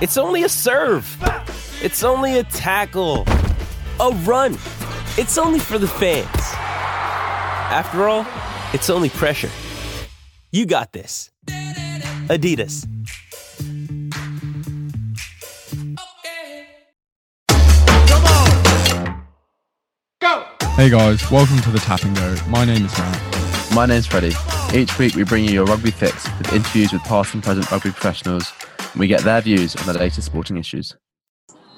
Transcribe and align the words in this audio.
It's 0.00 0.16
only 0.16 0.42
a 0.42 0.48
serve. 0.48 1.06
It's 1.80 2.02
only 2.02 2.38
a 2.38 2.42
tackle, 2.44 3.24
a 4.00 4.10
run. 4.24 4.54
It's 5.16 5.38
only 5.38 5.60
for 5.60 5.78
the 5.78 5.86
fans. 5.86 6.26
After 7.70 8.08
all, 8.08 8.26
it's 8.72 8.90
only 8.90 9.08
pressure. 9.08 9.50
You 10.50 10.66
got 10.66 10.92
this. 10.92 11.30
Adidas. 12.28 12.88
Hey 20.74 20.90
guys, 20.90 21.30
welcome 21.30 21.60
to 21.60 21.70
the 21.70 21.78
Tap 21.78 22.02
and 22.02 22.16
Go. 22.16 22.36
My 22.48 22.64
name 22.64 22.84
is 22.84 22.98
Matt. 22.98 23.72
My 23.72 23.86
name's 23.86 24.06
Freddie. 24.06 24.34
Each 24.74 24.98
week 24.98 25.14
we 25.14 25.22
bring 25.22 25.44
you 25.44 25.52
your 25.52 25.66
rugby 25.66 25.92
fix 25.92 26.28
with 26.38 26.52
interviews 26.52 26.92
with 26.92 27.02
past 27.04 27.32
and 27.32 27.44
present 27.44 27.70
rugby 27.70 27.90
professionals, 27.90 28.52
and 28.94 29.00
we 29.00 29.08
get 29.08 29.22
their 29.22 29.40
views 29.40 29.74
on 29.76 29.86
the 29.86 29.98
latest 29.98 30.26
sporting 30.26 30.56
issues. 30.56 30.96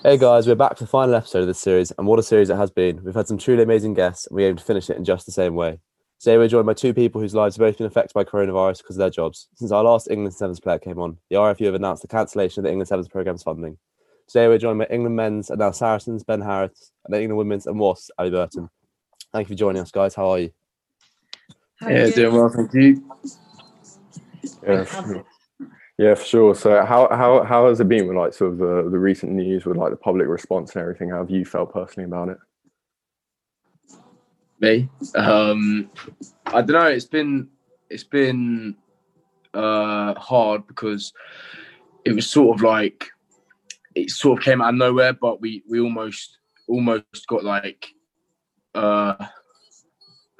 Hey 0.02 0.18
guys, 0.18 0.46
we're 0.46 0.54
back 0.54 0.76
for 0.76 0.84
the 0.84 0.88
final 0.90 1.14
episode 1.14 1.40
of 1.40 1.46
this 1.46 1.58
series, 1.58 1.90
and 1.98 2.06
what 2.06 2.18
a 2.18 2.22
series 2.22 2.50
it 2.50 2.56
has 2.56 2.70
been. 2.70 3.02
We've 3.02 3.14
had 3.14 3.26
some 3.26 3.38
truly 3.38 3.62
amazing 3.62 3.94
guests, 3.94 4.26
and 4.26 4.36
we 4.36 4.44
aim 4.44 4.56
to 4.56 4.62
finish 4.62 4.90
it 4.90 4.96
in 4.98 5.04
just 5.04 5.24
the 5.26 5.32
same 5.32 5.54
way. 5.54 5.80
Today 6.20 6.36
we're 6.38 6.48
joined 6.48 6.66
by 6.66 6.74
two 6.74 6.92
people 6.94 7.20
whose 7.20 7.34
lives 7.34 7.56
have 7.56 7.60
both 7.66 7.78
been 7.78 7.86
affected 7.86 8.12
by 8.14 8.24
coronavirus 8.24 8.78
because 8.78 8.96
of 8.96 9.00
their 9.00 9.10
jobs. 9.10 9.48
Since 9.56 9.72
our 9.72 9.82
last 9.82 10.08
England 10.10 10.34
Sevens 10.34 10.60
player 10.60 10.78
came 10.78 10.98
on, 10.98 11.16
the 11.30 11.36
RFU 11.36 11.66
have 11.66 11.74
announced 11.74 12.02
the 12.02 12.08
cancellation 12.08 12.60
of 12.60 12.64
the 12.64 12.70
England 12.70 12.88
Sevens 12.88 13.08
programme's 13.08 13.42
funding. 13.42 13.78
Today 14.28 14.46
we're 14.48 14.58
joined 14.58 14.78
by 14.78 14.86
England 14.90 15.16
men's 15.16 15.50
and 15.50 15.58
now 15.58 15.70
Saracens, 15.72 16.22
Ben 16.24 16.40
Harris, 16.40 16.92
and 17.06 17.14
England 17.14 17.38
women's 17.38 17.66
and 17.66 17.78
WAS, 17.78 18.10
Abi 18.18 18.30
Burton. 18.30 18.68
Thank 19.32 19.48
you 19.48 19.54
for 19.54 19.58
joining 19.58 19.82
us, 19.82 19.90
guys. 19.90 20.14
How 20.14 20.28
are 20.30 20.38
you? 20.38 20.50
Yeah, 21.82 22.10
doing 22.10 22.34
well, 22.34 22.48
thank 22.48 22.72
you. 22.74 23.02
Yeah, 24.66 24.84
for- 24.84 25.24
yeah, 25.98 26.14
for 26.14 26.24
sure. 26.24 26.54
So, 26.54 26.84
how 26.84 27.08
how 27.10 27.42
how 27.42 27.68
has 27.68 27.80
it 27.80 27.88
been 27.88 28.06
with 28.06 28.16
like 28.16 28.34
sort 28.34 28.52
of 28.52 28.58
the, 28.58 28.88
the 28.90 28.98
recent 28.98 29.32
news 29.32 29.64
with 29.64 29.76
like 29.76 29.90
the 29.90 29.96
public 29.96 30.28
response 30.28 30.74
and 30.74 30.82
everything? 30.82 31.10
How 31.10 31.18
have 31.18 31.30
you 31.30 31.44
felt 31.44 31.72
personally 31.72 32.06
about 32.06 32.28
it? 32.28 32.38
Me. 34.60 34.88
Um, 35.14 35.90
I 36.46 36.62
don't 36.62 36.72
know. 36.72 36.86
It's 36.86 37.06
been 37.06 37.48
it's 37.88 38.04
been 38.04 38.76
uh, 39.54 40.14
hard 40.14 40.66
because 40.66 41.12
it 42.04 42.12
was 42.12 42.28
sort 42.28 42.56
of 42.56 42.62
like 42.62 43.08
it 43.94 44.10
sort 44.10 44.38
of 44.38 44.44
came 44.44 44.60
out 44.60 44.70
of 44.70 44.74
nowhere, 44.74 45.14
but 45.14 45.40
we 45.40 45.62
we 45.68 45.80
almost 45.80 46.38
almost 46.68 47.26
got 47.26 47.42
like 47.42 47.86
uh, 48.74 49.14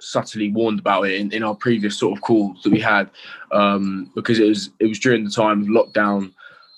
subtly 0.06 0.50
warned 0.50 0.78
about 0.78 1.02
it 1.02 1.14
in, 1.14 1.32
in 1.32 1.42
our 1.42 1.54
previous 1.54 1.98
sort 1.98 2.16
of 2.16 2.22
calls 2.22 2.62
that 2.62 2.70
we 2.70 2.80
had 2.80 3.10
um, 3.52 4.10
because 4.14 4.38
it 4.38 4.48
was 4.48 4.70
it 4.78 4.86
was 4.86 4.98
during 4.98 5.24
the 5.24 5.30
time 5.30 5.62
of 5.62 5.68
lockdown 5.68 6.32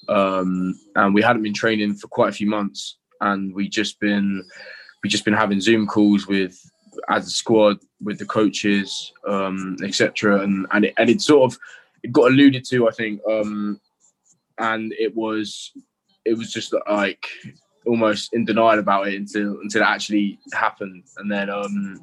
um, 0.09 0.79
and 0.97 1.15
we 1.15 1.23
hadn't 1.23 1.43
been 1.43 1.55
training 1.55 1.95
for 1.95 2.09
quite 2.09 2.31
a 2.31 2.33
few 2.33 2.49
months 2.49 2.97
and 3.21 3.55
we 3.55 3.69
just 3.69 4.01
been 4.01 4.43
we 5.03 5.11
just 5.11 5.25
been 5.25 5.35
having 5.35 5.61
Zoom 5.61 5.87
calls 5.87 6.27
with 6.27 6.59
as 7.11 7.27
a 7.27 7.31
squad 7.31 7.79
with 8.03 8.19
the 8.19 8.27
coaches 8.27 9.13
um, 9.27 9.77
etc 9.85 10.41
and 10.41 10.67
and 10.73 10.87
it, 10.87 10.95
and 10.97 11.11
it 11.11 11.21
sort 11.21 11.53
of 11.53 11.59
it 12.03 12.13
got 12.13 12.31
alluded 12.31 12.65
to 12.65 12.89
I 12.89 12.93
think 12.93 13.21
um, 13.31 13.79
and 14.59 14.93
it 14.99 15.15
was 15.15 15.73
it 16.25 16.37
was 16.37 16.51
just 16.51 16.75
like 16.89 17.27
almost 17.87 18.33
in 18.33 18.45
denial 18.45 18.79
about 18.79 19.09
it 19.09 19.15
until 19.15 19.61
until 19.61 19.83
it 19.83 19.87
actually 19.87 20.39
happened 20.53 21.05
and 21.19 21.31
then 21.31 21.51
um 21.51 22.03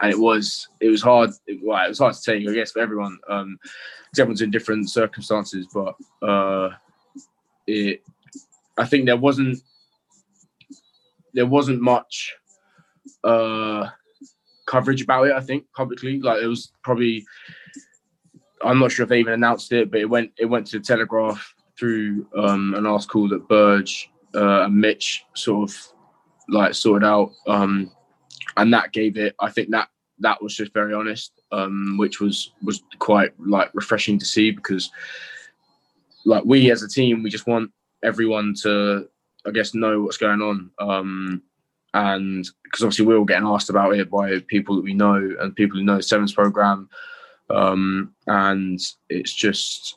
and 0.00 0.10
it 0.10 0.18
was 0.18 0.68
it 0.80 0.88
was 0.88 1.02
hard 1.02 1.30
it, 1.46 1.60
well, 1.62 1.84
it 1.84 1.88
was 1.88 1.98
hard 1.98 2.14
to 2.14 2.22
take 2.22 2.48
i 2.48 2.52
guess 2.52 2.72
for 2.72 2.80
everyone. 2.80 3.18
Um 3.28 3.58
everyone's 4.18 4.40
in 4.40 4.50
different 4.50 4.88
circumstances 4.88 5.66
but 5.74 5.94
uh 6.26 6.70
it 7.66 8.02
i 8.78 8.84
think 8.86 9.04
there 9.04 9.16
wasn't 9.16 9.58
there 11.34 11.46
wasn't 11.46 11.80
much 11.80 12.34
uh 13.24 13.88
coverage 14.66 15.02
about 15.02 15.26
it 15.26 15.32
i 15.32 15.40
think 15.40 15.64
publicly. 15.74 16.18
Like 16.20 16.42
it 16.42 16.46
was 16.46 16.72
probably 16.82 17.26
i'm 18.64 18.78
not 18.78 18.90
sure 18.90 19.02
if 19.02 19.10
they 19.10 19.20
even 19.20 19.34
announced 19.34 19.70
it 19.72 19.90
but 19.90 20.00
it 20.00 20.08
went 20.08 20.32
it 20.38 20.46
went 20.46 20.66
to 20.68 20.78
the 20.78 20.84
telegraph 20.84 21.54
through 21.78 22.26
um 22.36 22.74
an 22.74 22.86
article 22.86 23.28
that 23.28 23.46
burge 23.48 24.10
uh, 24.34 24.64
and 24.64 24.76
Mitch 24.76 25.24
sort 25.34 25.70
of 25.70 25.76
like 26.48 26.74
sorted 26.74 27.06
out, 27.06 27.32
um, 27.46 27.90
and 28.56 28.72
that 28.72 28.92
gave 28.92 29.16
it. 29.16 29.34
I 29.40 29.50
think 29.50 29.70
that 29.70 29.88
that 30.20 30.42
was 30.42 30.54
just 30.54 30.72
very 30.72 30.94
honest, 30.94 31.32
um, 31.52 31.96
which 31.98 32.20
was 32.20 32.52
was 32.62 32.82
quite 32.98 33.32
like 33.38 33.70
refreshing 33.74 34.18
to 34.18 34.24
see 34.24 34.50
because 34.50 34.90
like 36.24 36.44
we 36.44 36.70
as 36.70 36.82
a 36.82 36.88
team, 36.88 37.22
we 37.22 37.30
just 37.30 37.46
want 37.46 37.70
everyone 38.02 38.54
to, 38.62 39.08
I 39.46 39.50
guess, 39.50 39.74
know 39.74 40.02
what's 40.02 40.16
going 40.16 40.40
on, 40.40 40.70
um, 40.78 41.42
and 41.94 42.46
because 42.64 42.82
obviously 42.82 43.06
we're 43.06 43.18
all 43.18 43.24
getting 43.24 43.46
asked 43.46 43.70
about 43.70 43.94
it 43.96 44.10
by 44.10 44.40
people 44.48 44.76
that 44.76 44.84
we 44.84 44.94
know 44.94 45.34
and 45.40 45.56
people 45.56 45.78
who 45.78 45.84
know 45.84 46.00
sevens 46.00 46.32
program, 46.32 46.88
um, 47.50 48.14
and 48.26 48.80
it's 49.08 49.34
just 49.34 49.96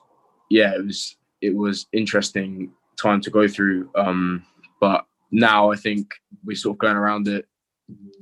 yeah, 0.49 0.75
it 0.75 0.85
was 0.85 1.15
it 1.41 1.55
was 1.55 1.87
interesting 1.93 2.71
time 3.01 3.21
to 3.21 3.29
go 3.29 3.47
through. 3.47 3.89
Um, 3.95 4.43
but 4.81 5.05
now 5.31 5.71
I 5.71 5.75
think 5.75 6.13
we're 6.43 6.55
sort 6.55 6.75
of 6.75 6.79
going 6.79 6.97
around 6.97 7.27
it 7.27 7.45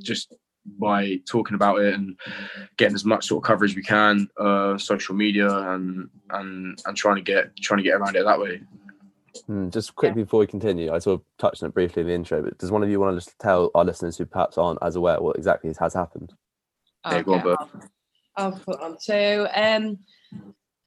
just 0.02 0.34
by 0.80 1.20
talking 1.26 1.56
about 1.56 1.80
it 1.80 1.94
and 1.94 2.18
getting 2.78 2.96
as 2.96 3.06
much 3.06 3.28
sort 3.28 3.44
of 3.44 3.48
coverage 3.48 3.76
we 3.76 3.84
can, 3.84 4.28
uh, 4.40 4.78
social 4.78 5.16
media 5.16 5.50
and 5.50 6.10
and 6.32 6.82
and 6.86 6.98
trying 6.98 7.16
to 7.16 7.22
get 7.22 7.56
trying 7.58 7.78
to 7.78 7.84
get 7.84 7.96
around 7.96 8.16
it 8.16 8.26
that 8.26 8.40
way. 8.40 8.62
Hmm, 9.46 9.70
just 9.70 9.96
quickly 9.96 10.24
before 10.24 10.40
we 10.40 10.48
continue, 10.48 10.92
I 10.92 11.00
sort 11.00 11.22
of 11.22 11.26
touched 11.38 11.64
on 11.64 11.70
it 11.70 11.74
briefly 11.74 12.02
in 12.02 12.08
the 12.08 12.14
intro, 12.14 12.42
but 12.42 12.58
does 12.58 12.72
one 12.72 12.84
of 12.84 12.90
you 12.90 13.00
want 13.00 13.16
to 13.16 13.24
just 13.24 13.38
tell 13.40 13.72
our 13.76 13.86
listeners 13.86 14.18
who 14.18 14.26
perhaps 14.26 14.58
aren't 14.58 14.80
as 14.82 14.96
aware 14.96 15.22
what 15.22 15.38
exactly 15.38 15.72
has 15.80 15.94
happened? 15.94 16.34
Yeah, 17.06 17.22
go 17.22 17.36
on, 17.36 17.48
I'll, 17.48 17.72
I'll 18.36 18.52
put 18.52 18.82
on. 18.82 19.00
So 19.00 19.48
um, 19.54 20.00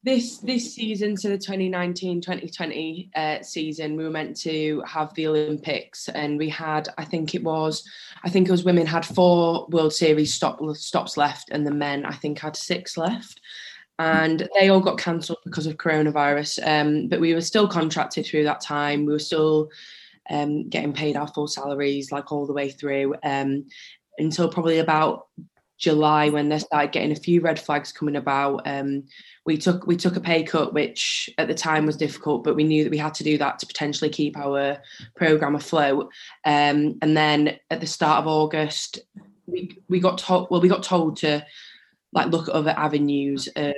this 0.02 0.38
this 0.38 0.74
season, 0.74 1.16
so 1.16 1.28
the 1.28 1.38
2019-2020 1.38 3.10
uh, 3.14 3.42
season, 3.42 3.96
we 3.96 4.04
were 4.04 4.10
meant 4.10 4.36
to 4.40 4.82
have 4.86 5.12
the 5.14 5.26
Olympics, 5.26 6.08
and 6.08 6.38
we 6.38 6.48
had, 6.48 6.88
I 6.96 7.04
think 7.04 7.34
it 7.34 7.42
was, 7.42 7.86
I 8.24 8.30
think 8.30 8.48
it 8.48 8.50
was 8.50 8.64
women 8.64 8.86
had 8.86 9.04
four 9.04 9.66
World 9.68 9.92
Series 9.92 10.32
stop 10.32 10.60
stops 10.74 11.16
left, 11.16 11.50
and 11.50 11.66
the 11.66 11.70
men 11.70 12.06
I 12.06 12.14
think 12.14 12.38
had 12.38 12.56
six 12.56 12.96
left. 12.96 13.40
And 13.98 14.48
they 14.58 14.70
all 14.70 14.80
got 14.80 14.96
cancelled 14.96 15.40
because 15.44 15.66
of 15.66 15.76
coronavirus. 15.76 16.66
Um, 16.66 17.08
but 17.08 17.20
we 17.20 17.34
were 17.34 17.42
still 17.42 17.68
contracted 17.68 18.24
through 18.24 18.44
that 18.44 18.62
time. 18.62 19.04
We 19.04 19.12
were 19.12 19.18
still 19.18 19.68
um, 20.30 20.70
getting 20.70 20.94
paid 20.94 21.18
our 21.18 21.28
full 21.28 21.46
salaries, 21.46 22.10
like 22.10 22.32
all 22.32 22.46
the 22.46 22.54
way 22.54 22.70
through, 22.70 23.16
um, 23.22 23.66
until 24.16 24.48
probably 24.48 24.78
about 24.78 25.26
July 25.80 26.28
when 26.28 26.48
they 26.48 26.58
started 26.58 26.92
getting 26.92 27.10
a 27.10 27.16
few 27.16 27.40
red 27.40 27.58
flags 27.58 27.90
coming 27.90 28.16
about. 28.16 28.62
Um, 28.66 29.04
we 29.46 29.56
took 29.56 29.86
we 29.86 29.96
took 29.96 30.14
a 30.14 30.20
pay 30.20 30.44
cut, 30.44 30.74
which 30.74 31.28
at 31.38 31.48
the 31.48 31.54
time 31.54 31.86
was 31.86 31.96
difficult, 31.96 32.44
but 32.44 32.54
we 32.54 32.64
knew 32.64 32.84
that 32.84 32.90
we 32.90 32.98
had 32.98 33.14
to 33.14 33.24
do 33.24 33.38
that 33.38 33.58
to 33.58 33.66
potentially 33.66 34.10
keep 34.10 34.36
our 34.36 34.78
program 35.16 35.56
afloat. 35.56 36.12
Um, 36.44 36.98
and 37.02 37.16
then 37.16 37.58
at 37.70 37.80
the 37.80 37.86
start 37.86 38.20
of 38.20 38.28
August, 38.28 39.00
we 39.46 39.78
we 39.88 39.98
got 39.98 40.18
told 40.18 40.48
well 40.50 40.60
we 40.60 40.68
got 40.68 40.82
told 40.82 41.16
to 41.18 41.44
like 42.12 42.28
look 42.28 42.48
at 42.48 42.54
other 42.54 42.74
avenues 42.76 43.48
of 43.56 43.74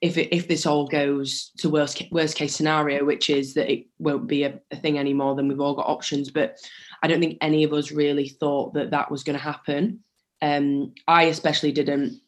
if 0.00 0.16
it, 0.16 0.34
if 0.34 0.46
this 0.46 0.66
all 0.66 0.86
goes 0.86 1.50
to 1.58 1.70
worst 1.70 2.02
worst 2.12 2.36
case 2.36 2.54
scenario, 2.54 3.04
which 3.04 3.30
is 3.30 3.54
that 3.54 3.72
it 3.72 3.86
won't 3.98 4.26
be 4.26 4.44
a, 4.44 4.60
a 4.70 4.76
thing 4.76 4.98
anymore, 4.98 5.34
then 5.34 5.48
we've 5.48 5.60
all 5.60 5.74
got 5.74 5.88
options. 5.88 6.30
But 6.30 6.58
I 7.02 7.08
don't 7.08 7.20
think 7.20 7.38
any 7.40 7.64
of 7.64 7.72
us 7.72 7.90
really 7.90 8.28
thought 8.28 8.74
that 8.74 8.90
that 8.90 9.10
was 9.10 9.24
going 9.24 9.38
to 9.38 9.42
happen. 9.42 10.00
Um, 10.42 10.94
I 11.06 11.24
especially 11.24 11.72
didn't. 11.72 12.20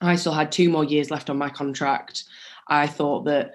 I 0.00 0.16
still 0.16 0.32
had 0.32 0.52
two 0.52 0.68
more 0.68 0.84
years 0.84 1.10
left 1.10 1.28
on 1.28 1.38
my 1.38 1.50
contract. 1.50 2.24
I 2.68 2.86
thought 2.86 3.24
that 3.24 3.54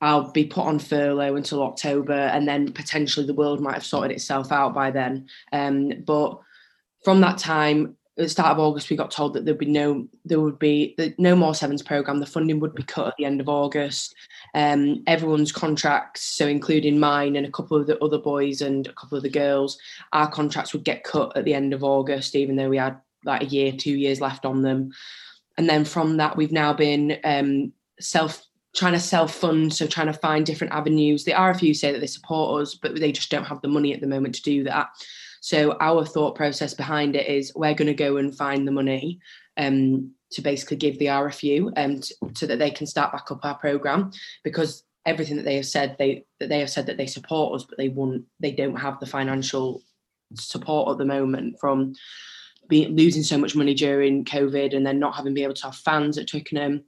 I'll 0.00 0.30
be 0.32 0.46
put 0.46 0.64
on 0.64 0.78
furlough 0.78 1.36
until 1.36 1.62
October, 1.62 2.14
and 2.14 2.48
then 2.48 2.72
potentially 2.72 3.26
the 3.26 3.34
world 3.34 3.60
might 3.60 3.74
have 3.74 3.84
sorted 3.84 4.12
itself 4.12 4.50
out 4.50 4.74
by 4.74 4.90
then. 4.90 5.28
Um, 5.52 5.92
but 6.06 6.40
from 7.04 7.20
that 7.20 7.38
time, 7.38 7.96
at 8.16 8.24
the 8.24 8.28
start 8.28 8.52
of 8.52 8.58
August, 8.58 8.90
we 8.90 8.96
got 8.96 9.10
told 9.10 9.34
that 9.34 9.44
there'd 9.44 9.58
be 9.58 9.66
no, 9.66 10.06
there 10.24 10.40
would 10.40 10.58
be 10.58 10.96
no 11.18 11.36
more 11.36 11.54
sevens 11.54 11.82
program. 11.82 12.18
The 12.18 12.26
funding 12.26 12.60
would 12.60 12.74
be 12.74 12.82
cut 12.82 13.08
at 13.08 13.14
the 13.18 13.24
end 13.24 13.40
of 13.40 13.48
August. 13.48 14.14
Um, 14.54 15.02
everyone's 15.06 15.52
contracts, 15.52 16.22
so 16.22 16.46
including 16.46 16.98
mine 16.98 17.36
and 17.36 17.46
a 17.46 17.50
couple 17.50 17.76
of 17.76 17.86
the 17.86 17.98
other 17.98 18.18
boys 18.18 18.62
and 18.62 18.86
a 18.86 18.92
couple 18.94 19.16
of 19.16 19.22
the 19.22 19.30
girls, 19.30 19.78
our 20.12 20.30
contracts 20.30 20.72
would 20.72 20.84
get 20.84 21.04
cut 21.04 21.36
at 21.36 21.44
the 21.44 21.54
end 21.54 21.72
of 21.72 21.84
August, 21.84 22.34
even 22.34 22.56
though 22.56 22.68
we 22.68 22.78
had 22.78 22.98
like 23.24 23.42
a 23.42 23.46
year, 23.46 23.72
two 23.72 23.96
years 23.96 24.20
left 24.20 24.44
on 24.44 24.62
them. 24.62 24.92
And 25.56 25.68
then 25.68 25.84
from 25.84 26.16
that, 26.18 26.36
we've 26.36 26.52
now 26.52 26.72
been 26.72 27.18
um, 27.24 27.72
self 28.00 28.44
trying 28.74 28.92
to 28.92 29.00
self 29.00 29.34
fund, 29.34 29.74
so 29.74 29.86
trying 29.86 30.06
to 30.06 30.12
find 30.12 30.46
different 30.46 30.72
avenues. 30.72 31.24
The 31.24 31.32
RFU 31.32 31.74
say 31.74 31.92
that 31.92 32.00
they 32.00 32.06
support 32.06 32.62
us, 32.62 32.74
but 32.74 32.94
they 32.98 33.12
just 33.12 33.30
don't 33.30 33.46
have 33.46 33.60
the 33.62 33.68
money 33.68 33.92
at 33.92 34.00
the 34.00 34.06
moment 34.06 34.34
to 34.36 34.42
do 34.42 34.64
that. 34.64 34.88
So 35.40 35.76
our 35.80 36.04
thought 36.04 36.36
process 36.36 36.74
behind 36.74 37.16
it 37.16 37.26
is 37.26 37.52
we're 37.54 37.74
going 37.74 37.88
to 37.88 37.94
go 37.94 38.18
and 38.18 38.36
find 38.36 38.66
the 38.66 38.72
money 38.72 39.18
um, 39.56 40.12
to 40.32 40.42
basically 40.42 40.76
give 40.76 40.98
the 40.98 41.06
RFU 41.06 41.72
and 41.76 42.08
um, 42.22 42.34
so 42.34 42.46
that 42.46 42.58
they 42.58 42.70
can 42.70 42.86
start 42.86 43.12
back 43.12 43.30
up 43.30 43.44
our 43.44 43.56
program 43.56 44.12
because 44.44 44.84
everything 45.06 45.36
that 45.36 45.44
they 45.44 45.56
have 45.56 45.66
said 45.66 45.96
they 45.98 46.24
that 46.38 46.50
they 46.50 46.60
have 46.60 46.70
said 46.70 46.86
that 46.86 46.98
they 46.98 47.06
support 47.06 47.54
us, 47.54 47.64
but 47.64 47.78
they 47.78 47.88
won't 47.88 48.24
they 48.38 48.52
don't 48.52 48.76
have 48.76 49.00
the 49.00 49.06
financial 49.06 49.82
support 50.34 50.90
at 50.92 50.98
the 50.98 51.04
moment 51.04 51.58
from 51.58 51.94
losing 52.70 53.22
so 53.22 53.38
much 53.38 53.54
money 53.54 53.74
during 53.74 54.24
COVID 54.24 54.74
and 54.74 54.86
then 54.86 54.98
not 54.98 55.14
having 55.14 55.34
been 55.34 55.44
able 55.44 55.54
to 55.54 55.64
have 55.64 55.76
fans 55.76 56.18
at 56.18 56.28
Twickenham. 56.28 56.84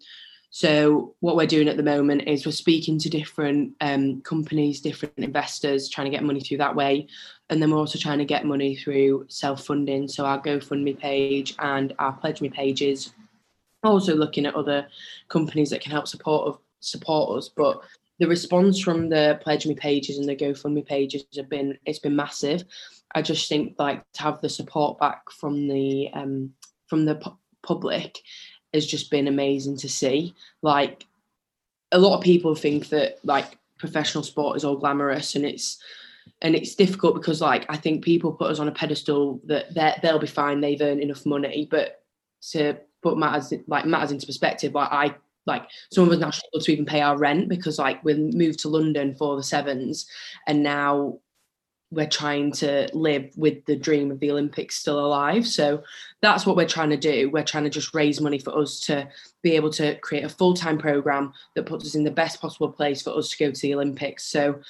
So 0.54 1.14
what 1.20 1.34
we're 1.34 1.46
doing 1.46 1.68
at 1.68 1.78
the 1.78 1.82
moment 1.82 2.28
is 2.28 2.44
we're 2.44 2.52
speaking 2.52 2.98
to 2.98 3.08
different 3.08 3.72
um, 3.80 4.20
companies, 4.20 4.82
different 4.82 5.16
investors, 5.16 5.88
trying 5.88 6.04
to 6.04 6.10
get 6.10 6.24
money 6.24 6.40
through 6.40 6.58
that 6.58 6.76
way, 6.76 7.06
and 7.48 7.60
then 7.60 7.70
we're 7.70 7.78
also 7.78 7.98
trying 7.98 8.18
to 8.18 8.26
get 8.26 8.44
money 8.44 8.76
through 8.76 9.24
self-funding. 9.28 10.08
So 10.08 10.26
our 10.26 10.40
GoFundMe 10.42 10.98
page 10.98 11.54
and 11.58 11.94
our 11.98 12.12
Pledge 12.12 12.42
Me 12.42 12.50
pages. 12.50 13.14
Also 13.82 14.14
looking 14.14 14.44
at 14.44 14.54
other 14.54 14.86
companies 15.28 15.70
that 15.70 15.80
can 15.80 15.90
help 15.90 16.06
support 16.06 16.60
support 16.80 17.38
us, 17.38 17.48
but 17.48 17.80
the 18.18 18.28
response 18.28 18.78
from 18.80 19.08
the 19.08 19.38
Pledge 19.42 19.66
Me 19.66 19.74
pages 19.74 20.18
and 20.18 20.28
the 20.28 20.36
GoFundMe 20.36 20.86
pages 20.86 21.24
have 21.36 21.48
been 21.48 21.78
it's 21.86 21.98
been 21.98 22.16
massive. 22.16 22.64
I 23.14 23.22
just 23.22 23.48
think 23.48 23.74
like 23.78 24.02
to 24.12 24.22
have 24.22 24.40
the 24.40 24.48
support 24.48 24.98
back 24.98 25.30
from 25.30 25.68
the 25.68 26.10
um, 26.12 26.52
from 26.86 27.04
the 27.04 27.16
pu- 27.16 27.36
public 27.62 28.18
has 28.72 28.86
just 28.86 29.10
been 29.10 29.28
amazing 29.28 29.76
to 29.78 29.88
see. 29.88 30.34
Like 30.62 31.06
a 31.90 31.98
lot 31.98 32.16
of 32.16 32.24
people 32.24 32.54
think 32.54 32.88
that 32.88 33.18
like 33.24 33.58
professional 33.78 34.24
sport 34.24 34.56
is 34.56 34.64
all 34.64 34.76
glamorous 34.76 35.34
and 35.34 35.44
it's 35.44 35.78
and 36.40 36.54
it's 36.54 36.74
difficult 36.74 37.14
because 37.14 37.40
like 37.40 37.66
I 37.68 37.76
think 37.76 38.04
people 38.04 38.32
put 38.32 38.50
us 38.50 38.58
on 38.58 38.68
a 38.68 38.72
pedestal 38.72 39.40
that 39.44 39.74
they 39.74 39.94
they'll 40.02 40.18
be 40.18 40.26
fine, 40.26 40.60
they've 40.60 40.80
earned 40.80 41.00
enough 41.00 41.26
money, 41.26 41.66
but 41.70 42.02
to 42.50 42.78
put 43.02 43.18
matters 43.18 43.52
like 43.66 43.84
matters 43.86 44.12
into 44.12 44.26
perspective, 44.26 44.74
like 44.74 44.90
I 44.90 45.14
like 45.46 45.68
some 45.90 46.04
of 46.04 46.12
us 46.12 46.20
now 46.20 46.30
struggle 46.30 46.60
to 46.60 46.72
even 46.72 46.86
pay 46.86 47.00
our 47.00 47.18
rent 47.18 47.48
because 47.48 47.78
like 47.78 48.02
we 48.04 48.14
moved 48.14 48.60
to 48.60 48.68
London 48.68 49.14
for 49.14 49.36
the 49.36 49.42
sevens 49.42 50.06
and 50.46 50.62
now 50.62 51.18
we're 51.92 52.08
trying 52.08 52.50
to 52.50 52.88
live 52.94 53.30
with 53.36 53.64
the 53.66 53.76
dream 53.76 54.10
of 54.10 54.18
the 54.18 54.30
Olympics 54.30 54.76
still 54.76 54.98
alive. 54.98 55.46
So 55.46 55.82
that's 56.22 56.46
what 56.46 56.56
we're 56.56 56.66
trying 56.66 56.88
to 56.90 56.96
do. 56.96 57.28
We're 57.30 57.44
trying 57.44 57.64
to 57.64 57.70
just 57.70 57.94
raise 57.94 58.18
money 58.18 58.38
for 58.38 58.58
us 58.58 58.80
to 58.86 59.06
be 59.42 59.54
able 59.56 59.70
to 59.72 59.96
create 59.96 60.24
a 60.24 60.28
full 60.30 60.54
time 60.54 60.78
program 60.78 61.34
that 61.54 61.66
puts 61.66 61.84
us 61.84 61.94
in 61.94 62.02
the 62.02 62.10
best 62.10 62.40
possible 62.40 62.72
place 62.72 63.02
for 63.02 63.10
us 63.10 63.28
to 63.28 63.38
go 63.38 63.50
to 63.50 63.60
the 63.60 63.74
Olympics. 63.74 64.24
So, 64.24 64.60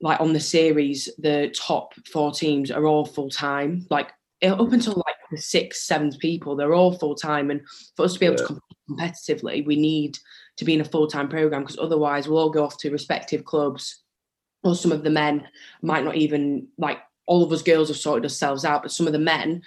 like 0.00 0.20
on 0.20 0.32
the 0.32 0.40
series, 0.40 1.10
the 1.18 1.54
top 1.54 1.92
four 2.10 2.32
teams 2.32 2.70
are 2.70 2.86
all 2.86 3.04
full 3.04 3.28
time. 3.28 3.86
Like 3.90 4.12
up 4.42 4.72
until 4.72 4.94
like 4.94 5.16
the 5.30 5.36
six, 5.36 5.82
seventh 5.82 6.18
people, 6.18 6.56
they're 6.56 6.74
all 6.74 6.96
full 6.96 7.14
time. 7.14 7.50
And 7.50 7.60
for 7.94 8.04
us 8.04 8.14
to 8.14 8.20
be 8.20 8.26
able 8.26 8.40
yeah. 8.40 8.46
to 8.46 8.60
competitively, 8.88 9.64
we 9.64 9.76
need 9.76 10.18
to 10.56 10.64
be 10.64 10.74
in 10.74 10.80
a 10.80 10.84
full 10.84 11.06
time 11.06 11.28
program 11.28 11.62
because 11.62 11.78
otherwise 11.78 12.28
we'll 12.28 12.38
all 12.38 12.50
go 12.50 12.64
off 12.64 12.78
to 12.78 12.90
respective 12.90 13.44
clubs 13.44 14.02
or 14.64 14.74
some 14.74 14.92
of 14.92 15.04
the 15.04 15.10
men 15.10 15.46
might 15.82 16.04
not 16.04 16.16
even 16.16 16.66
like 16.78 16.98
all 17.26 17.44
of 17.44 17.52
us 17.52 17.62
girls 17.62 17.88
have 17.88 17.96
sorted 17.96 18.24
ourselves 18.24 18.64
out, 18.64 18.82
but 18.82 18.92
some 18.92 19.06
of 19.06 19.12
the 19.12 19.18
men 19.18 19.62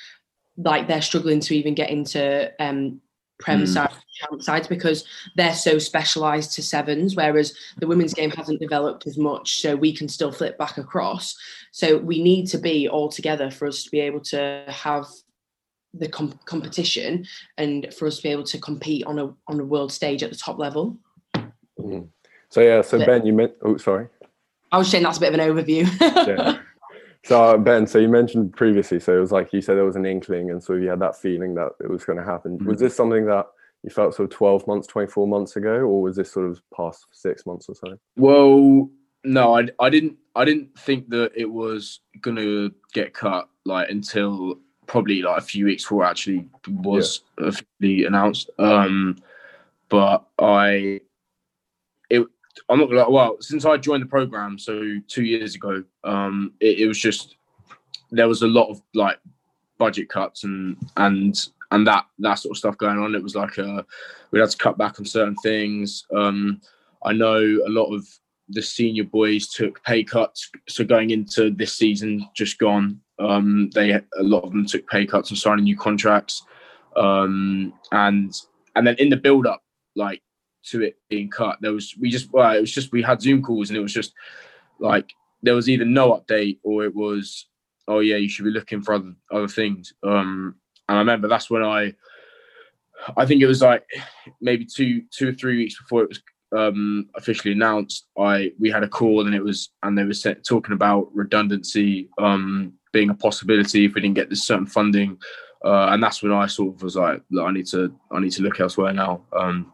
like 0.57 0.88
they're 0.88 1.01
struggling 1.01 1.39
to 1.39 1.56
even 1.56 1.73
get 1.73 1.89
into 1.89 2.51
um 2.59 3.00
prem 3.39 3.63
mm. 3.63 4.41
sides 4.41 4.68
because 4.68 5.03
they're 5.35 5.53
so 5.53 5.79
specialized 5.79 6.53
to 6.53 6.62
sevens 6.62 7.15
whereas 7.15 7.56
the 7.79 7.88
women's 7.88 8.13
game 8.13 8.29
hasn't 8.29 8.59
developed 8.59 9.07
as 9.07 9.17
much 9.17 9.59
so 9.59 9.75
we 9.75 9.95
can 9.95 10.07
still 10.07 10.31
flip 10.31 10.57
back 10.59 10.77
across 10.77 11.35
so 11.71 11.97
we 11.97 12.21
need 12.21 12.45
to 12.45 12.59
be 12.59 12.88
all 12.88 13.09
together 13.09 13.50
for 13.50 13.67
us 13.67 13.83
to 13.83 13.89
be 13.89 14.00
able 14.00 14.19
to 14.19 14.63
have 14.67 15.07
the 15.93 16.07
com- 16.07 16.39
competition 16.45 17.25
and 17.57 17.93
for 17.93 18.07
us 18.07 18.17
to 18.17 18.23
be 18.23 18.29
able 18.29 18.43
to 18.43 18.57
compete 18.59 19.05
on 19.05 19.19
a 19.19 19.33
on 19.47 19.59
a 19.59 19.63
world 19.63 19.91
stage 19.91 20.23
at 20.23 20.29
the 20.29 20.38
top 20.38 20.57
level 20.57 20.97
mm. 21.79 22.07
so 22.49 22.61
yeah 22.61 22.81
so 22.81 22.97
but, 22.97 23.07
ben 23.07 23.25
you 23.25 23.33
meant 23.33 23.51
oh 23.63 23.75
sorry 23.77 24.07
I 24.71 24.77
was 24.77 24.89
saying 24.89 25.03
that's 25.03 25.17
a 25.17 25.21
bit 25.21 25.33
of 25.33 25.39
an 25.39 25.55
overview. 25.55 25.88
yeah. 26.27 26.59
So 27.23 27.43
uh, 27.43 27.57
Ben, 27.57 27.85
so 27.85 27.99
you 27.99 28.07
mentioned 28.07 28.53
previously, 28.53 28.99
so 28.99 29.15
it 29.15 29.19
was 29.19 29.31
like 29.31 29.53
you 29.53 29.61
said 29.61 29.75
there 29.75 29.85
was 29.85 29.95
an 29.95 30.05
inkling, 30.05 30.49
and 30.49 30.63
so 30.63 30.73
you 30.73 30.89
had 30.89 30.99
that 31.01 31.15
feeling 31.15 31.53
that 31.55 31.73
it 31.79 31.89
was 31.89 32.03
going 32.03 32.17
to 32.17 32.25
happen. 32.25 32.57
Mm-hmm. 32.57 32.67
Was 32.67 32.79
this 32.79 32.95
something 32.95 33.25
that 33.25 33.47
you 33.83 33.89
felt 33.89 34.15
sort 34.15 34.31
of 34.31 34.35
twelve 34.35 34.65
months, 34.65 34.88
twenty 34.88 35.07
four 35.11 35.27
months 35.27 35.55
ago, 35.55 35.81
or 35.81 36.01
was 36.01 36.15
this 36.15 36.31
sort 36.31 36.49
of 36.49 36.61
past 36.75 37.05
six 37.11 37.45
months 37.45 37.67
or 37.69 37.75
so? 37.75 37.97
Well, 38.15 38.89
no, 39.23 39.55
I, 39.55 39.67
I 39.79 39.89
didn't 39.89 40.17
I 40.35 40.45
didn't 40.45 40.77
think 40.79 41.09
that 41.09 41.31
it 41.35 41.51
was 41.51 41.99
going 42.21 42.38
to 42.38 42.71
get 42.93 43.13
cut 43.13 43.49
like 43.65 43.89
until 43.89 44.57
probably 44.87 45.21
like 45.21 45.37
a 45.37 45.45
few 45.45 45.65
weeks 45.65 45.83
before 45.83 46.05
actually 46.05 46.47
was 46.67 47.21
yeah. 47.39 47.47
officially 47.47 48.05
announced. 48.05 48.50
Um, 48.59 49.17
but 49.89 50.25
I 50.39 51.01
it, 52.09 52.25
I'm 52.69 52.79
not 52.79 52.89
gonna 52.89 53.09
well, 53.09 53.38
since 53.39 53.65
I 53.65 53.77
joined 53.77 54.03
the 54.03 54.07
program, 54.07 54.57
so 54.57 54.97
two 55.07 55.23
years 55.23 55.55
ago, 55.55 55.83
um, 56.03 56.53
it, 56.59 56.79
it 56.79 56.88
was 56.88 57.00
just 57.00 57.35
there 58.11 58.27
was 58.27 58.41
a 58.41 58.47
lot 58.47 58.69
of 58.69 58.81
like 58.93 59.19
budget 59.77 60.09
cuts 60.09 60.43
and 60.43 60.77
and 60.97 61.47
and 61.71 61.88
that 61.88 62.05
that 62.19 62.35
sort 62.35 62.51
of 62.51 62.57
stuff 62.57 62.77
going 62.77 63.00
on. 63.00 63.15
It 63.15 63.23
was 63.23 63.35
like 63.35 63.57
uh, 63.57 63.83
we 64.31 64.39
had 64.39 64.50
to 64.50 64.57
cut 64.57 64.77
back 64.77 65.00
on 65.00 65.05
certain 65.05 65.35
things. 65.35 66.05
Um, 66.15 66.61
I 67.03 67.13
know 67.13 67.38
a 67.39 67.69
lot 67.69 67.93
of 67.93 68.07
the 68.50 68.61
senior 68.61 69.05
boys 69.05 69.47
took 69.47 69.81
pay 69.83 70.03
cuts, 70.03 70.51
so 70.67 70.83
going 70.83 71.09
into 71.09 71.50
this 71.51 71.75
season 71.75 72.27
just 72.35 72.59
gone, 72.59 73.00
um, 73.21 73.69
they 73.73 73.91
a 73.91 74.03
lot 74.19 74.43
of 74.43 74.51
them 74.51 74.65
took 74.65 74.87
pay 74.87 75.05
cuts 75.05 75.29
and 75.29 75.37
signing 75.37 75.65
new 75.65 75.77
contracts, 75.77 76.43
um, 76.95 77.73
and 77.91 78.33
and 78.75 78.87
then 78.87 78.95
in 78.95 79.09
the 79.09 79.17
build 79.17 79.45
up, 79.45 79.63
like 79.95 80.21
to 80.63 80.81
it 80.81 80.97
being 81.09 81.29
cut. 81.29 81.57
There 81.61 81.73
was 81.73 81.95
we 81.99 82.09
just 82.09 82.31
well, 82.31 82.55
it 82.55 82.61
was 82.61 82.71
just 82.71 82.91
we 82.91 83.01
had 83.01 83.21
Zoom 83.21 83.41
calls 83.41 83.69
and 83.69 83.77
it 83.77 83.81
was 83.81 83.93
just 83.93 84.13
like 84.79 85.11
there 85.43 85.55
was 85.55 85.69
either 85.69 85.85
no 85.85 86.11
update 86.13 86.59
or 86.63 86.83
it 86.83 86.95
was 86.95 87.47
oh 87.87 87.99
yeah 87.99 88.15
you 88.15 88.29
should 88.29 88.45
be 88.45 88.51
looking 88.51 88.81
for 88.81 88.95
other 88.95 89.13
other 89.31 89.47
things. 89.47 89.93
Um, 90.03 90.55
and 90.87 90.97
I 90.97 90.99
remember 90.99 91.27
that's 91.27 91.49
when 91.49 91.63
I 91.63 91.93
I 93.17 93.25
think 93.25 93.41
it 93.41 93.47
was 93.47 93.61
like 93.61 93.85
maybe 94.41 94.65
two 94.65 95.03
two 95.11 95.29
or 95.29 95.33
three 95.33 95.57
weeks 95.57 95.79
before 95.79 96.03
it 96.03 96.09
was 96.09 96.21
um, 96.57 97.09
officially 97.15 97.53
announced. 97.53 98.07
I 98.17 98.51
we 98.59 98.69
had 98.69 98.83
a 98.83 98.87
call 98.87 99.25
and 99.25 99.35
it 99.35 99.43
was 99.43 99.69
and 99.83 99.97
they 99.97 100.03
were 100.03 100.13
set, 100.13 100.43
talking 100.43 100.73
about 100.73 101.09
redundancy 101.13 102.09
um, 102.17 102.73
being 102.91 103.10
a 103.10 103.15
possibility 103.15 103.86
if 103.86 103.95
we 103.95 104.01
didn't 104.01 104.15
get 104.15 104.29
this 104.29 104.45
certain 104.45 104.65
funding. 104.65 105.17
Uh, 105.63 105.89
and 105.91 106.01
that's 106.01 106.24
when 106.24 106.31
I 106.31 106.48
sort 106.48 106.75
of 106.75 106.83
was 106.83 106.95
like, 106.95 107.21
I 107.39 107.51
need 107.51 107.67
to, 107.67 107.93
I 108.12 108.19
need 108.19 108.31
to 108.31 108.41
look 108.41 108.60
elsewhere 108.60 108.93
now. 108.93 109.24
Um, 109.31 109.71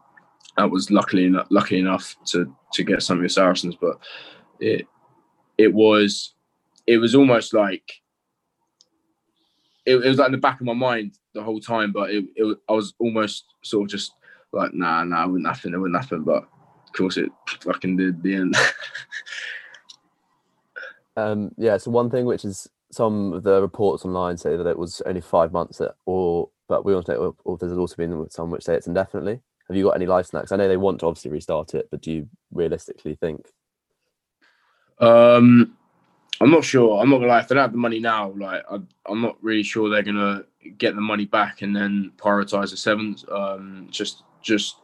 I 0.58 0.64
was 0.64 0.90
luckily 0.90 1.30
lucky 1.50 1.78
enough 1.78 2.16
to 2.26 2.52
to 2.72 2.82
get 2.82 3.02
some 3.02 3.18
of 3.18 3.22
your 3.22 3.28
Saracens, 3.28 3.76
but 3.80 3.98
it 4.58 4.86
it 5.56 5.72
was 5.72 6.34
it 6.86 6.98
was 6.98 7.14
almost 7.14 7.54
like 7.54 7.92
it, 9.86 9.96
it, 9.96 10.08
was 10.08 10.18
like 10.18 10.26
in 10.26 10.32
the 10.32 10.38
back 10.38 10.60
of 10.60 10.66
my 10.66 10.74
mind 10.74 11.14
the 11.32 11.42
whole 11.42 11.60
time, 11.60 11.92
but 11.92 12.10
it, 12.10 12.24
it 12.34 12.58
I 12.68 12.72
was 12.72 12.92
almost 12.98 13.44
sort 13.62 13.84
of 13.84 13.90
just 13.90 14.12
like 14.52 14.74
nah 14.74 15.04
nah 15.04 15.24
it 15.24 15.28
wouldn't 15.28 15.46
happen 15.46 15.74
it 15.74 15.78
wouldn't 15.78 16.02
happen, 16.02 16.24
but 16.24 16.42
of 16.42 16.92
course 16.92 17.16
it 17.16 17.30
fucking 17.60 17.96
did 17.96 18.22
the 18.22 18.34
end. 18.34 18.56
um, 21.16 21.54
yeah, 21.56 21.76
so 21.76 21.92
one 21.92 22.10
thing 22.10 22.24
which 22.24 22.44
is 22.44 22.68
some 22.90 23.32
of 23.32 23.42
the 23.42 23.60
reports 23.60 24.04
online 24.04 24.36
say 24.36 24.56
that 24.56 24.66
it 24.66 24.78
was 24.78 25.02
only 25.06 25.20
five 25.20 25.52
months, 25.52 25.78
that, 25.78 25.94
or 26.06 26.50
but 26.68 26.84
we 26.84 26.94
also 26.94 27.12
know, 27.12 27.36
or 27.44 27.56
there's 27.56 27.72
also 27.72 27.96
been 27.96 28.28
some 28.30 28.50
which 28.50 28.64
say 28.64 28.74
it's 28.74 28.86
indefinitely. 28.86 29.40
Have 29.68 29.76
you 29.76 29.84
got 29.84 29.96
any 29.96 30.06
life 30.06 30.26
snacks? 30.26 30.50
I 30.50 30.56
know 30.56 30.68
they 30.68 30.76
want 30.76 31.00
to 31.00 31.06
obviously 31.06 31.30
restart 31.30 31.74
it, 31.74 31.88
but 31.90 32.00
do 32.00 32.12
you 32.12 32.28
realistically 32.52 33.14
think? 33.14 33.46
Um, 34.98 35.76
I'm 36.40 36.50
not 36.50 36.64
sure. 36.64 37.00
I'm 37.00 37.10
not 37.10 37.18
gonna 37.18 37.28
lie. 37.28 37.40
If 37.40 37.48
they 37.48 37.54
don't 37.54 37.62
have 37.62 37.72
the 37.72 37.78
money 37.78 38.00
now, 38.00 38.32
like 38.36 38.62
I, 38.70 38.76
am 39.10 39.20
not 39.20 39.36
really 39.42 39.62
sure 39.62 39.88
they're 39.88 40.02
gonna 40.02 40.44
get 40.78 40.94
the 40.94 41.00
money 41.00 41.26
back 41.26 41.62
and 41.62 41.74
then 41.74 42.12
prioritize 42.16 42.70
the 42.70 42.76
sevens. 42.76 43.24
Um, 43.30 43.88
just 43.90 44.22
just 44.40 44.76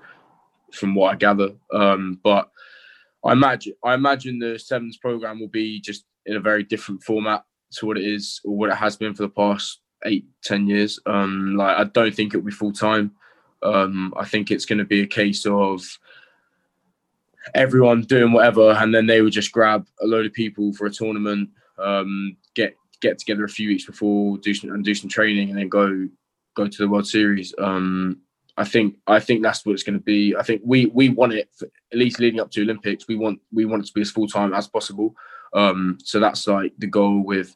from 0.73 0.95
what 0.95 1.13
I 1.13 1.17
gather. 1.17 1.51
Um, 1.73 2.21
but 2.23 2.51
I 3.25 3.33
imagine 3.33 3.75
I 3.83 3.95
imagine 3.95 4.39
the 4.39 4.59
sevens 4.59 4.97
program 4.97 5.41
will 5.41 5.49
be 5.49 5.81
just 5.81 6.05
in 6.27 6.37
a 6.37 6.41
very 6.41 6.63
different 6.63 7.03
format 7.03 7.45
to 7.75 7.87
what 7.87 7.99
it 7.99 8.04
is 8.04 8.40
or 8.45 8.57
what 8.57 8.71
it 8.71 8.76
has 8.76 8.97
been 8.97 9.14
for 9.14 9.23
the 9.23 9.28
past 9.28 9.81
eight 10.04 10.26
ten 10.43 10.66
years. 10.66 11.00
Um, 11.07 11.57
like 11.57 11.76
I 11.76 11.85
don't 11.85 12.14
think 12.14 12.35
it'll 12.35 12.45
be 12.45 12.52
full 12.52 12.73
time. 12.73 13.12
Um, 13.62 14.12
I 14.16 14.25
think 14.26 14.50
it's 14.50 14.66
going 14.66 14.78
to 14.78 14.85
be 14.85 15.00
a 15.00 15.07
case 15.07 15.47
of 15.47 15.83
everyone 17.54 18.02
doing 18.02 18.33
whatever, 18.33 18.73
and 18.73 18.95
then 18.95 19.07
they 19.07 19.23
would 19.23 19.33
just 19.33 19.52
grab 19.52 19.87
a 20.00 20.07
load 20.07 20.26
of 20.26 20.33
people 20.33 20.73
for 20.75 20.87
a 20.87 20.90
tournament, 20.90 21.50
um, 21.78 22.37
get 22.54 22.76
get 23.00 23.19
together 23.19 23.45
a 23.45 23.49
few 23.49 23.69
weeks 23.69 23.87
before, 23.87 24.38
do 24.38 24.54
some 24.54 24.71
and 24.71 24.85
do 24.85 24.95
some 24.95 25.11
training, 25.11 25.50
and 25.50 25.59
then 25.59 25.69
go 25.69 26.09
go 26.54 26.69
to 26.69 26.78
the 26.78 26.88
World 26.88 27.07
Series. 27.07 27.54
Um, 27.59 28.21
I 28.57 28.64
think 28.64 28.97
I 29.07 29.19
think 29.19 29.43
that's 29.43 29.66
what 29.66 29.73
it's 29.73 29.83
going 29.83 29.99
to 29.99 30.04
be. 30.04 30.37
I 30.37 30.43
think 30.43 30.62
we 30.64 30.87
we 30.87 31.09
want 31.09 31.33
it 31.33 31.49
for, 31.57 31.66
at 31.93 31.99
least 31.99 32.21
leading 32.21 32.40
up 32.40 32.50
to 32.52 32.62
Olympics. 32.62 33.09
We 33.09 33.16
want 33.16 33.40
we 33.52 33.64
want 33.64 33.83
it 33.83 33.87
to 33.87 33.93
be 33.93 34.02
as 34.02 34.11
full 34.11 34.28
time 34.28 34.54
as 34.54 34.69
possible. 34.69 35.14
Um, 35.55 35.99
so 36.03 36.21
that's 36.21 36.47
like 36.47 36.73
the 36.79 36.87
goal 36.87 37.25
with 37.25 37.55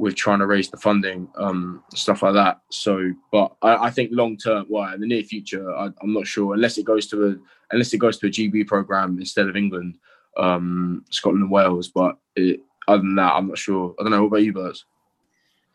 with 0.00 0.14
trying 0.14 0.38
to 0.38 0.46
raise 0.46 0.70
the 0.70 0.78
funding, 0.78 1.28
um, 1.36 1.84
stuff 1.94 2.22
like 2.22 2.32
that. 2.32 2.62
So, 2.70 3.12
but 3.30 3.54
I, 3.60 3.86
I 3.86 3.90
think 3.90 4.08
long 4.12 4.38
term, 4.38 4.64
well, 4.70 4.94
in 4.94 5.00
the 5.00 5.06
near 5.06 5.22
future, 5.22 5.70
I, 5.76 5.86
am 5.86 6.14
not 6.14 6.26
sure 6.26 6.54
unless 6.54 6.78
it 6.78 6.86
goes 6.86 7.06
to 7.08 7.26
a 7.26 7.36
unless 7.70 7.92
it 7.92 7.98
goes 7.98 8.16
to 8.18 8.26
a 8.26 8.30
GB 8.30 8.66
program 8.66 9.18
instead 9.18 9.46
of 9.46 9.56
England, 9.56 9.98
um, 10.38 11.04
Scotland 11.10 11.42
and 11.42 11.50
Wales. 11.50 11.88
But 11.88 12.16
it, 12.34 12.60
other 12.88 13.02
than 13.02 13.14
that, 13.16 13.34
I'm 13.34 13.48
not 13.48 13.58
sure. 13.58 13.94
I 13.98 14.02
don't 14.02 14.12
know. 14.12 14.22
What 14.22 14.28
about 14.28 14.42
you, 14.42 14.52
Bert? 14.54 14.82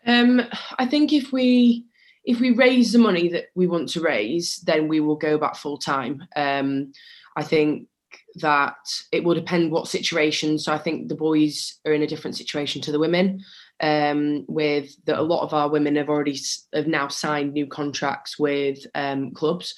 Um, 0.07 0.41
I 0.79 0.85
think 0.87 1.13
if 1.13 1.31
we 1.31 1.85
if 2.25 2.39
we 2.39 2.51
raise 2.51 2.91
the 2.91 2.99
money 2.99 3.29
that 3.29 3.45
we 3.53 3.67
want 3.67 3.89
to 3.89 4.01
raise, 4.01 4.57
then 4.57 4.87
we 4.87 4.99
will 4.99 5.15
go 5.15 5.37
back 5.37 5.55
full 5.55 5.77
time. 5.77 6.23
Um, 6.35 6.93
I 7.35 7.43
think 7.43 7.87
that 8.35 8.75
it 9.11 9.23
will 9.23 9.35
depend 9.35 9.71
what 9.71 9.87
situation. 9.87 10.59
So 10.59 10.73
I 10.73 10.77
think 10.77 11.07
the 11.07 11.15
boys 11.15 11.79
are 11.85 11.93
in 11.93 12.01
a 12.01 12.07
different 12.07 12.37
situation 12.37 12.81
to 12.81 12.91
the 12.91 12.99
women. 12.99 13.43
Um, 13.81 14.45
with 14.47 14.95
that, 15.05 15.19
a 15.19 15.21
lot 15.21 15.43
of 15.43 15.53
our 15.53 15.69
women 15.69 15.95
have 15.95 16.09
already 16.09 16.39
have 16.73 16.87
now 16.87 17.07
signed 17.07 17.53
new 17.53 17.67
contracts 17.67 18.39
with 18.39 18.79
um, 18.95 19.31
clubs. 19.31 19.75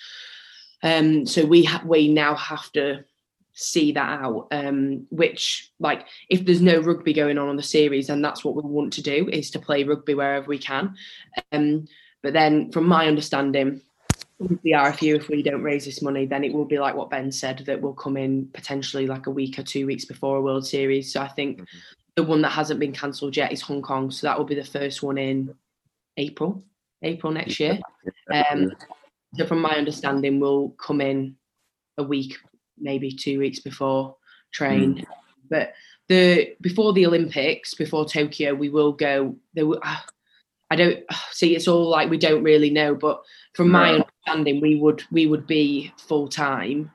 Um, 0.83 1.25
so 1.25 1.45
we 1.45 1.63
ha- 1.63 1.83
we 1.85 2.07
now 2.07 2.35
have 2.35 2.71
to 2.73 3.03
see 3.53 3.91
that 3.93 4.19
out. 4.21 4.47
Um, 4.51 5.07
which 5.09 5.71
like 5.79 6.05
if 6.29 6.45
there's 6.45 6.61
no 6.61 6.79
rugby 6.79 7.13
going 7.13 7.37
on 7.37 7.49
on 7.49 7.57
the 7.57 7.63
series, 7.63 8.09
and 8.09 8.23
that's 8.23 8.43
what 8.43 8.55
we 8.55 8.61
want 8.61 8.93
to 8.93 9.01
do 9.01 9.29
is 9.31 9.49
to 9.51 9.59
play 9.59 9.83
rugby 9.83 10.13
wherever 10.13 10.47
we 10.47 10.59
can. 10.59 10.95
Um, 11.51 11.87
but 12.21 12.33
then, 12.33 12.71
from 12.71 12.87
my 12.87 13.07
understanding, 13.07 13.81
with 14.39 14.61
the 14.61 14.71
RFU, 14.71 15.15
if 15.15 15.29
we 15.29 15.41
don't 15.41 15.63
raise 15.63 15.85
this 15.85 16.01
money, 16.01 16.25
then 16.25 16.43
it 16.43 16.53
will 16.53 16.65
be 16.65 16.79
like 16.79 16.95
what 16.95 17.09
Ben 17.09 17.31
said 17.31 17.59
that 17.65 17.81
will 17.81 17.93
come 17.93 18.17
in 18.17 18.47
potentially 18.53 19.07
like 19.07 19.27
a 19.27 19.31
week 19.31 19.57
or 19.57 19.63
two 19.63 19.87
weeks 19.87 20.05
before 20.05 20.37
a 20.37 20.41
World 20.41 20.65
Series. 20.65 21.11
So 21.11 21.21
I 21.21 21.27
think 21.27 21.57
mm-hmm. 21.57 21.77
the 22.15 22.23
one 22.23 22.41
that 22.43 22.51
hasn't 22.51 22.79
been 22.79 22.93
cancelled 22.93 23.35
yet 23.35 23.51
is 23.51 23.61
Hong 23.61 23.81
Kong. 23.81 24.11
So 24.11 24.27
that 24.27 24.37
will 24.37 24.45
be 24.45 24.55
the 24.55 24.63
first 24.63 25.01
one 25.01 25.17
in 25.17 25.55
April, 26.17 26.63
April 27.01 27.33
next 27.33 27.59
year. 27.59 27.79
Um, 28.31 28.71
so 29.35 29.45
from 29.45 29.61
my 29.61 29.75
understanding, 29.75 30.39
we'll 30.39 30.69
come 30.69 31.01
in 31.01 31.35
a 31.97 32.03
week, 32.03 32.37
maybe 32.77 33.11
two 33.11 33.39
weeks 33.39 33.59
before 33.59 34.17
train. 34.51 34.95
Mm. 34.95 35.05
But 35.49 35.73
the 36.09 36.55
before 36.61 36.93
the 36.93 37.05
Olympics, 37.05 37.73
before 37.73 38.05
Tokyo, 38.05 38.53
we 38.53 38.69
will 38.69 38.93
go. 38.93 39.35
There, 39.53 39.67
uh, 39.81 39.97
I 40.69 40.75
don't 40.75 41.03
see. 41.31 41.55
It's 41.55 41.67
all 41.67 41.89
like 41.89 42.09
we 42.09 42.17
don't 42.17 42.43
really 42.43 42.69
know. 42.69 42.95
But 42.95 43.21
from 43.53 43.69
my 43.69 44.03
understanding, 44.27 44.61
we 44.61 44.75
would 44.75 45.03
we 45.11 45.27
would 45.27 45.47
be 45.47 45.91
full 45.97 46.27
time 46.27 46.91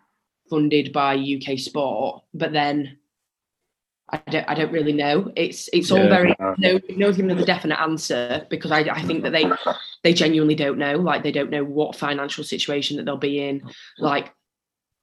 funded 0.49 0.93
by 0.93 1.15
UK 1.15 1.59
Sport. 1.59 2.23
But 2.35 2.53
then 2.53 2.99
I 4.09 4.19
don't, 4.31 4.49
I 4.49 4.55
don't 4.55 4.73
really 4.73 4.93
know. 4.93 5.33
It's 5.37 5.69
it's 5.73 5.91
all 5.91 6.09
very 6.09 6.35
no 6.59 6.81
no 6.91 7.13
giving 7.13 7.31
a 7.31 7.45
definite 7.45 7.81
answer 7.81 8.47
because 8.51 8.71
I, 8.71 8.81
I 8.81 9.03
think 9.03 9.23
that 9.23 9.33
they 9.33 9.51
they 10.03 10.13
genuinely 10.13 10.55
don't 10.55 10.79
know. 10.79 10.97
Like 10.97 11.23
they 11.23 11.33
don't 11.33 11.51
know 11.51 11.65
what 11.65 11.97
financial 11.97 12.45
situation 12.45 12.97
that 12.97 13.05
they'll 13.05 13.17
be 13.17 13.41
in. 13.41 13.63
Like 13.99 14.33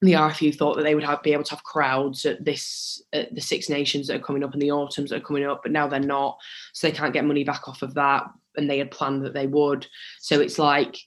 the 0.02 0.14
RFU 0.14 0.56
thought 0.56 0.78
that 0.78 0.84
they 0.84 0.96
would 0.96 1.04
have 1.04 1.24
be 1.24 1.34
able 1.34 1.44
to 1.44 1.52
have 1.52 1.64
crowds 1.64 2.26
at 2.26 2.46
this 2.46 3.02
at 3.12 3.34
the 3.36 3.42
Six 3.42 3.68
Nations 3.68 4.08
that 4.08 4.18
are 4.18 4.24
coming 4.24 4.44
up 4.44 4.54
in 4.54 4.60
the 4.60 4.72
autumns 4.72 5.10
that 5.10 5.18
are 5.18 5.26
coming 5.26 5.46
up, 5.46 5.62
but 5.64 5.74
now 5.74 5.88
they're 5.88 6.00
not, 6.00 6.38
so 6.72 6.88
they 6.88 6.96
can't 6.96 7.12
get 7.12 7.26
money 7.26 7.44
back 7.44 7.68
off 7.68 7.82
of 7.82 7.96
that. 7.96 8.24
And 8.56 8.70
they 8.70 8.78
had 8.78 8.92
planned 8.92 9.26
that 9.26 9.34
they 9.34 9.48
would. 9.48 9.88
So 10.20 10.40
it's 10.40 10.58
like 10.58 10.98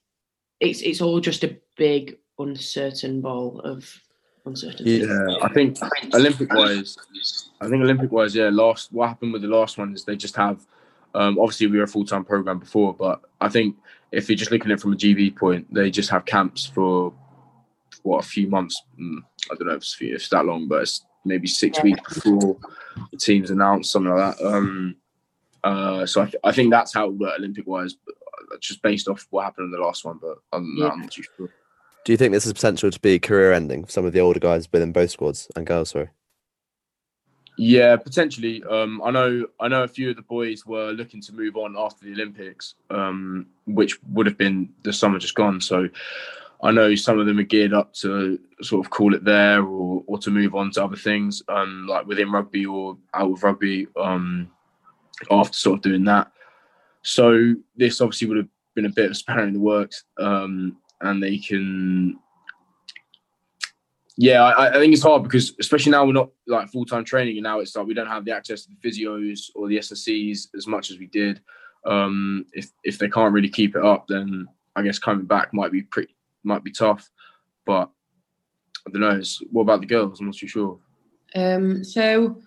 it's 0.63 0.81
it's 0.81 1.01
all 1.01 1.21
just 1.21 1.45
a 1.45 1.57
big 1.77 2.19
uncertain 2.39 3.21
ball 3.21 3.61
of 3.61 4.01
uncertainty. 4.47 5.05
Yeah, 5.05 5.37
I 5.43 5.49
think 5.49 5.77
Olympic 6.15 6.53
wise, 6.53 6.97
I 7.61 7.69
think 7.69 7.83
Olympic 7.83 8.13
wise, 8.13 8.35
yeah. 8.35 8.49
Last 8.51 8.93
what 8.93 9.09
happened 9.09 9.33
with 9.33 9.43
the 9.43 9.49
last 9.49 9.77
one 9.77 9.93
is 9.93 10.05
they 10.05 10.17
just 10.17 10.37
have. 10.37 10.65
Um, 11.15 11.39
obviously, 11.39 11.67
we 11.67 11.77
were 11.77 11.85
a 11.85 11.89
full 11.89 12.07
time 12.07 12.25
program 12.25 12.59
before, 12.59 12.95
but 12.95 13.21
I 13.41 13.49
think 13.49 13.77
if 14.13 14.29
you're 14.29 14.37
just 14.37 14.51
looking 14.51 14.71
at 14.71 14.79
it 14.79 14.81
from 14.81 14.95
a 14.95 14.97
GB 14.97 15.37
point, 15.37 15.73
they 15.73 15.91
just 15.91 16.09
have 16.11 16.25
camps 16.25 16.65
for 16.65 17.13
what 18.03 18.25
a 18.25 18.27
few 18.27 18.49
months. 18.49 18.81
Mm, 18.99 19.19
I 19.51 19.55
don't 19.55 19.67
know 19.67 19.75
if 19.75 19.79
it's, 19.79 19.97
if 20.01 20.15
it's 20.15 20.29
that 20.31 20.47
long, 20.47 20.69
but 20.69 20.83
it's 20.83 21.05
maybe 21.25 21.47
six 21.47 21.79
yeah. 21.79 21.85
weeks 21.85 22.15
before 22.15 22.57
the 23.11 23.19
teams 23.19 23.51
announced 23.51 23.93
something 23.93 24.15
like 24.15 24.39
that. 24.39 24.47
Um, 24.47 24.97
uh, 25.63 26.07
so 26.07 26.23
I, 26.23 26.25
th- 26.25 26.41
I 26.45 26.53
think 26.53 26.71
that's 26.71 26.95
how 26.95 27.09
it 27.09 27.15
worked 27.15 27.39
Olympic 27.39 27.67
wise, 27.67 27.97
just 28.61 28.83
based 28.83 29.09
off 29.09 29.27
what 29.31 29.45
happened 29.45 29.67
in 29.67 29.71
the 29.71 29.85
last 29.85 30.05
one. 30.05 30.19
But 30.21 30.39
than 30.53 30.75
yeah. 30.79 30.89
I'm 30.89 31.01
not 31.01 31.11
too 31.11 31.23
sure. 31.37 31.49
Do 32.05 32.13
you 32.13 32.17
think 32.17 32.33
this 32.33 32.47
is 32.47 32.53
potential 32.53 32.91
to 32.91 33.01
be 33.01 33.19
career 33.19 33.53
ending 33.53 33.85
for 33.85 33.93
some 33.93 34.05
of 34.05 34.13
the 34.13 34.21
older 34.21 34.41
guys 34.41 34.69
within 34.73 34.93
both 34.93 35.11
squads 35.11 35.49
and 35.55 35.67
girls? 35.67 35.91
Sorry. 35.91 36.09
Yeah, 37.59 37.97
potentially. 37.97 38.63
Um, 38.65 39.03
I 39.05 39.11
know. 39.11 39.47
I 39.61 39.69
know 39.69 39.83
a 39.83 39.89
few 39.89 40.11
of 40.11 40.17
the 40.17 40.23
boys 40.23 40.65
were 40.65 40.91
looking 40.93 41.21
to 41.23 41.35
move 41.35 41.57
on 41.57 41.77
after 41.79 42.05
the 42.05 42.13
Olympics, 42.13 42.75
um, 42.91 43.47
which 43.67 44.03
would 44.05 44.27
have 44.27 44.39
been 44.39 44.71
the 44.83 44.93
summer 44.93 45.19
just 45.19 45.35
gone. 45.35 45.61
So, 45.61 45.89
I 46.63 46.71
know 46.71 46.95
some 46.95 47.19
of 47.19 47.27
them 47.27 47.39
are 47.39 47.45
geared 47.45 47.75
up 47.75 47.93
to 47.95 48.39
sort 48.63 48.87
of 48.87 48.91
call 48.91 49.15
it 49.15 49.25
there 49.25 49.63
or, 49.63 50.03
or 50.07 50.19
to 50.19 50.31
move 50.31 50.55
on 50.55 50.71
to 50.73 50.85
other 50.85 50.97
things, 50.97 51.43
um, 51.49 51.87
like 51.89 52.07
within 52.07 52.31
rugby 52.31 52.65
or 52.65 52.97
out 53.13 53.33
of 53.33 53.43
rugby 53.43 53.89
um, 53.97 54.51
after 55.31 55.57
sort 55.57 55.79
of 55.79 55.83
doing 55.83 56.05
that. 56.05 56.33
So 57.03 57.55
this 57.77 58.01
obviously 58.01 58.29
would 58.29 58.37
have 58.37 58.49
been 58.75 58.87
a 58.87 58.91
bit 58.91 59.11
of 59.11 59.17
spanner 59.17 59.45
in 59.45 59.53
the 59.53 59.61
works, 59.61 60.05
um, 60.19 60.79
and 61.01 61.23
they 61.23 61.39
can. 61.39 62.19
Yeah, 64.17 64.43
I, 64.43 64.69
I, 64.69 64.73
think 64.75 64.93
it's 64.93 65.03
hard 65.03 65.23
because 65.23 65.55
especially 65.59 65.91
now 65.91 66.05
we're 66.05 66.13
not 66.13 66.31
like 66.47 66.69
full 66.71 66.85
time 66.85 67.05
training, 67.05 67.39
and 67.39 67.45
now 67.45 67.61
it's 67.61 67.75
like 67.75 67.87
we 67.87 67.95
don't 67.95 68.07
have 68.07 68.25
the 68.25 68.33
access 68.33 68.65
to 68.65 68.69
the 68.71 68.89
physios 68.89 69.51
or 69.55 69.69
the 69.69 69.79
SSCs 69.79 70.49
as 70.57 70.67
much 70.67 70.91
as 70.91 70.99
we 70.99 71.07
did. 71.07 71.41
Um, 71.85 72.47
if 72.53 72.71
if 72.85 72.99
they 72.99 73.09
can't 73.09 73.33
really 73.33 73.49
keep 73.49 73.75
it 73.75 73.85
up, 73.85 74.07
then 74.09 74.47
I 74.77 74.83
guess 74.83 74.99
coming 74.99 75.27
back 75.27 75.53
might 75.53 75.73
be 75.73 75.83
pretty 75.83 76.15
might 76.45 76.63
be 76.63 76.71
tough. 76.71 77.11
But 77.65 77.91
I 78.87 78.91
don't 78.91 79.01
know. 79.01 79.21
what 79.51 79.63
about 79.63 79.81
the 79.81 79.87
girls? 79.87 80.21
I'm 80.21 80.27
not 80.27 80.37
too 80.37 80.49
sure. 80.49 80.79
Um, 81.35 81.83
so 81.83 82.41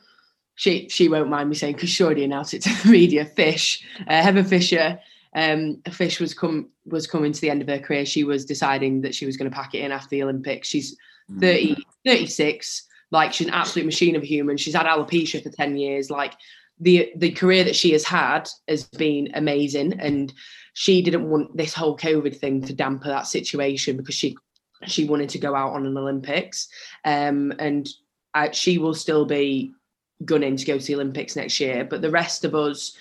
she 0.55 0.89
she 0.89 1.09
won't 1.09 1.29
mind 1.29 1.49
me 1.49 1.55
saying 1.55 1.75
because 1.75 1.89
she 1.89 2.03
already 2.03 2.23
announced 2.23 2.53
it 2.53 2.61
to 2.63 2.83
the 2.83 2.89
media. 2.89 3.25
Fish, 3.25 3.85
uh, 4.07 4.21
Heather 4.21 4.43
Fisher. 4.43 4.99
Um, 5.35 5.81
Fish 5.91 6.19
was 6.19 6.33
come 6.33 6.69
was 6.85 7.07
coming 7.07 7.33
to 7.33 7.41
the 7.41 7.49
end 7.49 7.61
of 7.61 7.67
her 7.67 7.79
career. 7.79 8.05
She 8.05 8.23
was 8.23 8.45
deciding 8.45 9.01
that 9.01 9.13
she 9.13 9.25
was 9.25 9.37
going 9.37 9.49
to 9.49 9.55
pack 9.55 9.75
it 9.75 9.79
in 9.79 9.91
after 9.91 10.09
the 10.09 10.23
Olympics. 10.23 10.67
She's 10.67 10.97
hmm. 11.27 11.39
30, 11.39 11.75
36. 12.05 12.87
Like 13.11 13.33
she's 13.33 13.47
an 13.47 13.53
absolute 13.53 13.85
machine 13.85 14.15
of 14.15 14.23
a 14.23 14.27
human. 14.27 14.57
She's 14.57 14.73
had 14.73 14.85
alopecia 14.85 15.43
for 15.43 15.49
10 15.49 15.75
years. 15.77 16.09
Like 16.09 16.33
the 16.79 17.11
the 17.17 17.31
career 17.31 17.63
that 17.65 17.75
she 17.75 17.91
has 17.91 18.05
had 18.05 18.49
has 18.67 18.85
been 18.85 19.29
amazing. 19.33 19.99
And 19.99 20.33
she 20.73 21.01
didn't 21.01 21.29
want 21.29 21.55
this 21.55 21.73
whole 21.73 21.97
COVID 21.97 22.37
thing 22.37 22.61
to 22.63 22.73
damper 22.73 23.07
that 23.07 23.27
situation 23.27 23.97
because 23.97 24.15
she 24.15 24.37
she 24.85 25.05
wanted 25.05 25.29
to 25.29 25.39
go 25.39 25.55
out 25.55 25.73
on 25.73 25.85
an 25.85 25.97
Olympics, 25.97 26.67
um, 27.05 27.53
and 27.59 27.87
uh, 28.33 28.51
she 28.51 28.77
will 28.77 28.93
still 28.93 29.25
be 29.25 29.73
gunning 30.23 30.55
to 30.55 30.65
go 30.65 30.77
to 30.77 30.85
the 30.85 30.95
Olympics 30.95 31.35
next 31.35 31.59
year. 31.59 31.83
But 31.83 32.01
the 32.01 32.11
rest 32.11 32.45
of 32.45 32.55
us, 32.55 32.95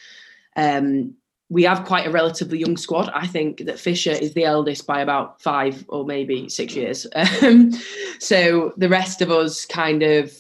um, 0.57 1.15
we 1.49 1.63
have 1.65 1.85
quite 1.85 2.07
a 2.07 2.11
relatively 2.11 2.59
young 2.59 2.77
squad. 2.77 3.11
I 3.15 3.27
think 3.27 3.65
that 3.67 3.79
Fisher 3.79 4.11
is 4.11 4.35
the 4.35 4.45
eldest 4.45 4.87
by 4.87 5.01
about 5.01 5.41
five 5.41 5.85
or 5.89 6.05
maybe 6.05 6.49
six 6.49 6.75
years. 6.75 7.07
Um, 7.43 7.73
so 8.19 8.73
the 8.77 8.89
rest 8.89 9.21
of 9.21 9.31
us 9.31 9.67
kind 9.67 10.03
of 10.03 10.33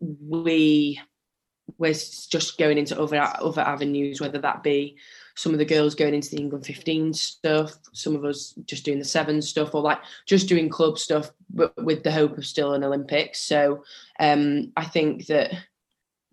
we 0.00 1.00
we're 1.78 1.92
just 1.92 2.58
going 2.58 2.78
into 2.78 3.00
other 3.00 3.20
other 3.20 3.62
avenues, 3.62 4.20
whether 4.20 4.38
that 4.38 4.62
be 4.62 4.96
some 5.36 5.52
of 5.52 5.58
the 5.58 5.64
girls 5.64 5.94
going 5.94 6.14
into 6.14 6.30
the 6.30 6.38
England 6.38 6.64
15 6.64 7.12
stuff, 7.12 7.74
some 7.92 8.16
of 8.16 8.24
us 8.24 8.54
just 8.64 8.84
doing 8.84 8.98
the 8.98 9.04
seven 9.04 9.42
stuff, 9.42 9.74
or 9.74 9.82
like 9.82 9.98
just 10.26 10.48
doing 10.48 10.68
club 10.68 10.98
stuff, 10.98 11.30
but 11.50 11.72
with 11.84 12.02
the 12.02 12.10
hope 12.10 12.38
of 12.38 12.46
still 12.46 12.72
an 12.72 12.82
Olympics. 12.82 13.42
So 13.42 13.84
um, 14.18 14.72
I 14.76 14.84
think 14.84 15.26
that 15.26 15.52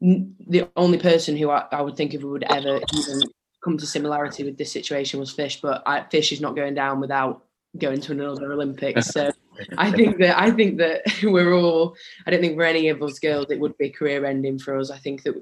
the 0.04 0.68
only 0.76 0.98
person 0.98 1.38
who 1.38 1.50
I, 1.50 1.66
I, 1.72 1.82
would 1.82 1.96
think 1.96 2.14
of 2.14 2.22
who 2.22 2.32
would 2.32 2.44
ever 2.52 2.82
even 2.94 3.22
come 3.64 3.78
to 3.78 3.86
similarity 3.86 4.44
with 4.44 4.58
this 4.58 4.72
situation 4.72 5.18
was 5.20 5.32
Fish, 5.32 5.62
but 5.62 5.82
I, 5.86 6.04
Fish 6.04 6.34
is 6.34 6.42
not 6.42 6.58
going 6.58 6.74
down 6.74 7.00
without 7.00 7.46
going 7.78 8.02
to 8.02 8.12
another 8.12 8.52
Olympics. 8.52 9.08
So 9.08 9.32
I 9.78 9.92
think 9.96 10.18
that 10.18 10.38
I 10.38 10.52
think 10.52 10.78
that 10.80 11.04
we're 11.24 11.54
all. 11.54 11.96
I 12.28 12.32
don't 12.32 12.42
think 12.42 12.58
for 12.58 12.64
any 12.64 12.90
of 12.90 13.02
us 13.02 13.18
girls 13.20 13.50
it 13.50 13.60
would 13.62 13.78
be 13.78 13.90
career 13.90 14.26
ending 14.26 14.60
for 14.60 14.78
us. 14.78 14.92
I 14.92 14.98
think 14.98 15.24
that 15.24 15.42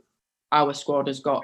our 0.52 0.74
squad 0.76 1.08
has 1.08 1.22
got 1.22 1.44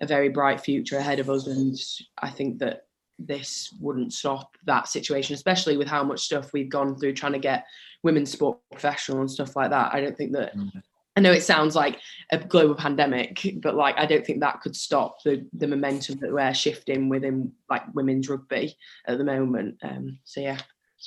a 0.00 0.06
very 0.06 0.28
bright 0.28 0.60
future 0.60 0.98
ahead 0.98 1.18
of 1.18 1.28
us, 1.28 1.48
and 1.48 1.76
I 2.18 2.30
think 2.30 2.60
that 2.60 2.86
this 3.18 3.74
wouldn't 3.80 4.12
stop 4.12 4.56
that 4.66 4.86
situation, 4.86 5.34
especially 5.34 5.76
with 5.76 5.88
how 5.88 6.04
much 6.04 6.20
stuff 6.20 6.52
we've 6.52 6.70
gone 6.70 6.96
through 6.96 7.14
trying 7.14 7.32
to 7.32 7.38
get 7.40 7.66
women's 8.04 8.30
sport 8.30 8.58
professional 8.70 9.20
and 9.20 9.30
stuff 9.30 9.56
like 9.56 9.70
that. 9.70 9.92
I 9.92 10.00
don't 10.00 10.16
think 10.16 10.32
that 10.32 10.56
mm-hmm. 10.56 10.78
I 11.14 11.20
know 11.20 11.32
it 11.32 11.42
sounds 11.42 11.76
like 11.76 11.98
a 12.30 12.38
global 12.38 12.74
pandemic, 12.74 13.40
but 13.56 13.74
like 13.74 13.96
I 13.98 14.06
don't 14.06 14.24
think 14.24 14.40
that 14.40 14.62
could 14.62 14.74
stop 14.74 15.22
the 15.22 15.46
the 15.52 15.66
momentum 15.66 16.18
that 16.20 16.32
we're 16.32 16.54
shifting 16.54 17.08
within 17.08 17.52
like 17.68 17.82
women's 17.94 18.28
rugby 18.28 18.76
at 19.06 19.18
the 19.18 19.24
moment. 19.24 19.76
Um, 19.82 20.18
so 20.24 20.40
yeah, 20.40 20.58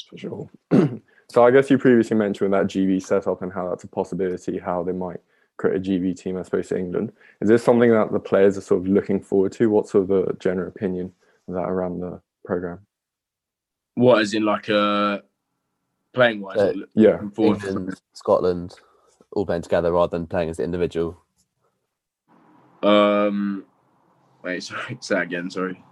for 0.09 0.17
sure. 0.17 0.49
so 1.31 1.43
I 1.43 1.51
guess 1.51 1.71
you 1.71 1.79
previously 1.79 2.17
mentioned 2.17 2.53
that 2.53 2.67
GB 2.67 3.01
setup 3.01 3.41
and 3.41 3.51
how 3.51 3.69
that's 3.69 3.83
a 3.83 3.87
possibility, 3.87 4.59
how 4.59 4.83
they 4.83 4.91
might 4.91 5.19
create 5.57 5.77
a 5.77 5.79
GB 5.79 6.17
team 6.17 6.37
as 6.37 6.49
opposed 6.49 6.69
to 6.69 6.77
England. 6.77 7.11
Is 7.41 7.49
this 7.49 7.63
something 7.63 7.89
that 7.91 8.11
the 8.11 8.19
players 8.19 8.57
are 8.57 8.61
sort 8.61 8.81
of 8.81 8.87
looking 8.87 9.19
forward 9.19 9.53
to? 9.53 9.69
What's 9.69 9.91
sort 9.91 10.03
of 10.03 10.09
the 10.09 10.33
general 10.39 10.67
opinion 10.67 11.13
of 11.47 11.55
that 11.55 11.69
around 11.69 12.01
the 12.01 12.21
program? 12.43 12.85
What 13.95 14.21
is 14.21 14.35
in 14.35 14.43
like 14.43 14.69
a 14.69 14.77
uh, 14.77 15.19
playing 16.13 16.41
wise? 16.41 16.57
Uh, 16.57 16.73
yeah, 16.93 17.21
England, 17.37 17.99
Scotland 18.13 18.75
all 19.35 19.45
playing 19.45 19.61
together 19.61 19.91
rather 19.91 20.17
than 20.17 20.25
playing 20.25 20.49
as 20.49 20.59
an 20.59 20.65
individual? 20.65 21.21
Um, 22.81 23.65
wait, 24.43 24.63
sorry, 24.63 24.97
say 25.01 25.15
that 25.15 25.23
again. 25.23 25.51
Sorry. 25.51 25.83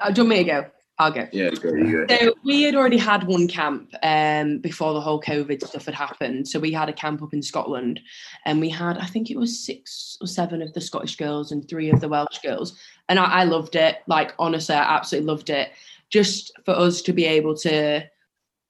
Uh, 0.00 0.10
do 0.10 0.22
you 0.22 0.28
want 0.28 0.38
me 0.38 0.44
to 0.44 0.44
go? 0.44 0.66
I'll 0.98 1.12
go. 1.12 1.28
Yeah, 1.30 1.50
go, 1.50 1.74
you 1.74 2.06
go. 2.06 2.16
So 2.16 2.34
we 2.42 2.62
had 2.62 2.74
already 2.74 2.96
had 2.96 3.24
one 3.24 3.48
camp 3.48 3.94
um, 4.02 4.58
before 4.58 4.94
the 4.94 5.00
whole 5.00 5.20
COVID 5.20 5.66
stuff 5.66 5.84
had 5.84 5.94
happened. 5.94 6.48
So 6.48 6.58
we 6.58 6.72
had 6.72 6.88
a 6.88 6.92
camp 6.94 7.22
up 7.22 7.34
in 7.34 7.42
Scotland, 7.42 8.00
and 8.46 8.60
we 8.60 8.70
had 8.70 8.96
I 8.96 9.04
think 9.04 9.30
it 9.30 9.36
was 9.36 9.58
six 9.58 10.16
or 10.22 10.26
seven 10.26 10.62
of 10.62 10.72
the 10.72 10.80
Scottish 10.80 11.16
girls 11.16 11.52
and 11.52 11.68
three 11.68 11.90
of 11.90 12.00
the 12.00 12.08
Welsh 12.08 12.38
girls, 12.42 12.78
and 13.10 13.18
I, 13.18 13.24
I 13.24 13.44
loved 13.44 13.76
it. 13.76 13.98
Like 14.06 14.32
honestly, 14.38 14.74
I 14.74 14.96
absolutely 14.96 15.26
loved 15.26 15.50
it. 15.50 15.70
Just 16.08 16.52
for 16.64 16.72
us 16.72 17.02
to 17.02 17.12
be 17.12 17.26
able 17.26 17.56
to, 17.56 18.08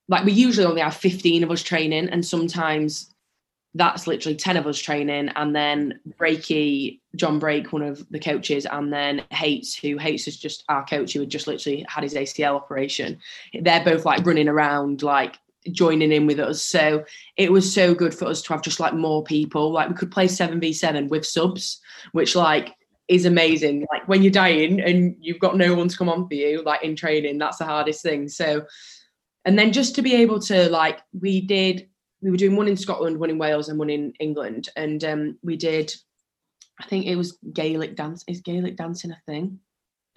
like, 0.09 0.25
we 0.25 0.33
usually 0.33 0.67
only 0.67 0.81
have 0.81 0.97
fifteen 0.97 1.45
of 1.45 1.51
us 1.53 1.63
training, 1.63 2.09
and 2.09 2.27
sometimes 2.27 3.15
that's 3.77 4.07
literally 4.07 4.37
10 4.37 4.57
of 4.57 4.67
us 4.67 4.79
training 4.79 5.29
and 5.37 5.55
then 5.55 6.01
Breaky, 6.19 7.01
John 7.15 7.39
Brake, 7.39 7.73
one 7.73 7.83
of 7.83 8.07
the 8.11 8.19
coaches, 8.19 8.67
and 8.67 8.93
then 8.93 9.23
Hates, 9.31 9.75
who 9.75 9.99
Hates 9.99 10.27
is 10.27 10.39
just 10.39 10.65
our 10.69 10.85
coach 10.85 11.13
who 11.13 11.21
had 11.21 11.29
just 11.29 11.47
literally 11.47 11.85
had 11.89 12.03
his 12.03 12.15
ACL 12.15 12.55
operation. 12.55 13.19
They're 13.61 13.85
both 13.85 14.05
like 14.05 14.25
running 14.25 14.49
around, 14.49 15.03
like 15.03 15.39
joining 15.73 16.13
in 16.13 16.27
with 16.27 16.41
us. 16.41 16.63
So 16.63 17.05
it 17.37 17.53
was 17.53 17.73
so 17.73 17.95
good 17.95 18.15
for 18.15 18.27
us 18.27 18.41
to 18.43 18.53
have 18.53 18.63
just 18.63 18.81
like 18.81 18.95
more 18.95 19.23
people. 19.23 19.73
Like 19.73 19.89
we 19.89 19.95
could 19.95 20.11
play 20.11 20.27
7v7 20.27 21.09
with 21.09 21.27
subs, 21.27 21.81
which 22.13 22.35
like 22.35 22.75
is 23.09 23.27
amazing. 23.27 23.87
Like 23.93 24.09
when 24.09 24.23
you're 24.23 24.33
dying 24.33 24.81
and 24.81 25.17
you've 25.21 25.41
got 25.41 25.57
no 25.57 25.75
one 25.75 25.89
to 25.89 25.97
come 25.97 26.09
on 26.09 26.27
for 26.29 26.35
you, 26.35 26.63
like 26.63 26.83
in 26.83 26.97
training, 26.97 27.39
that's 27.39 27.59
the 27.59 27.65
hardest 27.65 28.03
thing. 28.03 28.29
So 28.29 28.65
and 29.45 29.59
then 29.59 29.73
just 29.73 29.95
to 29.95 30.03
be 30.03 30.15
able 30.15 30.41
to 30.41 30.69
like 30.71 31.01
we 31.19 31.41
did 31.41 31.89
we 32.27 32.33
were 32.33 32.37
doing 32.37 32.57
one 32.57 32.67
in 32.67 32.77
Scotland, 32.77 33.21
one 33.21 33.31
in 33.31 33.39
Wales, 33.39 33.69
and 33.69 33.79
one 33.79 33.89
in 33.89 34.13
England. 34.19 34.69
And 34.75 35.05
um, 35.05 35.39
we 35.45 35.57
did, 35.57 35.95
I 36.81 36.85
think 36.87 37.07
it 37.07 37.15
was 37.15 37.39
Gaelic 37.53 37.95
dance. 37.95 38.25
Is 38.27 38.41
Gaelic 38.41 38.77
dancing 38.77 39.13
a 39.13 39.23
thing? 39.27 39.61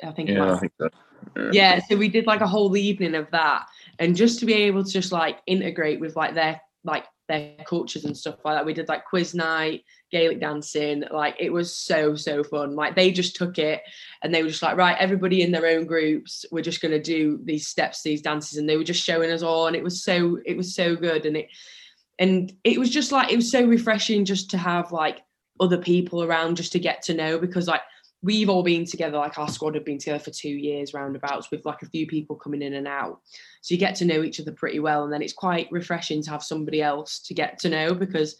I 0.03 0.11
think. 0.11 0.29
Yeah, 0.29 0.51
I 0.51 0.57
think 0.57 0.73
so. 0.79 0.89
Yeah. 1.37 1.49
yeah. 1.51 1.79
So 1.87 1.95
we 1.95 2.09
did 2.09 2.25
like 2.25 2.41
a 2.41 2.47
whole 2.47 2.75
evening 2.75 3.13
of 3.13 3.29
that, 3.29 3.67
and 3.99 4.15
just 4.15 4.39
to 4.39 4.47
be 4.47 4.53
able 4.53 4.83
to 4.83 4.91
just 4.91 5.11
like 5.11 5.37
integrate 5.45 5.99
with 5.99 6.15
like 6.15 6.33
their 6.33 6.59
like 6.83 7.05
their 7.27 7.53
cultures 7.63 8.05
and 8.05 8.17
stuff 8.17 8.43
like 8.43 8.57
that. 8.57 8.65
We 8.65 8.73
did 8.73 8.87
like 8.87 9.05
quiz 9.05 9.35
night, 9.35 9.83
Gaelic 10.11 10.39
dancing. 10.39 11.03
Like 11.11 11.35
it 11.37 11.53
was 11.53 11.75
so 11.75 12.15
so 12.15 12.43
fun. 12.43 12.75
Like 12.75 12.95
they 12.95 13.11
just 13.11 13.35
took 13.35 13.59
it 13.59 13.83
and 14.23 14.33
they 14.33 14.41
were 14.41 14.49
just 14.49 14.63
like, 14.63 14.77
right, 14.77 14.97
everybody 14.99 15.43
in 15.43 15.51
their 15.51 15.67
own 15.67 15.85
groups, 15.85 16.43
we're 16.51 16.63
just 16.63 16.81
gonna 16.81 16.99
do 16.99 17.39
these 17.43 17.67
steps, 17.67 18.01
these 18.01 18.23
dances, 18.23 18.57
and 18.57 18.67
they 18.67 18.77
were 18.77 18.83
just 18.83 19.03
showing 19.03 19.29
us 19.29 19.43
all, 19.43 19.67
and 19.67 19.75
it 19.75 19.83
was 19.83 20.03
so 20.03 20.39
it 20.43 20.57
was 20.57 20.73
so 20.73 20.95
good, 20.95 21.27
and 21.27 21.37
it 21.37 21.49
and 22.19 22.53
it 22.65 22.77
was 22.77 22.89
just 22.89 23.11
like 23.11 23.31
it 23.31 23.35
was 23.37 23.49
so 23.49 23.65
refreshing 23.65 24.25
just 24.25 24.51
to 24.51 24.57
have 24.57 24.91
like 24.91 25.21
other 25.59 25.77
people 25.77 26.23
around 26.23 26.57
just 26.57 26.73
to 26.73 26.79
get 26.79 27.01
to 27.03 27.13
know 27.13 27.39
because 27.39 27.67
like 27.67 27.81
we've 28.21 28.49
all 28.49 28.63
been 28.63 28.85
together 28.85 29.17
like 29.17 29.39
our 29.39 29.47
squad 29.47 29.75
have 29.75 29.85
been 29.85 29.97
together 29.97 30.19
for 30.19 30.31
two 30.31 30.49
years 30.49 30.93
roundabouts 30.93 31.49
with 31.49 31.65
like 31.65 31.81
a 31.81 31.89
few 31.89 32.05
people 32.05 32.35
coming 32.35 32.61
in 32.61 32.73
and 32.73 32.87
out. 32.87 33.21
So 33.61 33.73
you 33.73 33.79
get 33.79 33.95
to 33.95 34.05
know 34.05 34.23
each 34.23 34.39
other 34.39 34.51
pretty 34.51 34.79
well 34.79 35.05
and 35.05 35.13
then 35.13 35.21
it's 35.21 35.33
quite 35.33 35.71
refreshing 35.71 36.21
to 36.23 36.29
have 36.31 36.43
somebody 36.43 36.81
else 36.81 37.19
to 37.19 37.33
get 37.33 37.57
to 37.59 37.69
know 37.69 37.93
because 37.93 38.35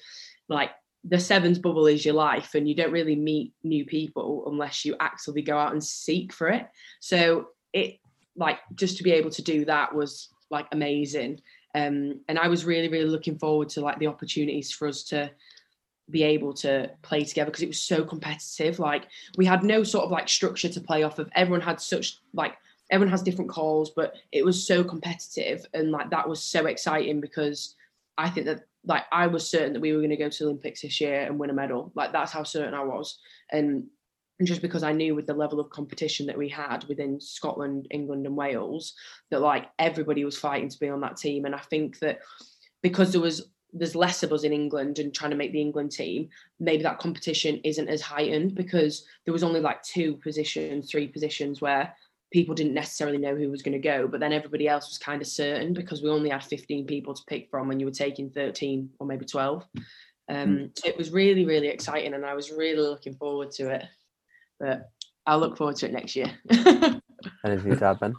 like 0.49 0.71
the 1.05 1.19
sevens 1.19 1.59
bubble 1.59 1.87
is 1.87 2.03
your 2.03 2.15
life 2.15 2.55
and 2.55 2.67
you 2.67 2.75
don't 2.75 2.91
really 2.91 3.15
meet 3.15 3.53
new 3.63 3.85
people 3.85 4.43
unless 4.47 4.83
you 4.83 4.95
actively 4.99 5.41
go 5.41 5.57
out 5.57 5.71
and 5.71 5.83
seek 5.83 6.33
for 6.33 6.49
it. 6.49 6.67
So 6.99 7.47
it 7.71 7.99
like 8.35 8.59
just 8.75 8.97
to 8.97 9.03
be 9.03 9.11
able 9.11 9.29
to 9.31 9.41
do 9.41 9.63
that 9.65 9.95
was 9.95 10.27
like 10.51 10.67
amazing 10.73 11.39
um, 11.75 12.21
and 12.27 12.39
I 12.39 12.47
was 12.47 12.65
really, 12.65 12.87
really 12.87 13.09
looking 13.09 13.37
forward 13.37 13.69
to 13.69 13.81
like 13.81 13.99
the 13.99 14.07
opportunities 14.07 14.71
for 14.71 14.87
us 14.87 15.03
to 15.03 15.31
be 16.09 16.23
able 16.23 16.53
to 16.53 16.89
play 17.01 17.23
together 17.23 17.51
because 17.51 17.63
it 17.63 17.67
was 17.67 17.81
so 17.81 18.03
competitive. 18.03 18.79
Like 18.79 19.07
we 19.37 19.45
had 19.45 19.63
no 19.63 19.83
sort 19.83 20.05
of 20.05 20.11
like 20.11 20.27
structure 20.27 20.69
to 20.69 20.81
play 20.81 21.03
off 21.03 21.19
of. 21.19 21.29
Everyone 21.35 21.61
had 21.61 21.79
such 21.79 22.17
like 22.33 22.57
everyone 22.89 23.11
has 23.11 23.21
different 23.21 23.51
calls, 23.51 23.91
but 23.91 24.15
it 24.31 24.43
was 24.43 24.65
so 24.65 24.83
competitive 24.83 25.65
and 25.73 25.91
like 25.91 26.09
that 26.09 26.27
was 26.27 26.41
so 26.41 26.65
exciting 26.65 27.21
because 27.21 27.75
I 28.17 28.29
think 28.29 28.47
that 28.47 28.61
like 28.85 29.03
I 29.11 29.27
was 29.27 29.47
certain 29.47 29.73
that 29.73 29.81
we 29.81 29.91
were 29.91 29.99
going 29.99 30.09
to 30.09 30.17
go 30.17 30.29
to 30.29 30.43
Olympics 30.45 30.81
this 30.81 30.99
year 30.99 31.21
and 31.21 31.37
win 31.37 31.51
a 31.51 31.53
medal. 31.53 31.91
Like 31.93 32.11
that's 32.11 32.31
how 32.31 32.43
certain 32.43 32.73
I 32.73 32.83
was. 32.83 33.19
And 33.51 33.85
and 34.39 34.47
just 34.47 34.61
because 34.61 34.83
I 34.83 34.93
knew 34.93 35.15
with 35.15 35.27
the 35.27 35.33
level 35.33 35.59
of 35.59 35.69
competition 35.69 36.25
that 36.27 36.37
we 36.37 36.47
had 36.47 36.85
within 36.85 37.19
Scotland, 37.19 37.87
England, 37.91 38.25
and 38.25 38.37
Wales, 38.37 38.93
that 39.31 39.41
like 39.41 39.69
everybody 39.77 40.23
was 40.23 40.37
fighting 40.37 40.69
to 40.69 40.79
be 40.79 40.89
on 40.89 41.01
that 41.01 41.17
team. 41.17 41.45
And 41.45 41.53
I 41.53 41.59
think 41.59 41.99
that 41.99 42.19
because 42.81 43.11
there 43.11 43.21
was 43.21 43.49
there's 43.71 43.95
less 43.95 44.23
of 44.23 44.33
us 44.33 44.43
in 44.43 44.53
England 44.53 44.97
and 44.97 45.13
trying 45.13 45.29
to 45.29 45.37
make 45.37 45.51
the 45.51 45.61
England 45.61 45.91
team, 45.91 46.29
maybe 46.59 46.81
that 46.81 46.97
competition 46.97 47.61
isn't 47.63 47.87
as 47.87 48.01
heightened 48.01 48.55
because 48.55 49.05
there 49.25 49.33
was 49.33 49.43
only 49.43 49.59
like 49.59 49.83
two 49.83 50.15
positions, 50.15 50.89
three 50.89 51.07
positions 51.07 51.61
where 51.61 51.93
people 52.31 52.55
didn't 52.55 52.73
necessarily 52.73 53.19
know 53.19 53.35
who 53.35 53.51
was 53.51 53.61
going 53.61 53.73
to 53.73 53.79
go, 53.79 54.07
but 54.07 54.19
then 54.19 54.33
everybody 54.33 54.67
else 54.67 54.89
was 54.89 54.97
kind 54.97 55.21
of 55.21 55.27
certain 55.27 55.73
because 55.73 56.01
we 56.01 56.09
only 56.09 56.31
had 56.31 56.43
15 56.43 56.87
people 56.87 57.13
to 57.13 57.21
pick 57.27 57.47
from 57.51 57.69
and 57.69 57.79
you 57.79 57.85
were 57.85 57.91
taking 57.91 58.31
13 58.31 58.89
or 58.99 59.05
maybe 59.05 59.25
12. 59.25 59.63
Um, 60.29 60.35
mm. 60.47 60.79
so 60.79 60.87
it 60.87 60.97
was 60.97 61.11
really, 61.11 61.45
really 61.45 61.67
exciting 61.67 62.15
and 62.15 62.25
I 62.25 62.33
was 62.33 62.51
really 62.51 62.81
looking 62.81 63.13
forward 63.13 63.51
to 63.51 63.69
it 63.69 63.85
but 64.59 64.91
I'll 65.25 65.39
look 65.39 65.57
forward 65.57 65.75
to 65.77 65.87
it 65.87 65.93
next 65.93 66.15
year. 66.15 66.31
Anything 67.45 67.77
to 67.77 67.85
add, 67.85 67.99
Ben? 67.99 68.15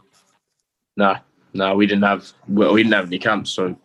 No, 0.97 1.15
no, 1.53 1.75
we 1.75 1.85
didn't 1.85 2.03
have 2.03 2.31
well, 2.47 2.73
we 2.73 2.83
didn't 2.83 2.95
have 2.95 3.07
any 3.07 3.19
camps, 3.19 3.51
so 3.51 3.75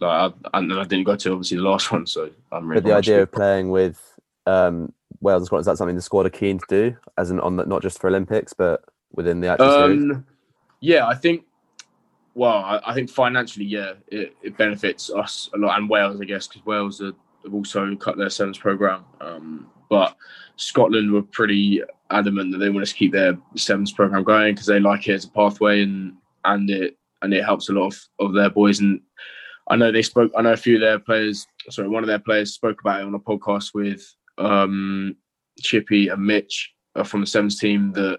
like, 0.00 0.32
I, 0.54 0.58
I 0.58 0.84
didn't 0.84 1.04
go 1.04 1.16
to 1.16 1.32
obviously 1.32 1.56
the 1.56 1.64
last 1.64 1.90
one, 1.90 2.06
so 2.06 2.30
I'm 2.52 2.68
really. 2.68 2.80
But 2.80 2.88
the 2.88 2.94
idea 2.94 3.22
of 3.22 3.32
playing 3.32 3.70
with 3.70 4.00
um, 4.46 4.92
Wales 5.20 5.42
and 5.42 5.46
Scotland 5.46 5.62
is 5.62 5.66
that 5.66 5.78
something 5.78 5.96
the 5.96 6.02
squad 6.02 6.26
are 6.26 6.30
keen 6.30 6.58
to 6.58 6.64
do, 6.68 6.96
as 7.16 7.30
in 7.30 7.40
on 7.40 7.56
the, 7.56 7.64
not 7.64 7.82
just 7.82 8.00
for 8.00 8.08
Olympics, 8.08 8.52
but 8.52 8.84
within 9.12 9.40
the 9.40 9.48
actual 9.48 9.66
um, 9.66 9.98
series? 9.98 10.16
Yeah, 10.80 11.06
I 11.06 11.14
think. 11.14 11.44
Well, 12.34 12.58
I, 12.58 12.80
I 12.86 12.94
think 12.94 13.10
financially, 13.10 13.64
yeah, 13.64 13.94
it, 14.06 14.36
it, 14.42 14.56
benefits 14.56 15.10
us 15.10 15.50
a 15.54 15.58
lot, 15.58 15.76
and 15.78 15.90
Wales, 15.90 16.20
I 16.20 16.24
guess, 16.24 16.46
because 16.46 16.64
Wales 16.64 17.00
are, 17.00 17.12
have 17.42 17.52
also 17.52 17.96
cut 17.96 18.16
their 18.16 18.30
sevens 18.30 18.58
program. 18.58 19.04
Um, 19.20 19.66
but 19.88 20.16
Scotland 20.54 21.10
were 21.10 21.22
pretty 21.22 21.82
adamant 22.10 22.52
that 22.52 22.58
they 22.58 22.70
want 22.70 22.86
to 22.86 22.94
keep 22.94 23.12
their 23.12 23.36
sevens 23.56 23.92
program 23.92 24.24
going 24.24 24.54
because 24.54 24.66
they 24.66 24.80
like 24.80 25.08
it 25.08 25.14
as 25.14 25.24
a 25.24 25.30
pathway 25.30 25.82
and 25.82 26.14
and 26.44 26.70
it 26.70 26.96
and 27.22 27.34
it 27.34 27.44
helps 27.44 27.68
a 27.68 27.72
lot 27.72 27.86
of, 27.88 28.00
of 28.20 28.34
their 28.34 28.50
boys. 28.50 28.80
And 28.80 29.00
I 29.68 29.76
know 29.76 29.92
they 29.92 30.02
spoke 30.02 30.32
I 30.36 30.42
know 30.42 30.52
a 30.52 30.56
few 30.56 30.76
of 30.76 30.80
their 30.80 30.98
players 30.98 31.46
sorry 31.70 31.88
one 31.88 32.02
of 32.02 32.08
their 32.08 32.18
players 32.18 32.54
spoke 32.54 32.80
about 32.80 33.00
it 33.00 33.06
on 33.06 33.14
a 33.14 33.18
podcast 33.18 33.74
with 33.74 34.02
um, 34.38 35.16
Chippy 35.60 36.08
and 36.08 36.24
Mitch 36.24 36.72
uh, 36.94 37.04
from 37.04 37.20
the 37.20 37.26
sevens 37.26 37.58
team 37.58 37.92
that 37.92 38.18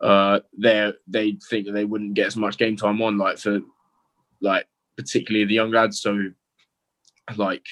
uh, 0.00 0.40
they 0.58 0.92
they 1.06 1.38
think 1.48 1.66
that 1.66 1.72
they 1.72 1.84
wouldn't 1.84 2.14
get 2.14 2.26
as 2.26 2.36
much 2.36 2.58
game 2.58 2.76
time 2.76 3.00
on 3.02 3.18
like 3.18 3.38
for 3.38 3.60
like 4.40 4.66
particularly 4.96 5.44
the 5.44 5.54
young 5.54 5.70
lads. 5.70 6.00
So 6.00 6.18
like 7.36 7.64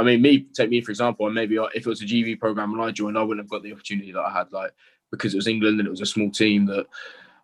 I 0.00 0.02
mean, 0.02 0.22
me 0.22 0.46
take 0.54 0.70
me 0.70 0.80
for 0.80 0.90
example, 0.90 1.26
and 1.26 1.34
maybe 1.34 1.56
if 1.56 1.86
it 1.86 1.86
was 1.86 2.02
a 2.02 2.06
GB 2.06 2.40
program 2.40 2.72
when 2.72 2.80
I 2.80 2.90
joined, 2.90 3.18
I 3.18 3.22
wouldn't 3.22 3.44
have 3.44 3.50
got 3.50 3.62
the 3.62 3.72
opportunity 3.72 4.12
that 4.12 4.20
I 4.20 4.32
had, 4.32 4.50
like 4.50 4.72
because 5.10 5.34
it 5.34 5.36
was 5.36 5.46
England 5.46 5.78
and 5.78 5.86
it 5.86 5.90
was 5.90 6.00
a 6.00 6.06
small 6.06 6.30
team 6.30 6.66
that 6.66 6.86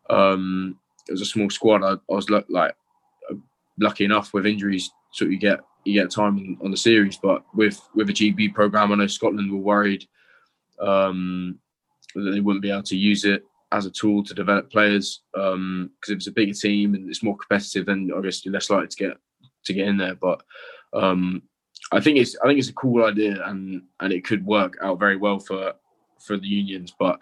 um, 0.09 0.79
it 1.09 1.13
was 1.13 1.21
a 1.21 1.27
small 1.27 1.51
squad. 1.51 1.83
I, 1.83 1.93
I 1.93 1.99
was 2.09 2.31
like 2.31 2.75
lucky 3.79 4.05
enough 4.05 4.33
with 4.33 4.47
injuries, 4.47 4.91
so 5.13 5.27
you 5.27 5.39
get 5.39 5.61
you 5.85 6.01
get 6.01 6.11
time 6.11 6.59
on 6.63 6.71
the 6.71 6.77
series. 6.77 7.19
But 7.19 7.45
with 7.55 7.81
with 7.95 8.09
a 8.11 8.13
GB 8.13 8.55
program, 8.55 8.93
I 8.93 8.97
know 8.97 9.07
Scotland 9.07 9.53
were 9.53 9.59
worried 9.59 10.07
um, 10.81 11.59
that 12.15 12.31
they 12.33 12.41
wouldn't 12.41 12.63
be 12.63 12.71
able 12.71 12.83
to 12.85 12.97
use 12.97 13.25
it 13.25 13.45
as 13.73 13.85
a 13.85 13.91
tool 13.91 14.23
to 14.25 14.35
develop 14.35 14.71
players 14.71 15.23
because 15.33 15.55
um, 15.55 15.91
if 16.09 16.17
it's 16.17 16.29
a 16.29 16.33
bigger 16.33 16.53
team 16.53 16.95
and 16.95 17.09
it's 17.09 17.23
more 17.23 17.37
competitive, 17.37 17.87
then 17.87 18.11
obviously 18.15 18.49
you're 18.49 18.55
less 18.55 18.71
likely 18.71 18.89
to 18.89 18.97
get 18.97 19.17
to 19.65 19.75
get 19.75 19.89
in 19.89 19.97
there. 19.97 20.15
But 20.15 20.43
um, 20.93 21.43
I 21.93 22.01
think 22.01 22.19
it's 22.19 22.37
I 22.43 22.47
think 22.47 22.59
it's 22.59 22.69
a 22.69 22.75
cool 22.75 23.05
idea 23.05 23.45
and 23.47 23.83
and 24.01 24.13
it 24.13 24.25
could 24.25 24.45
work 24.45 24.77
out 24.83 24.99
very 24.99 25.17
well 25.17 25.39
for 25.39 25.75
for 26.21 26.37
the 26.37 26.47
unions. 26.47 26.95
But 26.99 27.19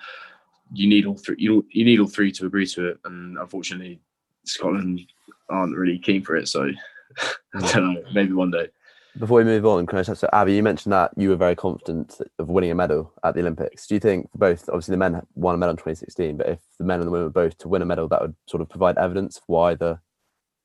you 0.72 0.88
need 0.88 1.06
all 1.06 1.16
three 1.16 1.36
you 1.38 1.66
you 1.70 1.84
need 1.84 2.00
all 2.00 2.06
three 2.06 2.32
to 2.32 2.46
agree 2.46 2.66
to 2.68 2.88
it, 2.88 2.98
and 3.04 3.38
unfortunately, 3.38 4.00
Scotland 4.44 5.00
aren't 5.48 5.76
really 5.76 5.98
keen 5.98 6.22
for 6.22 6.36
it. 6.36 6.48
So 6.48 6.70
I 7.54 7.72
don't 7.72 7.94
know, 7.94 8.02
maybe 8.12 8.32
one 8.32 8.50
day. 8.50 8.68
Before 9.16 9.38
we 9.38 9.44
move 9.44 9.64
on, 9.64 9.86
can 9.86 9.98
I 9.98 10.02
just 10.02 10.20
so 10.20 10.28
Abby, 10.32 10.54
you 10.54 10.62
mentioned 10.62 10.92
that 10.92 11.12
you 11.16 11.28
were 11.28 11.36
very 11.36 11.54
confident 11.54 12.20
of 12.40 12.48
winning 12.48 12.72
a 12.72 12.74
medal 12.74 13.12
at 13.22 13.34
the 13.34 13.40
Olympics. 13.42 13.86
Do 13.86 13.94
you 13.94 14.00
think 14.00 14.28
both, 14.34 14.68
obviously 14.68 14.94
the 14.94 14.98
men 14.98 15.24
won 15.36 15.54
a 15.54 15.58
medal 15.58 15.70
in 15.70 15.76
2016, 15.76 16.36
but 16.36 16.48
if 16.48 16.58
the 16.78 16.84
men 16.84 16.98
and 16.98 17.06
the 17.06 17.12
women 17.12 17.26
were 17.26 17.30
both 17.30 17.56
to 17.58 17.68
win 17.68 17.82
a 17.82 17.86
medal, 17.86 18.08
that 18.08 18.20
would 18.20 18.34
sort 18.48 18.60
of 18.60 18.68
provide 18.68 18.98
evidence 18.98 19.36
of 19.36 19.44
why 19.46 19.76
the 19.76 20.00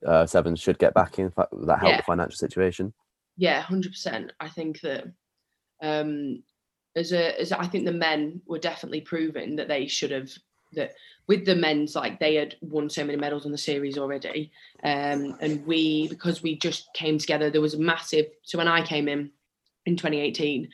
uh, 0.03 0.25
Sevens 0.25 0.59
should 0.59 0.79
get 0.79 0.95
back 0.95 1.19
in, 1.19 1.31
that 1.35 1.79
help 1.79 1.91
yeah. 1.91 1.97
the 1.97 2.03
financial 2.03 2.38
situation? 2.38 2.91
Yeah, 3.39 3.63
100%. 3.63 4.32
I 4.39 4.49
think 4.49 4.82
that 4.82 5.06
um, 5.82 6.43
as 6.95 7.13
a, 7.13 7.39
as 7.39 7.52
I 7.52 7.65
think 7.65 7.86
the 7.86 7.91
men 7.91 8.41
were 8.45 8.60
definitely 8.60 9.02
proving 9.02 9.56
that 9.56 9.67
they 9.67 9.88
should 9.88 10.12
have 10.12 10.30
that 10.73 10.93
with 11.28 11.45
the 11.45 11.56
men's 11.56 11.95
like 11.95 12.19
they 12.19 12.36
had 12.36 12.56
won 12.62 12.91
so 12.91 13.04
many 13.04 13.17
medals 13.17 13.47
in 13.47 13.52
the 13.52 13.58
series 13.58 13.97
already 13.97 14.52
um, 14.84 15.36
and 15.41 15.65
we 15.65 16.08
because 16.10 16.43
we 16.43 16.60
just 16.60 16.93
came 16.93 17.17
together 17.17 17.49
there 17.49 17.60
was 17.60 17.73
a 17.73 17.80
massive 17.80 18.28
so 18.43 18.56
when 18.56 18.67
i 18.67 18.80
came 18.80 19.08
in 19.08 19.32
in 19.88 19.95
2018 19.95 20.69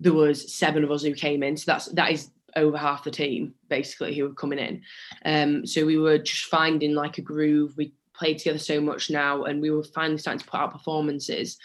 there 0.00 0.12
was 0.12 0.52
seven 0.52 0.82
of 0.82 0.90
us 0.90 1.04
who 1.04 1.14
came 1.14 1.44
in 1.44 1.56
so 1.56 1.62
that's 1.64 1.86
that 1.90 2.10
is 2.10 2.30
over 2.56 2.76
half 2.76 3.04
the 3.04 3.10
team 3.10 3.54
basically 3.68 4.16
who 4.16 4.24
were 4.24 4.34
coming 4.34 4.58
in. 4.58 4.82
Um, 5.24 5.66
so 5.66 5.86
we 5.86 5.98
were 5.98 6.18
just 6.18 6.46
finding 6.46 6.94
like 6.94 7.18
a 7.18 7.22
groove. 7.22 7.76
We 7.76 7.92
played 8.14 8.38
together 8.38 8.58
so 8.58 8.80
much 8.80 9.10
now 9.10 9.44
and 9.44 9.60
we 9.60 9.70
were 9.70 9.84
finally 9.84 10.18
starting 10.18 10.40
to 10.40 10.46
put 10.46 10.58
out 10.58 10.72
performances 10.72 11.58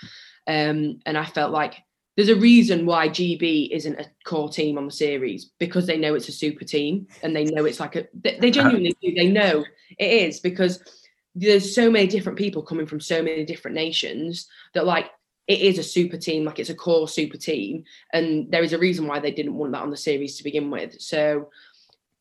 um, 0.48 1.00
and 1.06 1.18
i 1.18 1.26
felt 1.26 1.52
like 1.52 1.76
there's 2.16 2.30
a 2.30 2.36
reason 2.36 2.86
why 2.86 3.08
GB 3.08 3.70
isn't 3.72 4.00
a 4.00 4.06
core 4.26 4.50
team 4.50 4.78
on 4.78 4.86
the 4.86 4.92
series 4.92 5.52
because 5.60 5.88
they 5.88 5.98
know 5.98 6.14
it's 6.14 6.28
a 6.28 6.34
super 6.34 6.66
team 6.66 7.08
and 7.24 7.36
they 7.36 7.46
know 7.46 7.66
it's 7.66 7.80
like 7.80 7.96
a 7.96 8.08
they 8.14 8.52
genuinely 8.52 8.96
do. 9.02 9.14
They 9.16 9.30
know 9.30 9.64
it 9.98 10.06
is 10.06 10.40
because 10.40 10.84
there's 11.36 11.74
so 11.74 11.90
many 11.90 12.08
different 12.08 12.38
people 12.38 12.64
coming 12.64 12.86
from 12.86 13.00
so 13.00 13.24
many 13.24 13.46
different 13.46 13.76
nations 13.76 14.48
that 14.74 14.86
like 14.86 15.10
it 15.48 15.62
is 15.62 15.78
a 15.78 15.84
super 15.84 16.18
team 16.18 16.44
like 16.44 16.60
it's 16.60 16.70
a 16.70 16.76
core 16.76 17.08
super 17.08 17.38
team 17.38 17.84
and 18.14 18.52
there 18.52 18.64
is 18.64 18.74
a 18.74 18.78
reason 18.78 19.08
why 19.08 19.20
they 19.20 19.32
didn't 19.32 19.56
want 19.56 19.72
that 19.72 19.82
on 19.82 19.90
the 19.90 19.98
series 19.98 20.38
to 20.38 20.44
begin 20.44 20.70
with. 20.70 21.00
So 21.00 21.50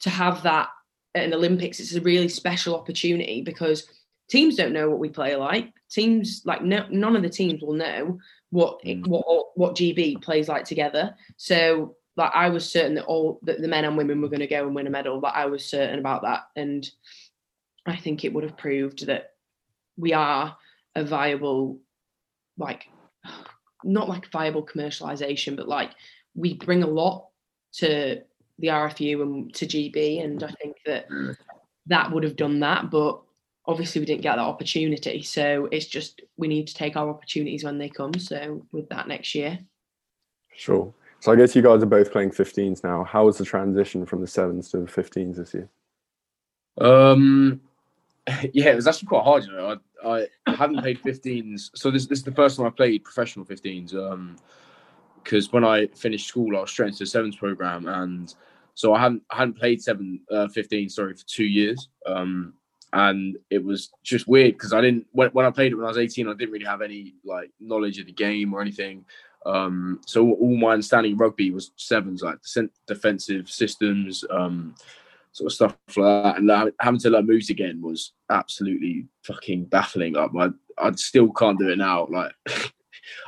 to 0.01 0.11
have 0.11 0.43
that 0.45 0.69
at 1.15 1.25
an 1.25 1.35
olympics 1.35 1.81
it's 1.81 1.95
a 1.95 2.01
really 2.01 2.29
special 2.29 2.77
opportunity 2.77 3.43
because 3.43 3.87
teams 4.31 4.57
don't 4.57 4.73
know 4.73 4.89
what 4.89 4.99
we 4.99 5.09
play 5.09 5.37
like 5.37 5.73
teams 5.91 6.43
like 6.45 6.63
no, 6.63 6.87
none 6.89 7.17
of 7.17 7.23
the 7.23 7.29
teams 7.29 7.61
will 7.61 7.75
know 7.75 8.19
what 8.51 8.83
mm. 8.83 9.07
what 9.07 9.49
what 9.57 9.77
GB 9.77 10.23
plays 10.23 10.49
like 10.49 10.65
together. 10.65 11.15
So 11.37 11.97
like 12.17 12.33
I 12.35 12.49
was 12.49 12.71
certain 12.71 12.95
that 12.95 13.05
all 13.05 13.41
that 13.43 13.61
the 13.61 13.69
men 13.69 13.85
and 13.85 13.97
women 13.97 14.21
were 14.21 14.29
going 14.29 14.41
to 14.41 14.47
go 14.47 14.67
and 14.67 14.75
win 14.75 14.87
a 14.87 14.91
medal. 14.91 15.21
But 15.21 15.35
I 15.35 15.47
was 15.47 15.65
certain 15.65 15.99
about 15.99 16.23
that, 16.23 16.45
and 16.57 16.89
I 17.87 17.97
think 17.97 18.25
it 18.25 18.33
would 18.33 18.45
have 18.45 18.57
proved 18.57 19.07
that 19.07 19.31
we 19.97 20.13
are 20.13 20.57
a 20.95 21.05
viable, 21.05 21.81
like 22.59 22.89
not 23.85 24.09
like 24.09 24.31
viable 24.31 24.67
commercialization, 24.67 25.57
but 25.57 25.69
like 25.69 25.91
we 26.35 26.55
bring 26.55 26.83
a 26.83 26.89
lot 26.89 27.29
to 27.73 28.23
the 28.59 28.69
RFU 28.69 29.23
and 29.23 29.55
to 29.55 29.67
GB, 29.67 30.25
and 30.25 30.43
I 30.43 30.51
think 30.61 30.77
that 30.87 31.09
mm. 31.09 31.37
that 31.87 32.11
would 32.13 32.25
have 32.25 32.37
done 32.37 32.61
that, 32.61 32.91
but 32.91 33.23
obviously 33.71 34.01
we 34.01 34.07
didn't 34.07 34.23
get 34.23 34.37
that 34.37 34.43
opportunity. 34.43 35.23
So 35.23 35.69
it's 35.71 35.87
just 35.87 36.23
we 36.37 36.49
need 36.49 36.67
to 36.67 36.75
take 36.75 36.97
our 36.97 37.09
opportunities 37.09 37.65
when 37.65 37.79
they 37.79 37.89
come. 37.89 38.15
So 38.15 38.67
with 38.73 38.89
that 38.89 39.09
next 39.09 39.35
year. 39.35 39.59
Sure. 40.55 40.93
So 41.21 41.33
I 41.33 41.37
guess 41.37 41.55
you 41.55 41.63
guys 41.63 41.83
are 41.83 41.87
both 41.87 42.11
playing 42.11 42.31
15s 42.31 42.83
now. 42.83 43.05
How 43.05 43.27
was 43.27 43.39
the 43.39 43.45
transition 43.45 44.07
from 44.07 44.21
the 44.21 44.27
sevens 44.27 44.71
to 44.71 44.79
the 44.79 44.87
15s 44.87 45.37
this 45.37 45.55
year? 45.55 45.69
Um, 46.81 47.61
yeah, 48.53 48.71
it 48.71 48.77
was 48.77 48.87
actually 48.87 49.09
quite 49.09 49.25
hard. 49.25 49.45
You 49.45 49.53
know, 49.53 49.79
I, 50.05 50.27
I 50.47 50.55
haven't 50.55 50.81
played 50.81 51.01
15s, 51.03 51.71
so 51.75 51.91
this, 51.91 52.07
this 52.07 52.21
is 52.21 52.25
the 52.25 52.33
first 52.33 52.57
time 52.57 52.67
I 52.67 52.71
played 52.71 53.05
professional 53.05 53.45
15s. 53.45 53.95
Um, 53.95 54.37
because 55.23 55.53
when 55.53 55.65
I 55.65 55.87
finished 55.89 56.27
school, 56.27 56.57
I 56.57 56.61
was 56.61 56.71
straight 56.71 56.89
into 56.89 57.01
the 57.01 57.07
sevens 57.07 57.37
program, 57.37 57.87
and 57.87 58.35
so 58.75 58.95
I 58.95 59.01
hadn't 59.01 59.23
I 59.31 59.37
hadn't 59.37 59.59
played 59.59 59.83
seven 59.83 60.21
uh, 60.31 60.49
15 60.49 60.89
sorry 60.89 61.15
for 61.15 61.25
two 61.27 61.45
years. 61.45 61.89
Um, 62.07 62.55
and 62.93 63.37
it 63.51 63.65
was 63.65 63.91
just 64.03 64.27
weird 64.27 64.55
because 64.55 64.73
I 64.73 64.81
didn't 64.81 65.07
when, 65.13 65.31
when 65.31 65.47
I 65.47 65.51
played 65.51 65.73
it 65.73 65.77
when 65.77 65.85
I 65.85 65.89
was 65.89 65.99
18 65.99 66.29
I 66.29 66.35
didn't 66.35 66.53
really 66.53 66.65
have 66.65 66.83
any 66.83 67.15
like 67.25 67.51
knowledge 67.61 67.99
of 67.99 68.07
the 68.07 68.13
game 68.13 68.53
or 68.53 68.61
anything. 68.61 69.05
Um, 69.47 70.01
so 70.07 70.33
all 70.33 70.57
my 70.57 70.73
understanding 70.73 71.17
rugby 71.17 71.51
was 71.51 71.73
sevens 71.77 72.23
like 72.23 72.39
defensive 72.87 73.49
systems 73.49 74.25
um, 74.31 74.75
sort 75.33 75.47
of 75.47 75.55
stuff 75.55 75.77
like 75.97 76.25
that. 76.25 76.39
And 76.39 76.73
having 76.81 77.01
to 77.01 77.11
learn 77.11 77.27
moves 77.27 77.51
again 77.51 77.81
was 77.81 78.13
absolutely 78.31 79.07
fucking 79.25 79.67
baffling. 79.67 80.15
Like 80.15 80.33
my 80.33 80.51
I 80.79 80.91
still 80.93 81.31
can't 81.33 81.59
do 81.59 81.71
it 81.71 81.79
now. 81.79 82.07
Like 82.11 82.33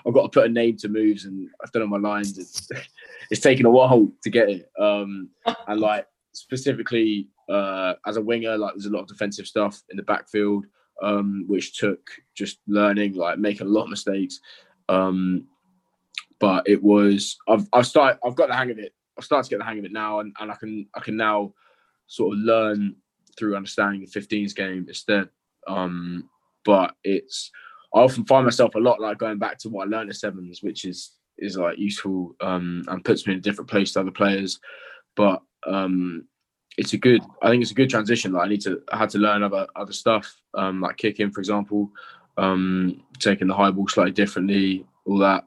I've 0.07 0.15
got 0.15 0.23
to 0.23 0.29
put 0.29 0.47
a 0.47 0.53
name 0.53 0.77
to 0.79 0.89
moves 0.89 1.25
and 1.25 1.49
I've 1.63 1.73
done 1.73 1.83
on 1.83 1.91
my 1.91 1.99
lines. 1.99 2.39
It's 2.39 2.69
it's 3.31 3.41
taken 3.41 3.67
a 3.67 3.71
while 3.71 4.11
to 4.23 4.31
get 4.31 4.49
it. 4.49 4.71
Um, 4.79 5.31
and 5.67 5.81
like 5.81 6.07
specifically 6.33 7.29
uh, 7.49 7.95
as 8.07 8.17
a 8.17 8.23
winger, 8.23 8.57
like 8.57 8.75
there's 8.75 8.87
a 8.87 8.91
lot 8.91 9.03
of 9.03 9.09
defensive 9.09 9.47
stuff 9.47 9.83
in 9.91 9.97
the 9.97 10.03
backfield, 10.03 10.67
um, 11.03 11.45
which 11.47 11.79
took 11.79 12.11
just 12.35 12.59
learning, 12.67 13.15
like 13.15 13.39
making 13.39 13.67
a 13.67 13.71
lot 13.71 13.85
of 13.85 13.91
mistakes. 13.91 14.41
Um, 14.89 15.47
but 16.39 16.69
it 16.69 16.83
was 16.83 17.37
I've 17.49 17.69
I've 17.73 17.87
started 17.87 18.19
I've 18.25 18.35
got 18.35 18.49
the 18.49 18.57
hang 18.57 18.71
of 18.71 18.79
it. 18.79 18.95
I've 19.17 19.25
started 19.25 19.45
to 19.45 19.51
get 19.51 19.59
the 19.59 19.65
hang 19.65 19.79
of 19.79 19.85
it 19.85 19.93
now, 19.93 20.21
and, 20.21 20.35
and 20.41 20.51
I 20.51 20.55
can 20.55 20.87
I 20.95 21.01
can 21.01 21.17
now 21.17 21.55
sort 22.07 22.35
of 22.35 22.41
learn 22.41 22.97
through 23.39 23.57
understanding 23.57 24.01
the 24.01 24.21
15s 24.21 24.55
game 24.55 24.85
instead. 24.89 25.29
Um, 25.67 26.29
but 26.65 26.95
it's 27.05 27.51
I 27.95 28.01
often 28.01 28.25
find 28.25 28.45
myself 28.45 28.75
a 28.75 28.81
lot 28.81 29.01
like 29.01 29.19
going 29.19 29.39
back 29.39 29.59
to 29.59 29.69
what 29.69 29.87
I 29.87 29.91
learned 29.91 30.11
at 30.11 30.17
sevens, 30.17 30.63
which 30.63 30.85
is 30.85 31.13
is 31.39 31.57
like 31.57 31.79
useful 31.79 32.35
um, 32.41 32.85
and 32.89 33.05
puts 33.05 33.27
me 33.27 33.35
in 33.35 33.39
a 33.39 33.43
different 33.43 33.71
place 33.71 33.93
to 33.93 34.01
other 34.01 34.11
players. 34.11 34.61
But 35.17 35.43
um, 35.67 36.27
it's 36.79 36.93
a 36.93 36.99
good. 36.99 37.23
I 37.43 37.51
think 37.51 37.63
it's 37.63 37.71
a 37.71 37.75
good 37.75 37.91
transition. 37.91 38.33
Like 38.33 38.47
I 38.47 38.49
need 38.49 38.61
to. 38.63 38.83
I 38.93 38.99
had 38.99 39.11
to 39.11 39.19
learn 39.19 39.43
other 39.43 39.67
other 39.77 39.93
stuff, 39.93 40.35
um, 40.55 40.81
like 40.81 40.97
kicking, 40.97 41.31
for 41.31 41.41
example, 41.41 41.91
um, 42.37 43.03
taking 43.19 43.49
the 43.49 43.55
high 43.55 43.71
ball 43.71 43.89
slightly 43.89 44.13
differently, 44.13 44.87
all 45.05 45.19
that, 45.19 45.47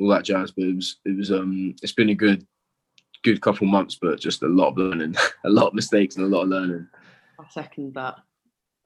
all 0.00 0.08
that 0.08 0.24
jazz. 0.24 0.50
But 0.50 0.64
it 0.64 0.76
was, 0.76 0.96
it 1.04 1.16
was, 1.16 1.30
um, 1.32 1.74
it's 1.82 1.92
been 1.92 2.10
a 2.10 2.14
good, 2.14 2.46
good 3.22 3.40
couple 3.40 3.66
months, 3.66 3.98
but 4.00 4.20
just 4.20 4.42
a 4.42 4.48
lot 4.48 4.68
of 4.68 4.78
learning, 4.78 5.16
a 5.44 5.50
lot 5.50 5.68
of 5.68 5.74
mistakes, 5.74 6.16
and 6.16 6.24
a 6.24 6.28
lot 6.28 6.42
of 6.42 6.48
learning. 6.48 6.86
I 7.38 7.44
second 7.50 7.94
that. 7.94 8.16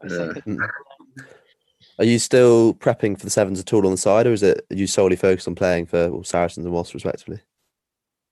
I 0.03 0.09
second 0.09 0.59
that. 0.59 0.71
Are 1.99 2.05
you 2.05 2.19
still 2.19 2.75
prepping 2.75 3.19
for 3.19 3.27
the 3.27 3.31
sevens 3.31 3.61
at 3.61 3.73
all 3.73 3.85
on 3.85 3.93
the 3.93 3.99
side, 3.99 4.27
or 4.27 4.33
is 4.33 4.43
it 4.43 4.65
are 4.71 4.77
you 4.77 4.87
solely 4.87 5.17
focused 5.17 5.47
on 5.47 5.55
playing 5.55 5.87
for 5.87 6.11
well, 6.11 6.25
Saracens 6.25 6.65
and 6.65 6.75
Wasps 6.75 6.95
respectively? 6.95 7.41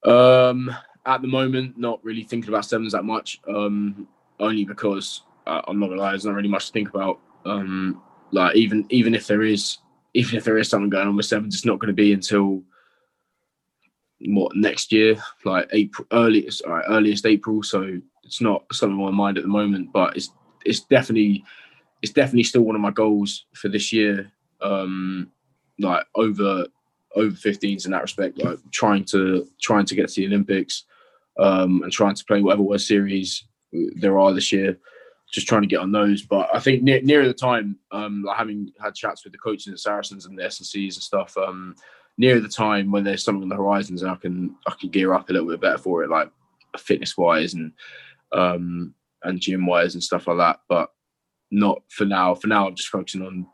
Um, 0.05 0.75
at 1.11 1.23
the 1.23 1.29
moment, 1.29 1.79
not 1.79 2.03
really 2.05 2.23
thinking 2.23 2.49
about 2.49 2.65
sevens 2.65 2.93
that 2.93 3.05
much. 3.05 3.41
Um, 3.49 4.09
only 4.39 4.65
because 4.65 5.23
uh, 5.47 5.63
I'm 5.67 5.79
not 5.79 5.89
gonna 5.89 6.01
lie, 6.01 6.11
there's 6.11 6.25
not 6.25 6.35
really 6.35 6.49
much 6.49 6.67
to 6.67 6.73
think 6.73 6.89
about. 6.91 7.21
Um, 7.45 8.03
like 8.33 8.57
even 8.57 8.87
even 8.91 9.15
if 9.15 9.27
there 9.27 9.43
is 9.43 9.79
even 10.15 10.37
if 10.37 10.45
there 10.45 10.59
is 10.59 10.69
something 10.69 10.91
going 10.91 11.09
on 11.09 11.17
with 11.17 11.27
sevens, 11.27 11.55
it's 11.55 11.65
not 11.65 11.79
going 11.79 11.89
to 11.89 11.95
be 11.95 12.13
until 12.13 12.63
what 14.27 14.55
next 14.55 14.93
year, 14.93 15.17
like 15.45 15.69
April, 15.73 16.07
earliest, 16.13 16.63
right, 16.67 16.85
earliest 16.89 17.27
April. 17.27 17.63
So 17.63 18.01
it's 18.25 18.41
not 18.41 18.65
something 18.73 18.99
on 18.99 19.13
my 19.13 19.17
mind 19.17 19.39
at 19.39 19.45
the 19.45 19.49
moment, 19.49 19.93
but 19.93 20.17
it's 20.17 20.31
it's 20.65 20.81
definitely 20.81 21.45
it's 22.03 22.13
definitely 22.13 22.45
still 22.45 22.63
one 22.63 22.75
of 22.75 22.81
my 22.81 22.91
goals 22.91 23.47
for 23.55 23.69
this 23.69 23.93
year. 23.93 24.31
Um, 24.61 25.31
like 25.79 26.05
over 26.15 26.67
over 27.17 27.35
15s 27.35 27.87
in 27.87 27.93
that 27.93 28.03
respect, 28.03 28.39
like 28.39 28.59
trying 28.71 29.05
to 29.07 29.49
trying 29.61 29.87
to 29.87 29.95
get 29.95 30.09
to 30.09 30.21
the 30.21 30.27
Olympics 30.27 30.85
um, 31.41 31.83
and 31.83 31.93
trying 31.93 32.15
to 32.15 32.25
play 32.25 32.41
whatever 32.43 32.63
World 32.63 32.81
Series 32.81 33.45
there 33.73 34.19
are 34.19 34.33
this 34.33 34.53
year. 34.53 34.79
Just 35.33 35.47
trying 35.47 35.63
to 35.63 35.69
get 35.69 35.79
on 35.79 35.93
those, 35.93 36.23
but 36.23 36.49
I 36.53 36.59
think 36.59 36.83
near, 36.83 37.01
nearer 37.03 37.29
the 37.29 37.33
time, 37.33 37.79
um, 37.93 38.25
like 38.25 38.37
having 38.37 38.73
had 38.83 38.97
chats 38.97 39.23
with 39.23 39.33
the 39.33 39.39
coaches 39.39 39.73
at 39.73 39.79
Saracens 39.79 40.27
and 40.27 40.37
the 40.37 40.45
S&Cs 40.45 40.97
and 40.97 41.03
stuff, 41.03 41.37
um, 41.37 41.77
near 42.19 42.41
the 42.41 42.49
time 42.49 42.91
when 42.91 43.05
there's 43.05 43.23
something 43.23 43.45
on 43.45 43.49
the 43.49 43.55
horizons, 43.55 44.03
and 44.03 44.11
I 44.11 44.17
can 44.17 44.57
I 44.67 44.75
can 44.79 44.91
gear 44.91 45.15
up 45.15 45.31
a 45.31 45.33
little 45.33 45.49
bit 45.49 45.61
better 45.61 45.79
for 45.79 46.03
it, 46.03 46.11
like 46.11 46.31
fitness 46.79 47.17
wise 47.17 47.55
and 47.55 47.73
um 48.33 48.95
and 49.23 49.41
gym 49.41 49.67
wise 49.67 49.95
and 49.95 50.03
stuff 50.03 50.27
like 50.27 50.39
that. 50.39 50.61
But 50.69 50.91
not 51.51 51.83
for 51.91 52.05
now. 52.05 52.35
For 52.35 52.47
now, 52.47 52.67
I'm 52.67 52.75
just 52.75 52.89
focusing 52.89 53.23
on 53.23 53.47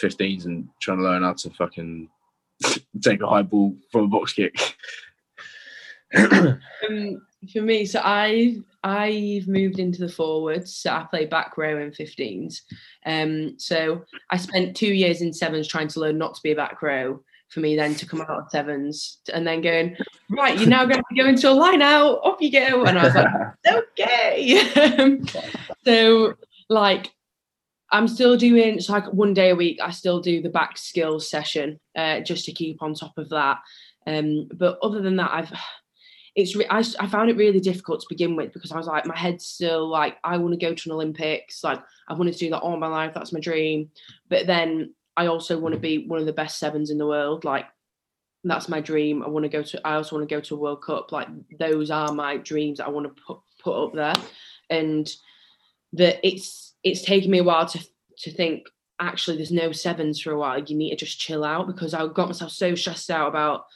15s 0.00 0.44
and 0.44 0.68
trying 0.80 0.98
to 0.98 1.04
learn 1.04 1.22
how 1.22 1.32
to 1.32 1.50
fucking 1.50 2.08
take 3.02 3.22
a 3.22 3.26
high 3.26 3.42
ball 3.42 3.76
from 3.90 4.04
a 4.04 4.08
box 4.08 4.32
kick. 4.32 4.54
um, 6.16 7.26
for 7.52 7.62
me, 7.62 7.84
so 7.84 8.00
I 8.02 8.58
I've 8.86 9.48
moved 9.48 9.78
into 9.78 10.00
the 10.00 10.08
forwards. 10.08 10.74
So 10.76 10.90
I 10.90 11.04
play 11.10 11.26
back 11.26 11.58
row 11.58 11.80
in 11.80 11.90
15s. 11.90 12.60
Um, 13.04 13.58
so 13.58 14.04
I 14.30 14.36
spent 14.36 14.76
two 14.76 14.92
years 14.92 15.22
in 15.22 15.32
sevens 15.32 15.66
trying 15.66 15.88
to 15.88 16.00
learn 16.00 16.18
not 16.18 16.34
to 16.36 16.42
be 16.42 16.52
a 16.52 16.56
back 16.56 16.82
row. 16.82 17.22
For 17.48 17.60
me, 17.60 17.76
then 17.76 17.94
to 17.96 18.06
come 18.06 18.20
out 18.20 18.30
of 18.30 18.50
sevens 18.50 19.18
and 19.32 19.46
then 19.46 19.60
going 19.60 19.96
right, 20.30 20.58
you're 20.58 20.68
now 20.68 20.84
going 20.84 21.00
to 21.08 21.22
go 21.22 21.28
into 21.28 21.48
a 21.48 21.52
line 21.52 21.80
out. 21.80 22.18
Off 22.24 22.40
you 22.40 22.50
go, 22.50 22.84
and 22.84 22.98
I 22.98 23.04
was 23.04 23.14
like, 23.14 23.28
okay. 23.98 25.20
so 25.84 26.34
like 26.68 27.12
I'm 27.92 28.08
still 28.08 28.36
doing 28.36 28.80
so 28.80 28.92
like 28.92 29.12
one 29.12 29.32
day 29.32 29.50
a 29.50 29.56
week. 29.56 29.78
I 29.80 29.90
still 29.90 30.20
do 30.20 30.42
the 30.42 30.48
back 30.48 30.76
skills 30.76 31.30
session 31.30 31.78
uh, 31.96 32.20
just 32.20 32.44
to 32.46 32.52
keep 32.52 32.82
on 32.82 32.94
top 32.94 33.16
of 33.16 33.28
that. 33.28 33.58
Um, 34.06 34.48
but 34.54 34.78
other 34.82 35.00
than 35.00 35.16
that, 35.16 35.30
I've 35.32 35.52
it's 36.36 36.54
re- 36.54 36.66
I, 36.68 36.84
I 37.00 37.06
found 37.08 37.30
it 37.30 37.36
really 37.36 37.60
difficult 37.60 38.00
to 38.00 38.06
begin 38.10 38.36
with 38.36 38.52
because 38.52 38.70
I 38.70 38.76
was 38.76 38.86
like 38.86 39.06
my 39.06 39.16
head's 39.16 39.46
still 39.46 39.88
like 39.88 40.18
I 40.22 40.36
want 40.36 40.52
to 40.52 40.64
go 40.64 40.74
to 40.74 40.88
an 40.88 40.94
Olympics. 40.94 41.64
Like 41.64 41.82
I 42.08 42.14
wanted 42.14 42.34
to 42.34 42.38
do 42.38 42.50
that 42.50 42.60
all 42.60 42.76
my 42.76 42.86
life. 42.86 43.12
That's 43.14 43.32
my 43.32 43.40
dream. 43.40 43.90
But 44.28 44.46
then 44.46 44.94
I 45.16 45.26
also 45.26 45.58
want 45.58 45.74
to 45.74 45.80
be 45.80 46.06
one 46.06 46.20
of 46.20 46.26
the 46.26 46.34
best 46.34 46.58
sevens 46.58 46.90
in 46.90 46.98
the 46.98 47.06
world. 47.06 47.44
Like 47.44 47.64
that's 48.44 48.68
my 48.68 48.82
dream. 48.82 49.24
I 49.24 49.28
want 49.28 49.44
to 49.44 49.48
go 49.48 49.62
to. 49.62 49.86
I 49.86 49.94
also 49.94 50.14
want 50.14 50.28
to 50.28 50.34
go 50.34 50.40
to 50.42 50.54
a 50.54 50.58
World 50.58 50.82
Cup. 50.82 51.10
Like 51.10 51.28
those 51.58 51.90
are 51.90 52.12
my 52.12 52.36
dreams. 52.36 52.80
I 52.80 52.90
want 52.90 53.06
to 53.06 53.22
put 53.26 53.38
put 53.58 53.84
up 53.84 53.94
there, 53.94 54.14
and 54.68 55.10
that 55.94 56.20
it's 56.22 56.74
it's 56.84 57.02
taken 57.02 57.30
me 57.30 57.38
a 57.38 57.44
while 57.44 57.66
to 57.66 57.84
to 58.18 58.30
think 58.30 58.66
actually 59.00 59.36
there's 59.36 59.52
no 59.52 59.72
sevens 59.72 60.20
for 60.20 60.32
a 60.32 60.38
while 60.38 60.58
you 60.58 60.74
need 60.74 60.90
to 60.90 60.96
just 60.96 61.20
chill 61.20 61.44
out 61.44 61.66
because 61.66 61.92
i 61.92 62.06
got 62.06 62.28
myself 62.28 62.50
so 62.50 62.74
stressed 62.74 63.10
out 63.10 63.28
about 63.28 63.66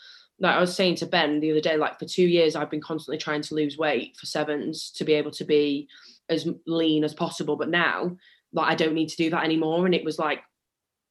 like 0.41 0.57
i 0.57 0.61
was 0.61 0.75
saying 0.75 0.95
to 0.95 1.07
ben 1.07 1.39
the 1.41 1.51
other 1.51 1.61
day 1.61 1.77
like 1.77 1.99
for 1.99 2.07
two 2.07 2.27
years 2.27 2.57
i've 2.57 2.71
been 2.71 2.81
constantly 2.81 3.19
trying 3.19 3.43
to 3.43 3.55
lose 3.55 3.79
weight 3.79 4.17
for 4.17 4.27
sevens 4.27 4.91
to 4.91 5.05
be 5.05 5.13
able 5.13 5.31
to 5.31 5.45
be 5.45 5.89
as 6.31 6.49
lean 6.67 7.05
as 7.05 7.13
possible. 7.13 7.57
But 7.57 7.69
now 7.69 8.17
like 8.53 8.71
i 8.71 8.75
don't 8.75 8.95
need 8.95 9.09
to 9.09 9.17
do 9.17 9.31
that 9.31 9.45
anymore. 9.45 9.85
And 9.85 9.95
it 9.95 10.05
was 10.05 10.19
like 10.19 10.41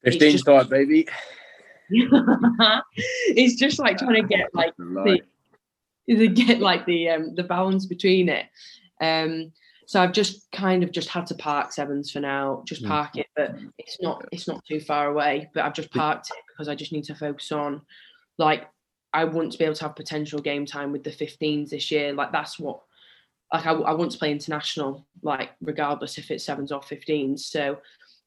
15 0.03 0.31
just, 0.31 0.43
start 0.43 0.69
baby. 0.69 1.07
It's 1.91 3.55
just 3.55 3.79
like 3.79 3.97
trying 3.97 4.21
to 4.21 4.27
get 4.27 4.49
like 4.53 4.73
the, 4.77 5.21
the 6.07 6.27
get 6.33 6.59
like 6.59 6.85
the 6.85 7.09
um 7.09 7.35
the 7.35 7.43
balance 7.43 7.85
between 7.85 8.29
it. 8.29 8.45
Um 9.01 9.51
so 9.87 9.99
I've 9.99 10.11
just 10.11 10.51
kind 10.51 10.83
of 10.83 10.91
just 10.91 11.09
had 11.09 11.25
to 11.27 11.35
park 11.35 11.71
sevens 11.71 12.11
for 12.11 12.19
now, 12.19 12.63
just 12.67 12.81
hmm. 12.81 12.89
park 12.89 13.17
it, 13.17 13.27
but 13.35 13.55
it's 13.77 13.99
not 14.01 14.23
it's 14.31 14.47
not 14.47 14.63
too 14.65 14.79
far 14.79 15.09
away. 15.09 15.49
But 15.53 15.65
I've 15.65 15.73
just 15.73 15.91
parked 15.91 16.29
it 16.29 16.43
because 16.47 16.67
I 16.67 16.75
just 16.75 16.91
need 16.91 17.05
to 17.05 17.15
focus 17.15 17.51
on 17.51 17.81
like 18.37 18.67
I 19.13 19.25
want 19.25 19.51
to 19.51 19.57
be 19.57 19.65
able 19.65 19.75
to 19.75 19.83
have 19.83 19.95
potential 19.95 20.39
game 20.39 20.65
time 20.65 20.91
with 20.91 21.03
the 21.03 21.09
15s 21.09 21.69
this 21.69 21.91
year. 21.91 22.13
Like 22.13 22.31
that's 22.31 22.59
what 22.59 22.81
like 23.53 23.65
I, 23.65 23.71
I 23.71 23.93
want 23.93 24.11
to 24.11 24.17
play 24.17 24.31
international, 24.31 25.05
like 25.23 25.51
regardless 25.61 26.17
if 26.17 26.29
it's 26.29 26.43
sevens 26.43 26.71
or 26.71 26.81
15s. 26.81 27.39
So 27.39 27.79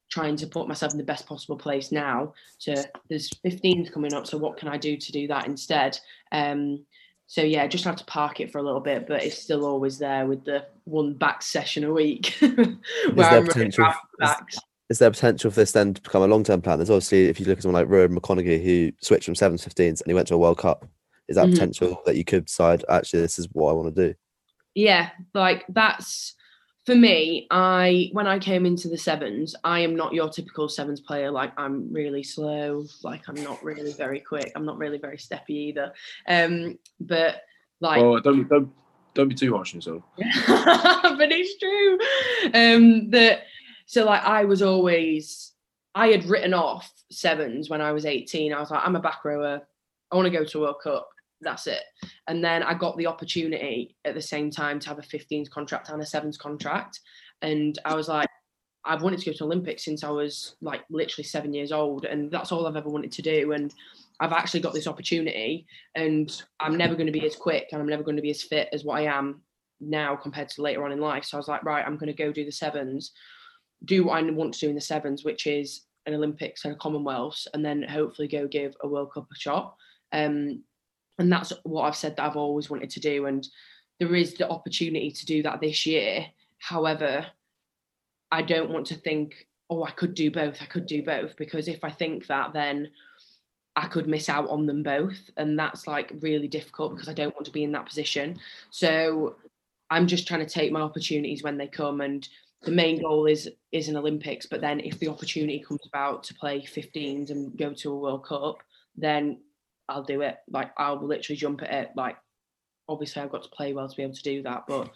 trying 0.09 0.35
to 0.35 0.47
put 0.47 0.67
myself 0.67 0.91
in 0.91 0.97
the 0.97 1.03
best 1.03 1.25
possible 1.25 1.57
place 1.57 1.91
now 1.91 2.33
to 2.59 2.87
there's 3.09 3.29
15s 3.45 3.91
coming 3.91 4.13
up 4.13 4.27
so 4.27 4.37
what 4.37 4.57
can 4.57 4.67
i 4.67 4.77
do 4.77 4.95
to 4.95 5.11
do 5.11 5.25
that 5.27 5.47
instead 5.47 5.97
um 6.33 6.85
so 7.33 7.41
yeah, 7.41 7.65
just 7.65 7.85
have 7.85 7.95
to 7.95 8.05
park 8.05 8.39
it 8.41 8.51
for 8.51 8.59
a 8.59 8.61
little 8.61 8.79
bit, 8.79 9.07
but 9.07 9.23
it's 9.23 9.41
still 9.41 9.65
always 9.65 9.97
there 9.97 10.27
with 10.27 10.45
the 10.45 10.67
one 10.83 11.13
back 11.15 11.41
session 11.41 11.83
a 11.83 11.91
week. 11.91 12.35
where 12.39 13.27
I'm 13.27 13.47
potential, 13.47 13.91
is, 14.21 14.59
is, 14.93 14.99
there 14.99 15.11
potential 15.11 15.51
for 15.51 15.59
this 15.59 15.71
then 15.71 15.93
to 15.93 16.01
become 16.01 16.23
a 16.23 16.27
long 16.27 16.43
term 16.43 16.61
plan? 16.61 16.77
There's 16.77 16.89
obviously 16.89 17.25
if 17.25 17.39
you 17.39 17.45
look 17.45 17.57
at 17.57 17.63
someone 17.63 17.81
like 17.81 17.89
Ruaridh 17.89 18.17
McConnochie 18.17 18.63
who 18.63 18.91
switched 19.01 19.25
from 19.25 19.35
sevens, 19.35 19.65
15s 19.65 20.01
and 20.01 20.07
he 20.07 20.13
went 20.13 20.27
to 20.27 20.35
a 20.35 20.37
World 20.37 20.57
Cup. 20.57 20.87
Is 21.27 21.35
that 21.35 21.45
mm-hmm. 21.45 21.53
potential 21.53 22.01
that 22.05 22.17
you 22.17 22.23
could 22.23 22.45
decide 22.45 22.83
actually 22.89 23.21
this 23.21 23.39
is 23.39 23.47
what 23.53 23.69
I 23.69 23.73
want 23.73 23.95
to 23.95 24.09
do? 24.09 24.15
Yeah, 24.75 25.09
like 25.33 25.65
that's 25.69 26.35
for 26.85 26.95
me, 26.95 27.47
I 27.49 28.09
when 28.11 28.27
I 28.27 28.39
came 28.39 28.65
into 28.65 28.89
the 28.89 28.97
sevens, 28.97 29.55
I 29.63 29.79
am 29.79 29.95
not 29.95 30.13
your 30.13 30.29
typical 30.29 30.67
sevens 30.67 30.99
player. 30.99 31.31
Like 31.31 31.53
I'm 31.57 31.91
really 31.93 32.23
slow. 32.23 32.85
Like 33.03 33.29
I'm 33.29 33.41
not 33.41 33.63
really 33.63 33.93
very 33.93 34.19
quick. 34.19 34.51
I'm 34.55 34.65
not 34.65 34.77
really 34.77 34.97
very 34.97 35.17
steppy 35.17 35.51
either. 35.51 35.93
Um, 36.27 36.77
but 36.99 37.41
like, 37.79 38.01
oh, 38.01 38.19
don't 38.19 38.49
don't 38.49 38.69
don't 39.13 39.29
be 39.29 39.35
too 39.35 39.55
harsh 39.55 39.73
on 39.73 39.77
yourself. 39.77 40.03
but 40.17 41.31
it's 41.31 41.57
true. 41.57 41.93
Um, 42.53 43.09
that 43.11 43.43
so 43.93 44.05
like 44.05 44.23
I 44.23 44.45
was 44.45 44.61
always 44.61 45.53
I 45.95 46.07
had 46.07 46.25
written 46.25 46.53
off 46.53 46.91
sevens 47.11 47.69
when 47.69 47.81
I 47.81 47.91
was 47.91 48.05
18. 48.05 48.51
I 48.53 48.59
was 48.59 48.71
like, 48.71 48.81
I'm 48.83 48.95
a 48.95 48.99
back 49.01 49.23
rower. 49.23 49.61
I 50.11 50.15
want 50.15 50.25
to 50.25 50.37
go 50.37 50.43
to 50.43 50.59
World 50.59 50.77
Cup 50.83 51.07
that's 51.43 51.67
it. 51.67 51.83
And 52.27 52.43
then 52.43 52.63
I 52.63 52.73
got 52.73 52.97
the 52.97 53.07
opportunity 53.07 53.95
at 54.05 54.15
the 54.15 54.21
same 54.21 54.49
time 54.49 54.79
to 54.79 54.89
have 54.89 54.99
a 54.99 55.03
15s 55.03 55.49
contract 55.49 55.89
and 55.89 56.01
a 56.01 56.05
sevens 56.05 56.37
contract. 56.37 56.99
And 57.41 57.77
I 57.85 57.95
was 57.95 58.07
like, 58.07 58.27
I've 58.85 59.01
wanted 59.01 59.19
to 59.19 59.25
go 59.25 59.37
to 59.37 59.43
Olympics 59.45 59.85
since 59.85 60.03
I 60.03 60.09
was 60.09 60.55
like 60.61 60.81
literally 60.89 61.23
seven 61.23 61.53
years 61.53 61.71
old, 61.71 62.05
and 62.05 62.29
that's 62.29 62.51
all 62.51 62.67
I've 62.67 62.75
ever 62.75 62.89
wanted 62.89 63.11
to 63.13 63.21
do. 63.21 63.53
And 63.53 63.73
I've 64.19 64.33
actually 64.33 64.59
got 64.59 64.73
this 64.73 64.87
opportunity, 64.87 65.65
and 65.95 66.43
I'm 66.59 66.75
never 66.75 66.95
going 66.95 67.07
to 67.07 67.13
be 67.13 67.25
as 67.25 67.35
quick 67.35 67.69
and 67.71 67.81
I'm 67.81 67.87
never 67.87 68.03
going 68.03 68.17
to 68.17 68.21
be 68.21 68.31
as 68.31 68.41
fit 68.41 68.69
as 68.73 68.83
what 68.83 68.99
I 68.99 69.05
am 69.05 69.41
now 69.79 70.15
compared 70.15 70.49
to 70.49 70.61
later 70.61 70.83
on 70.83 70.91
in 70.91 70.99
life. 70.99 71.25
So 71.25 71.37
I 71.37 71.39
was 71.39 71.47
like, 71.47 71.63
right, 71.63 71.85
I'm 71.85 71.97
going 71.97 72.07
to 72.07 72.23
go 72.23 72.31
do 72.31 72.45
the 72.45 72.51
sevens, 72.51 73.11
do 73.85 74.05
what 74.05 74.23
I 74.23 74.29
want 74.29 74.53
to 74.55 74.59
do 74.59 74.69
in 74.69 74.75
the 74.75 74.81
sevens, 74.81 75.23
which 75.23 75.47
is 75.47 75.81
an 76.05 76.13
Olympics 76.13 76.65
and 76.65 76.73
a 76.73 76.77
Commonwealths, 76.77 77.47
and 77.53 77.63
then 77.63 77.83
hopefully 77.83 78.27
go 78.27 78.47
give 78.47 78.75
a 78.81 78.87
World 78.87 79.13
Cup 79.13 79.27
a 79.31 79.35
shot. 79.35 79.75
Um, 80.11 80.63
and 81.19 81.31
that's 81.31 81.53
what 81.63 81.83
I've 81.83 81.95
said 81.95 82.15
that 82.15 82.25
I've 82.25 82.35
always 82.35 82.69
wanted 82.69 82.89
to 82.91 82.99
do. 82.99 83.25
And 83.25 83.47
there 83.99 84.15
is 84.15 84.33
the 84.33 84.49
opportunity 84.49 85.11
to 85.11 85.25
do 85.25 85.43
that 85.43 85.61
this 85.61 85.85
year. 85.85 86.25
However, 86.59 87.25
I 88.31 88.41
don't 88.41 88.71
want 88.71 88.87
to 88.87 88.95
think, 88.95 89.47
oh, 89.69 89.83
I 89.83 89.91
could 89.91 90.15
do 90.15 90.31
both. 90.31 90.61
I 90.61 90.65
could 90.65 90.87
do 90.87 91.03
both 91.03 91.35
because 91.37 91.67
if 91.67 91.83
I 91.83 91.91
think 91.91 92.27
that, 92.27 92.53
then 92.53 92.89
I 93.75 93.87
could 93.87 94.07
miss 94.07 94.29
out 94.29 94.49
on 94.49 94.65
them 94.65 94.83
both, 94.83 95.31
and 95.37 95.57
that's 95.57 95.87
like 95.87 96.13
really 96.21 96.47
difficult 96.47 96.93
because 96.93 97.09
I 97.09 97.13
don't 97.13 97.33
want 97.33 97.45
to 97.45 97.51
be 97.51 97.63
in 97.63 97.71
that 97.71 97.87
position. 97.87 98.37
So 98.69 99.35
I'm 99.89 100.05
just 100.05 100.27
trying 100.27 100.45
to 100.45 100.51
take 100.51 100.71
my 100.71 100.81
opportunities 100.81 101.43
when 101.43 101.57
they 101.57 101.67
come, 101.67 102.01
and 102.01 102.27
the 102.63 102.71
main 102.71 103.01
goal 103.01 103.25
is 103.25 103.49
is 103.71 103.89
an 103.89 103.97
Olympics. 103.97 104.45
But 104.45 104.61
then 104.61 104.79
if 104.79 104.99
the 104.99 105.09
opportunity 105.09 105.59
comes 105.59 105.85
about 105.87 106.23
to 106.23 106.33
play 106.33 106.61
15s 106.61 107.29
and 107.29 107.57
go 107.57 107.73
to 107.73 107.91
a 107.91 107.97
World 107.97 108.25
Cup, 108.25 108.57
then 108.95 109.39
I'll 109.89 110.03
do 110.03 110.21
it. 110.21 110.37
Like 110.49 110.71
I'll 110.77 111.05
literally 111.05 111.37
jump 111.37 111.61
at 111.61 111.71
it. 111.71 111.89
Like 111.95 112.17
obviously 112.87 113.21
I've 113.21 113.31
got 113.31 113.43
to 113.43 113.49
play 113.49 113.73
well 113.73 113.87
to 113.87 113.95
be 113.95 114.03
able 114.03 114.15
to 114.15 114.23
do 114.23 114.43
that, 114.43 114.63
but 114.67 114.91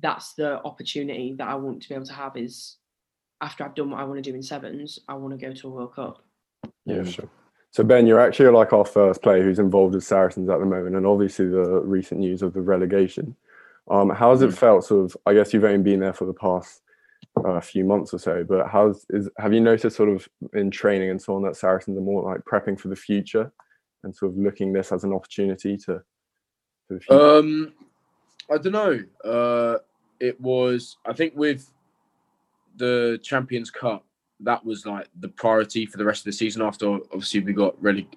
that's 0.00 0.34
the 0.34 0.62
opportunity 0.64 1.34
that 1.38 1.48
I 1.48 1.54
want 1.54 1.82
to 1.82 1.88
be 1.88 1.94
able 1.94 2.06
to 2.06 2.12
have 2.12 2.36
is 2.36 2.76
after 3.40 3.64
I've 3.64 3.74
done 3.74 3.90
what 3.90 4.00
I 4.00 4.04
want 4.04 4.22
to 4.22 4.30
do 4.30 4.34
in 4.34 4.42
sevens, 4.42 4.98
I 5.08 5.14
want 5.14 5.38
to 5.38 5.46
go 5.46 5.52
to 5.52 5.68
a 5.68 5.70
World 5.70 5.94
Cup. 5.94 6.22
Yeah, 6.84 7.04
sure. 7.04 7.28
So 7.70 7.84
Ben, 7.84 8.06
you're 8.06 8.20
actually 8.20 8.48
like 8.48 8.72
our 8.72 8.84
first 8.84 9.22
player 9.22 9.42
who's 9.42 9.58
involved 9.58 9.94
with 9.94 10.04
Saracens 10.04 10.48
at 10.48 10.58
the 10.58 10.64
moment, 10.64 10.96
and 10.96 11.06
obviously 11.06 11.46
the 11.46 11.80
recent 11.80 12.20
news 12.20 12.42
of 12.42 12.54
the 12.54 12.62
relegation. 12.62 13.36
Um, 13.88 14.10
how 14.10 14.30
has 14.30 14.42
it 14.42 14.50
mm. 14.50 14.56
felt? 14.56 14.84
Sort 14.84 15.04
of, 15.04 15.16
I 15.26 15.34
guess 15.34 15.52
you've 15.52 15.64
only 15.64 15.82
been 15.82 16.00
there 16.00 16.14
for 16.14 16.24
the 16.24 16.32
past 16.32 16.80
uh, 17.38 17.50
a 17.50 17.60
few 17.60 17.84
months 17.84 18.14
or 18.14 18.18
so, 18.18 18.44
but 18.44 18.66
how's 18.66 19.04
is 19.10 19.28
have 19.38 19.52
you 19.52 19.60
noticed 19.60 19.96
sort 19.96 20.08
of 20.08 20.28
in 20.54 20.70
training 20.70 21.10
and 21.10 21.20
so 21.20 21.36
on 21.36 21.42
that 21.42 21.56
Saracens 21.56 21.98
are 21.98 22.02
more 22.02 22.22
like 22.22 22.40
prepping 22.44 22.78
for 22.78 22.88
the 22.88 22.96
future 22.96 23.52
and 24.04 24.14
sort 24.14 24.32
of 24.32 24.38
looking 24.38 24.72
this 24.72 24.92
as 24.92 25.04
an 25.04 25.12
opportunity 25.12 25.76
to? 25.76 26.02
um, 27.10 27.72
I 28.50 28.58
don't 28.58 28.72
know. 28.72 29.00
Uh, 29.24 29.78
it 30.20 30.40
was 30.40 30.96
I 31.04 31.12
think 31.12 31.34
with 31.36 31.70
the 32.76 33.18
Champions 33.22 33.70
Cup 33.70 34.04
that 34.40 34.64
was 34.64 34.84
like 34.86 35.08
the 35.20 35.28
priority 35.28 35.86
for 35.86 35.98
the 35.98 36.04
rest 36.04 36.20
of 36.20 36.24
the 36.26 36.32
season. 36.32 36.62
After 36.62 36.94
obviously 36.94 37.40
we 37.40 37.52
got 37.52 37.80
ready 37.82 38.08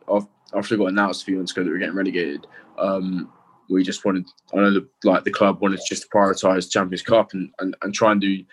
after 0.54 0.76
we 0.76 0.78
got 0.78 0.92
announced 0.92 1.24
a 1.24 1.26
few 1.26 1.38
months 1.38 1.52
ago 1.52 1.64
that 1.64 1.70
we 1.70 1.76
are 1.76 1.80
getting 1.80 1.96
relegated. 1.96 2.48
Um, 2.78 3.32
we 3.70 3.84
just 3.84 4.04
wanted 4.04 4.28
I 4.54 4.58
know 4.58 4.72
the, 4.72 4.88
like 5.04 5.24
the 5.24 5.32
club 5.32 5.62
wanted 5.62 5.78
to 5.78 5.86
just 5.88 6.10
prioritize 6.10 6.72
Champions 6.72 7.02
Cup 7.02 7.34
and, 7.34 7.52
and, 7.60 7.76
and 7.82 7.94
try 7.94 8.12
and 8.12 8.22
do 8.22 8.44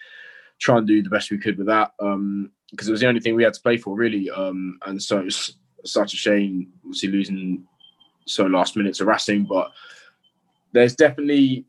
try 0.61 0.79
and 0.79 0.87
do 0.87 1.03
the 1.03 1.11
best 1.11 1.31
we 1.31 1.39
could 1.39 1.59
with 1.59 1.67
that 1.67 1.93
because 1.99 2.15
um, 2.15 2.51
it 2.71 2.89
was 2.89 3.01
the 3.01 3.07
only 3.07 3.21
thing 3.21 3.35
we 3.35 3.45
had 3.45 3.55
to 3.55 3.61
play 3.61 3.77
for 3.77 3.97
really. 3.97 4.31
Um, 4.31 4.79
and 4.87 5.03
so 5.03 5.19
it 5.19 5.25
was 5.25 5.57
such 5.85 6.15
a 6.15 6.17
shame, 6.17 6.73
obviously 6.85 7.11
losing 7.11 7.67
so 8.27 8.47
last 8.47 8.77
minute 8.77 8.95
to 8.95 9.05
Racing, 9.05 9.45
but 9.45 9.71
there's 10.73 10.97
definitely 10.97 11.65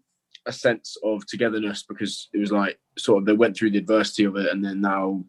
a 0.45 0.51
sense 0.51 0.97
of 1.03 1.25
togetherness 1.27 1.83
because 1.83 2.29
it 2.33 2.39
was 2.39 2.51
like 2.51 2.79
sort 2.97 3.19
of 3.19 3.25
they 3.25 3.33
went 3.33 3.55
through 3.55 3.71
the 3.71 3.77
adversity 3.77 4.23
of 4.23 4.35
it 4.37 4.51
and 4.51 4.63
then 4.63 4.79
now 4.79 5.23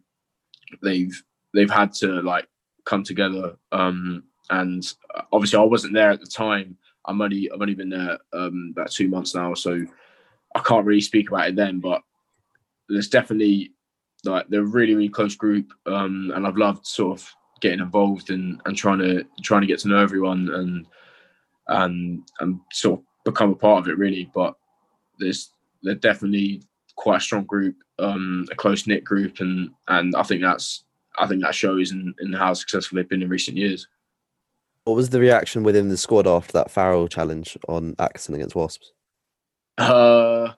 they've 0.81 1.21
they've 1.53 1.69
had 1.69 1.93
to 1.93 2.21
like 2.21 2.47
come 2.85 3.03
together 3.03 3.57
um 3.73 4.23
and 4.49 4.93
obviously 5.31 5.59
I 5.59 5.63
wasn't 5.63 5.93
there 5.93 6.11
at 6.11 6.19
the 6.19 6.27
time. 6.27 6.77
I'm 7.05 7.21
only 7.21 7.49
I've 7.51 7.61
only 7.61 7.75
been 7.75 7.89
there 7.89 8.17
um, 8.33 8.73
about 8.75 8.91
two 8.91 9.07
months 9.07 9.35
now, 9.35 9.53
so 9.53 9.85
I 10.55 10.59
can't 10.59 10.85
really 10.85 11.01
speak 11.01 11.29
about 11.29 11.49
it 11.49 11.55
then. 11.55 11.79
But 11.79 12.01
there's 12.89 13.09
definitely 13.09 13.73
like 14.25 14.47
they're 14.49 14.61
a 14.61 14.65
really 14.65 14.95
really 14.95 15.09
close 15.09 15.35
group, 15.35 15.71
um, 15.85 16.31
and 16.35 16.45
I've 16.45 16.57
loved 16.57 16.85
sort 16.85 17.19
of 17.19 17.29
getting 17.61 17.79
involved 17.79 18.29
and 18.29 18.61
and 18.65 18.75
trying 18.75 18.99
to 18.99 19.25
trying 19.43 19.61
to 19.61 19.67
get 19.67 19.79
to 19.79 19.87
know 19.87 19.99
everyone 19.99 20.49
and 20.53 20.85
and 21.67 22.27
and 22.39 22.59
sort 22.71 22.99
of 22.99 23.05
become 23.25 23.51
a 23.51 23.55
part 23.55 23.79
of 23.79 23.87
it 23.87 23.97
really. 23.97 24.29
But 24.33 24.55
there's 25.19 25.51
they're 25.83 25.95
definitely 25.95 26.63
quite 26.95 27.17
a 27.17 27.21
strong 27.21 27.45
group, 27.45 27.75
um, 27.99 28.45
a 28.51 28.55
close 28.55 28.87
knit 28.87 29.03
group, 29.03 29.39
and 29.39 29.69
and 29.87 30.15
I 30.15 30.23
think 30.23 30.41
that's 30.41 30.83
I 31.17 31.27
think 31.27 31.41
that 31.41 31.55
shows 31.55 31.91
in, 31.91 32.13
in 32.19 32.33
how 32.33 32.53
successful 32.53 32.95
they've 32.95 33.09
been 33.09 33.21
in 33.21 33.29
recent 33.29 33.57
years. 33.57 33.87
What 34.85 34.95
was 34.95 35.09
the 35.09 35.19
reaction 35.19 35.63
within 35.63 35.89
the 35.89 35.97
squad 35.97 36.25
after 36.25 36.53
that 36.53 36.71
Farrell 36.71 37.07
challenge 37.07 37.57
on 37.67 37.95
Atkinson 37.99 38.35
against 38.35 38.55
Wasps? 38.55 38.91
Uh, 39.77 40.53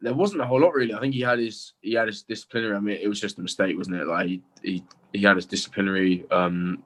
there 0.00 0.14
wasn't 0.14 0.42
a 0.42 0.46
whole 0.46 0.60
lot 0.60 0.74
really. 0.74 0.94
I 0.94 1.00
think 1.00 1.14
he 1.14 1.20
had 1.20 1.38
his 1.38 1.72
he 1.80 1.94
had 1.94 2.06
his 2.06 2.22
disciplinary. 2.22 2.76
I 2.76 2.80
mean, 2.80 2.98
it 3.00 3.08
was 3.08 3.20
just 3.20 3.38
a 3.38 3.42
mistake, 3.42 3.76
wasn't 3.76 3.96
it? 3.96 4.06
Like 4.06 4.26
he 4.26 4.42
he, 4.62 4.84
he 5.12 5.22
had 5.22 5.36
his 5.36 5.46
disciplinary 5.46 6.24
um 6.30 6.82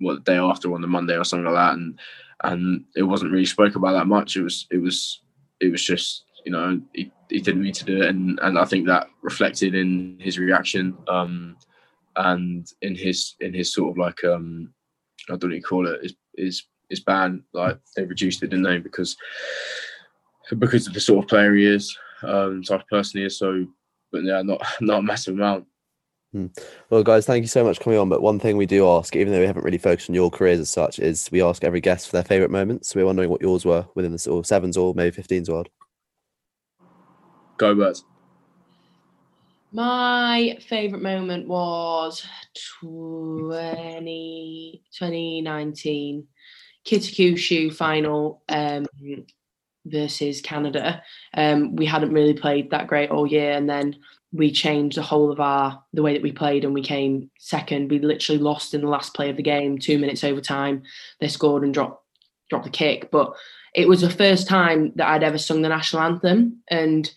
what 0.00 0.24
the 0.24 0.32
day 0.32 0.36
after 0.36 0.72
on 0.74 0.80
the 0.80 0.86
Monday 0.86 1.16
or 1.16 1.24
something 1.24 1.44
like 1.44 1.54
that, 1.54 1.74
and 1.74 1.98
and 2.44 2.84
it 2.96 3.02
wasn't 3.02 3.32
really 3.32 3.46
spoke 3.46 3.76
about 3.76 3.92
that 3.92 4.06
much. 4.06 4.36
It 4.36 4.42
was 4.42 4.66
it 4.70 4.78
was 4.78 5.20
it 5.60 5.70
was 5.70 5.84
just 5.84 6.24
you 6.44 6.52
know 6.52 6.80
he, 6.94 7.12
he 7.28 7.40
didn't 7.40 7.62
mean 7.62 7.72
to 7.74 7.84
do 7.84 8.02
it, 8.02 8.08
and 8.08 8.38
and 8.42 8.58
I 8.58 8.64
think 8.64 8.86
that 8.86 9.08
reflected 9.22 9.74
in 9.74 10.18
his 10.20 10.38
reaction 10.38 10.96
um 11.08 11.56
and 12.16 12.66
in 12.82 12.94
his 12.94 13.36
in 13.40 13.54
his 13.54 13.72
sort 13.72 13.90
of 13.90 13.98
like 13.98 14.22
um 14.24 14.72
I 15.30 15.36
don't 15.36 15.50
know 15.50 15.56
you 15.56 15.62
call 15.62 15.86
it 15.86 16.02
his 16.02 16.14
his 16.36 16.62
his 16.88 17.00
ban 17.00 17.44
like 17.52 17.78
they 17.96 18.04
reduced 18.04 18.42
it 18.42 18.48
didn't 18.48 18.64
they 18.64 18.78
because 18.78 19.16
because 20.58 20.86
of 20.86 20.92
the 20.92 21.00
sort 21.00 21.24
of 21.24 21.28
player 21.28 21.54
he 21.54 21.64
is 21.64 21.96
um, 22.22 22.62
type 22.62 22.80
of 22.80 22.88
person 22.88 23.22
he. 23.22 23.28
So, 23.28 23.66
but 24.10 24.24
yeah, 24.24 24.42
not 24.42 24.64
not 24.80 25.00
a 25.00 25.02
massive 25.02 25.34
amount. 25.34 25.66
Hmm. 26.32 26.46
Well, 26.88 27.02
guys, 27.02 27.26
thank 27.26 27.42
you 27.42 27.48
so 27.48 27.62
much 27.62 27.78
for 27.78 27.84
coming 27.84 27.98
on. 27.98 28.08
But 28.08 28.22
one 28.22 28.38
thing 28.38 28.56
we 28.56 28.66
do 28.66 28.88
ask, 28.88 29.14
even 29.14 29.32
though 29.32 29.40
we 29.40 29.46
haven't 29.46 29.64
really 29.64 29.78
focused 29.78 30.08
on 30.08 30.14
your 30.14 30.30
careers 30.30 30.60
as 30.60 30.70
such, 30.70 30.98
is 30.98 31.28
we 31.30 31.42
ask 31.42 31.62
every 31.62 31.80
guest 31.80 32.06
for 32.06 32.12
their 32.12 32.24
favourite 32.24 32.50
moments. 32.50 32.88
So 32.88 32.98
we're 32.98 33.06
wondering 33.06 33.28
what 33.28 33.42
yours 33.42 33.66
were 33.66 33.86
within 33.94 34.12
the 34.12 34.18
sort 34.18 34.38
of 34.38 34.46
sevens 34.46 34.78
or 34.78 34.94
maybe 34.94 35.14
15s 35.14 35.50
world. 35.50 35.68
Go 37.58 37.74
birds. 37.74 38.04
My 39.74 40.58
favourite 40.68 41.02
moment 41.02 41.48
was 41.48 42.26
20, 42.80 44.82
2019 44.98 46.26
Kitakyushu 46.84 47.72
final. 47.72 48.42
Um, 48.48 48.86
versus 49.84 50.40
Canada. 50.40 51.02
Um, 51.34 51.76
we 51.76 51.86
hadn't 51.86 52.12
really 52.12 52.34
played 52.34 52.70
that 52.70 52.86
great 52.86 53.10
all 53.10 53.26
year, 53.26 53.52
and 53.52 53.68
then 53.68 53.96
we 54.32 54.50
changed 54.50 54.96
the 54.96 55.02
whole 55.02 55.30
of 55.30 55.40
our 55.40 55.82
the 55.92 56.02
way 56.02 56.14
that 56.14 56.22
we 56.22 56.32
played, 56.32 56.64
and 56.64 56.74
we 56.74 56.82
came 56.82 57.30
second. 57.38 57.90
We 57.90 57.98
literally 57.98 58.40
lost 58.40 58.74
in 58.74 58.80
the 58.80 58.88
last 58.88 59.14
play 59.14 59.30
of 59.30 59.36
the 59.36 59.42
game, 59.42 59.78
two 59.78 59.98
minutes 59.98 60.24
overtime. 60.24 60.82
They 61.20 61.28
scored 61.28 61.64
and 61.64 61.74
dropped 61.74 62.04
dropped 62.48 62.64
the 62.64 62.70
kick, 62.70 63.10
but 63.10 63.34
it 63.74 63.88
was 63.88 64.00
the 64.00 64.10
first 64.10 64.48
time 64.48 64.92
that 64.96 65.08
I'd 65.08 65.22
ever 65.22 65.38
sung 65.38 65.62
the 65.62 65.68
national 65.68 66.02
anthem, 66.02 66.62
and 66.68 67.10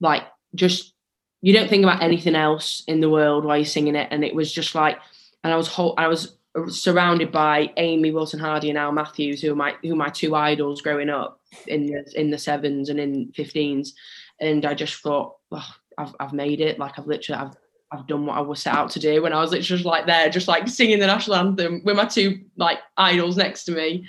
like 0.00 0.24
just 0.54 0.94
you 1.40 1.52
don't 1.52 1.68
think 1.68 1.84
about 1.84 2.02
anything 2.02 2.34
else 2.34 2.82
in 2.88 3.00
the 3.00 3.10
world 3.10 3.44
while 3.44 3.56
you're 3.56 3.66
singing 3.66 3.94
it, 3.94 4.08
and 4.10 4.24
it 4.24 4.34
was 4.34 4.52
just 4.52 4.74
like, 4.74 4.98
and 5.44 5.52
I 5.52 5.56
was 5.56 5.68
whole, 5.68 5.94
I 5.96 6.08
was 6.08 6.37
surrounded 6.68 7.30
by 7.30 7.72
Amy 7.76 8.10
Wilson 8.10 8.40
Hardy 8.40 8.70
and 8.70 8.78
Al 8.78 8.92
Matthews, 8.92 9.40
who 9.40 9.52
are 9.52 9.56
my 9.56 9.74
who 9.82 9.92
are 9.92 9.96
my 9.96 10.08
two 10.08 10.34
idols 10.34 10.82
growing 10.82 11.10
up 11.10 11.40
in 11.66 11.86
the 11.86 12.04
in 12.14 12.30
the 12.30 12.38
sevens 12.38 12.88
and 12.88 12.98
in 12.98 13.32
fifteens, 13.32 13.94
and 14.40 14.64
I 14.64 14.74
just 14.74 14.96
thought, 14.96 15.36
oh, 15.52 15.74
I've 15.96 16.14
I've 16.20 16.32
made 16.32 16.60
it. 16.60 16.78
Like 16.78 16.98
I've 16.98 17.06
literally 17.06 17.40
I've 17.40 17.56
I've 17.90 18.06
done 18.06 18.26
what 18.26 18.36
I 18.36 18.40
was 18.40 18.60
set 18.60 18.74
out 18.74 18.90
to 18.90 18.98
do. 18.98 19.24
And 19.24 19.34
I 19.34 19.40
was 19.40 19.50
literally 19.50 19.78
just 19.78 19.84
like 19.84 20.06
there, 20.06 20.28
just 20.28 20.48
like 20.48 20.68
singing 20.68 20.98
the 20.98 21.06
national 21.06 21.36
anthem 21.36 21.82
with 21.84 21.96
my 21.96 22.04
two 22.04 22.44
like 22.56 22.78
idols 22.96 23.36
next 23.36 23.64
to 23.64 23.72
me. 23.72 24.06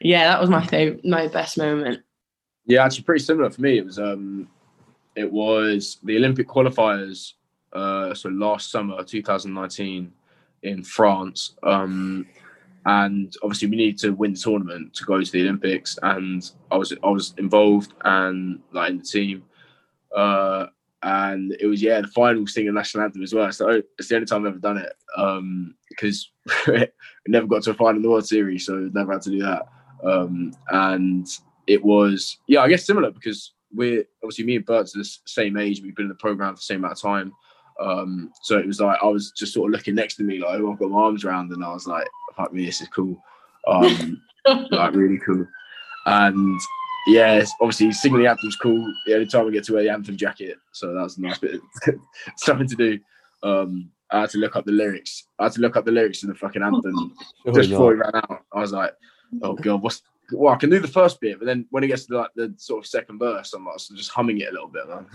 Yeah, 0.00 0.28
that 0.28 0.40
was 0.40 0.48
my 0.48 0.66
favorite, 0.66 1.04
my 1.04 1.28
best 1.28 1.58
moment. 1.58 2.02
Yeah, 2.66 2.84
actually, 2.84 3.04
pretty 3.04 3.24
similar 3.24 3.50
for 3.50 3.60
me. 3.60 3.78
It 3.78 3.84
was 3.84 3.98
um, 3.98 4.48
it 5.14 5.30
was 5.30 5.98
the 6.02 6.16
Olympic 6.16 6.48
qualifiers. 6.48 7.34
Uh, 7.72 8.14
so 8.14 8.30
last 8.30 8.70
summer, 8.70 9.04
2019 9.04 10.12
in 10.62 10.82
France. 10.82 11.56
Um, 11.62 12.26
and 12.86 13.34
obviously 13.42 13.68
we 13.68 13.76
needed 13.76 13.98
to 13.98 14.10
win 14.10 14.32
the 14.32 14.38
tournament 14.38 14.94
to 14.94 15.04
go 15.04 15.22
to 15.22 15.30
the 15.30 15.42
Olympics. 15.42 15.98
And 16.02 16.48
I 16.70 16.76
was 16.76 16.92
I 17.02 17.08
was 17.08 17.34
involved 17.38 17.92
and 18.04 18.60
like 18.72 18.90
in 18.90 18.98
the 18.98 19.04
team. 19.04 19.44
Uh, 20.14 20.66
and 21.02 21.56
it 21.58 21.66
was 21.66 21.82
yeah 21.82 22.00
the 22.00 22.08
final 22.08 22.46
singing 22.46 22.74
national 22.74 23.04
anthem 23.04 23.22
as 23.22 23.34
well. 23.34 23.50
So 23.52 23.82
it's 23.98 24.08
the 24.08 24.16
only 24.16 24.26
time 24.26 24.42
I've 24.42 24.52
ever 24.52 24.58
done 24.58 24.78
it 24.78 24.92
um, 25.16 25.74
because 25.88 26.30
we 26.66 26.86
never 27.28 27.46
got 27.46 27.62
to 27.64 27.70
a 27.70 27.74
final 27.74 27.96
in 27.96 28.02
the 28.02 28.10
World 28.10 28.26
Series, 28.26 28.66
so 28.66 28.90
never 28.92 29.12
had 29.12 29.22
to 29.22 29.30
do 29.30 29.42
that. 29.42 29.66
Um, 30.04 30.52
and 30.70 31.26
it 31.66 31.82
was 31.82 32.38
yeah 32.48 32.60
I 32.60 32.68
guess 32.68 32.86
similar 32.86 33.10
because 33.10 33.52
we're 33.72 34.04
obviously 34.22 34.44
me 34.44 34.56
and 34.56 34.66
Bert's 34.66 34.94
are 34.94 34.98
the 34.98 35.10
same 35.26 35.56
age. 35.56 35.80
We've 35.82 35.94
been 35.94 36.06
in 36.06 36.10
the 36.10 36.14
program 36.16 36.54
for 36.54 36.58
the 36.58 36.62
same 36.62 36.80
amount 36.80 36.94
of 36.94 37.02
time. 37.02 37.32
Um, 37.80 38.32
so 38.42 38.58
it 38.58 38.66
was 38.66 38.80
like 38.80 38.98
I 39.02 39.06
was 39.06 39.32
just 39.32 39.54
sort 39.54 39.68
of 39.68 39.72
looking 39.72 39.94
next 39.94 40.16
to 40.16 40.22
me, 40.22 40.38
like 40.38 40.60
I've 40.60 40.78
got 40.78 40.90
my 40.90 40.98
arms 40.98 41.24
around, 41.24 41.50
and 41.52 41.64
I 41.64 41.72
was 41.72 41.86
like, 41.86 42.06
"Fuck 42.36 42.52
me, 42.52 42.66
this 42.66 42.80
is 42.80 42.88
cool." 42.88 43.22
Um, 43.66 44.22
like 44.70 44.94
really 44.94 45.18
cool. 45.18 45.46
And 46.06 46.60
yeah, 47.06 47.44
obviously 47.60 47.92
singing 47.92 48.20
the 48.20 48.28
anthem's 48.28 48.56
cool. 48.56 48.94
The 49.06 49.14
only 49.14 49.26
time 49.26 49.46
we 49.46 49.52
get 49.52 49.64
to 49.64 49.74
wear 49.74 49.82
the 49.82 49.90
anthem 49.90 50.16
jacket, 50.16 50.58
so 50.72 50.92
that 50.92 51.02
was 51.02 51.16
a 51.16 51.22
nice 51.22 51.38
bit 51.38 51.60
something 52.36 52.68
to 52.68 52.76
do. 52.76 52.98
Um, 53.42 53.90
I 54.10 54.20
had 54.20 54.30
to 54.30 54.38
look 54.38 54.56
up 54.56 54.66
the 54.66 54.72
lyrics. 54.72 55.24
I 55.38 55.44
had 55.44 55.52
to 55.52 55.60
look 55.60 55.76
up 55.76 55.84
the 55.84 55.92
lyrics 55.92 56.20
to 56.20 56.26
the 56.26 56.34
fucking 56.34 56.62
anthem 56.62 57.14
just 57.54 57.70
before 57.70 57.88
we 57.88 57.94
ran 57.94 58.14
out. 58.14 58.44
I 58.52 58.60
was 58.60 58.72
like, 58.72 58.94
"Oh 59.42 59.54
god, 59.54 59.82
what's 59.82 60.02
well, 60.32 60.54
I 60.54 60.56
can 60.56 60.70
do 60.70 60.78
the 60.78 60.88
first 60.88 61.20
bit, 61.20 61.38
but 61.38 61.46
then 61.46 61.66
when 61.70 61.84
it 61.84 61.88
gets 61.88 62.06
to 62.06 62.18
like 62.18 62.30
the 62.34 62.54
sort 62.56 62.84
of 62.84 62.86
second 62.86 63.18
verse, 63.18 63.52
I'm 63.52 63.66
like 63.66 63.76
just 63.76 64.10
humming 64.10 64.38
it 64.38 64.48
a 64.48 64.52
little 64.52 64.68
bit. 64.68 64.84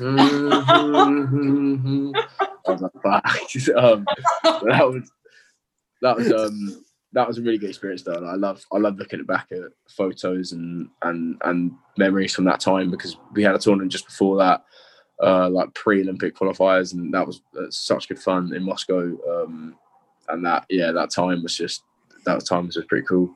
Um, 3.76 4.06
that 4.42 4.88
was 4.88 5.12
that 6.02 6.16
was 6.18 6.32
um 6.32 6.86
that 7.16 7.28
was 7.28 7.38
a 7.38 7.42
really 7.42 7.58
good 7.58 7.70
experience 7.70 8.04
though. 8.04 8.14
I 8.14 8.36
love 8.36 8.64
I 8.72 8.78
love 8.78 8.98
looking 8.98 9.24
back 9.24 9.48
at 9.52 9.60
photos 9.90 10.52
and 10.52 10.90
and 11.02 11.42
and 11.46 11.72
memories 11.98 12.36
from 12.36 12.46
that 12.46 12.60
time 12.60 12.92
because 12.92 13.18
we 13.34 13.42
had 13.42 13.56
a 13.56 13.60
tournament 13.60 13.92
just 13.92 14.06
before 14.06 14.38
that, 14.38 14.64
uh, 15.24 15.50
like 15.50 15.74
pre-Olympic 15.74 16.36
qualifiers, 16.36 16.94
and 16.94 17.14
that 17.14 17.26
was 17.26 17.42
uh, 17.58 17.70
such 17.70 18.10
good 18.10 18.20
fun 18.20 18.54
in 18.54 18.64
Moscow. 18.64 19.18
Um, 19.32 19.78
and 20.28 20.46
that 20.46 20.66
yeah, 20.70 20.92
that 20.92 21.10
time 21.10 21.42
was 21.42 21.56
just 21.56 21.84
that 22.26 22.46
time 22.46 22.66
was 22.66 22.76
just 22.76 22.90
pretty 22.90 23.08
cool. 23.08 23.34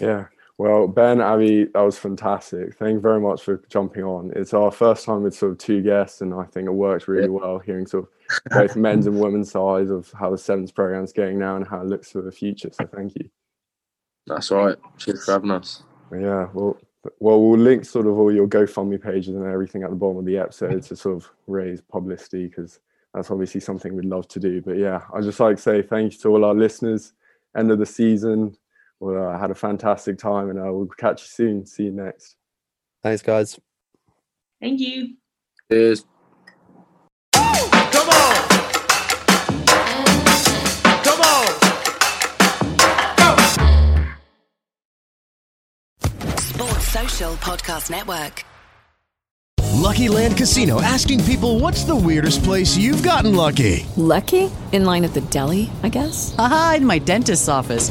Yeah, 0.00 0.26
well, 0.58 0.88
Ben, 0.88 1.20
Abi, 1.20 1.66
that 1.66 1.80
was 1.80 1.96
fantastic. 1.96 2.76
Thank 2.76 2.94
you 2.94 3.00
very 3.00 3.20
much 3.20 3.42
for 3.42 3.62
jumping 3.68 4.02
on. 4.02 4.32
It's 4.34 4.52
our 4.52 4.72
first 4.72 5.04
time 5.04 5.22
with 5.22 5.36
sort 5.36 5.52
of 5.52 5.58
two 5.58 5.82
guests, 5.82 6.20
and 6.20 6.34
I 6.34 6.44
think 6.44 6.66
it 6.66 6.72
worked 6.72 7.06
really 7.06 7.28
well 7.28 7.60
hearing 7.60 7.86
sort 7.86 8.04
of 8.04 8.50
both 8.50 8.74
men's 8.74 9.06
and 9.06 9.20
women's 9.20 9.52
sides 9.52 9.90
of 9.90 10.10
how 10.18 10.30
the 10.30 10.38
sevens 10.38 10.72
program 10.72 11.04
is 11.04 11.12
going 11.12 11.38
now 11.38 11.54
and 11.54 11.66
how 11.66 11.80
it 11.80 11.86
looks 11.86 12.10
for 12.10 12.22
the 12.22 12.32
future. 12.32 12.70
So 12.72 12.86
thank 12.86 13.14
you. 13.14 13.30
That's 14.26 14.50
all 14.50 14.66
right. 14.66 14.76
Cheers 14.98 15.24
for 15.24 15.32
having 15.32 15.52
us. 15.52 15.84
Yeah, 16.12 16.48
well, 16.52 16.76
well, 17.20 17.40
we'll 17.40 17.58
link 17.58 17.84
sort 17.84 18.08
of 18.08 18.18
all 18.18 18.32
your 18.32 18.48
GoFundMe 18.48 19.00
pages 19.00 19.36
and 19.36 19.46
everything 19.46 19.84
at 19.84 19.90
the 19.90 19.96
bottom 19.96 20.18
of 20.18 20.24
the 20.24 20.38
episode 20.38 20.82
to 20.82 20.96
sort 20.96 21.16
of 21.16 21.30
raise 21.46 21.80
publicity 21.80 22.48
because 22.48 22.80
that's 23.14 23.30
obviously 23.30 23.60
something 23.60 23.94
we'd 23.94 24.04
love 24.04 24.26
to 24.28 24.40
do. 24.40 24.60
But 24.60 24.76
yeah, 24.76 25.02
I'd 25.14 25.22
just 25.22 25.38
like 25.38 25.56
to 25.56 25.62
say 25.62 25.82
thank 25.82 26.14
you 26.14 26.18
to 26.18 26.28
all 26.30 26.44
our 26.44 26.54
listeners. 26.54 27.12
End 27.56 27.70
of 27.70 27.78
the 27.78 27.86
season, 27.86 28.56
well, 29.00 29.28
I 29.28 29.38
had 29.38 29.50
a 29.50 29.54
fantastic 29.54 30.18
time 30.18 30.50
and 30.50 30.58
I 30.58 30.70
will 30.70 30.86
catch 30.86 31.22
you 31.22 31.28
soon. 31.28 31.66
See 31.66 31.84
you 31.84 31.92
next. 31.92 32.36
Thanks, 33.02 33.22
guys. 33.22 33.58
Thank 34.60 34.80
you. 34.80 35.14
Cheers. 35.70 36.04
Come 37.32 37.44
on. 38.08 38.48
Come 41.04 41.20
on. 41.20 41.54
Sports 46.38 46.88
Social 46.88 47.32
Podcast 47.36 47.90
Network. 47.90 48.44
Lucky 49.74 50.08
Land 50.08 50.36
Casino 50.36 50.82
asking 50.82 51.22
people 51.24 51.60
what's 51.60 51.84
the 51.84 51.94
weirdest 51.94 52.42
place 52.42 52.76
you've 52.76 53.02
gotten 53.02 53.34
lucky? 53.34 53.86
Lucky? 53.96 54.50
In 54.72 54.84
line 54.84 55.04
at 55.04 55.14
the 55.14 55.20
deli, 55.22 55.70
I 55.82 55.88
guess? 55.88 56.34
Aha, 56.36 56.74
in 56.78 56.84
my 56.86 56.98
dentist's 56.98 57.48
office. 57.48 57.90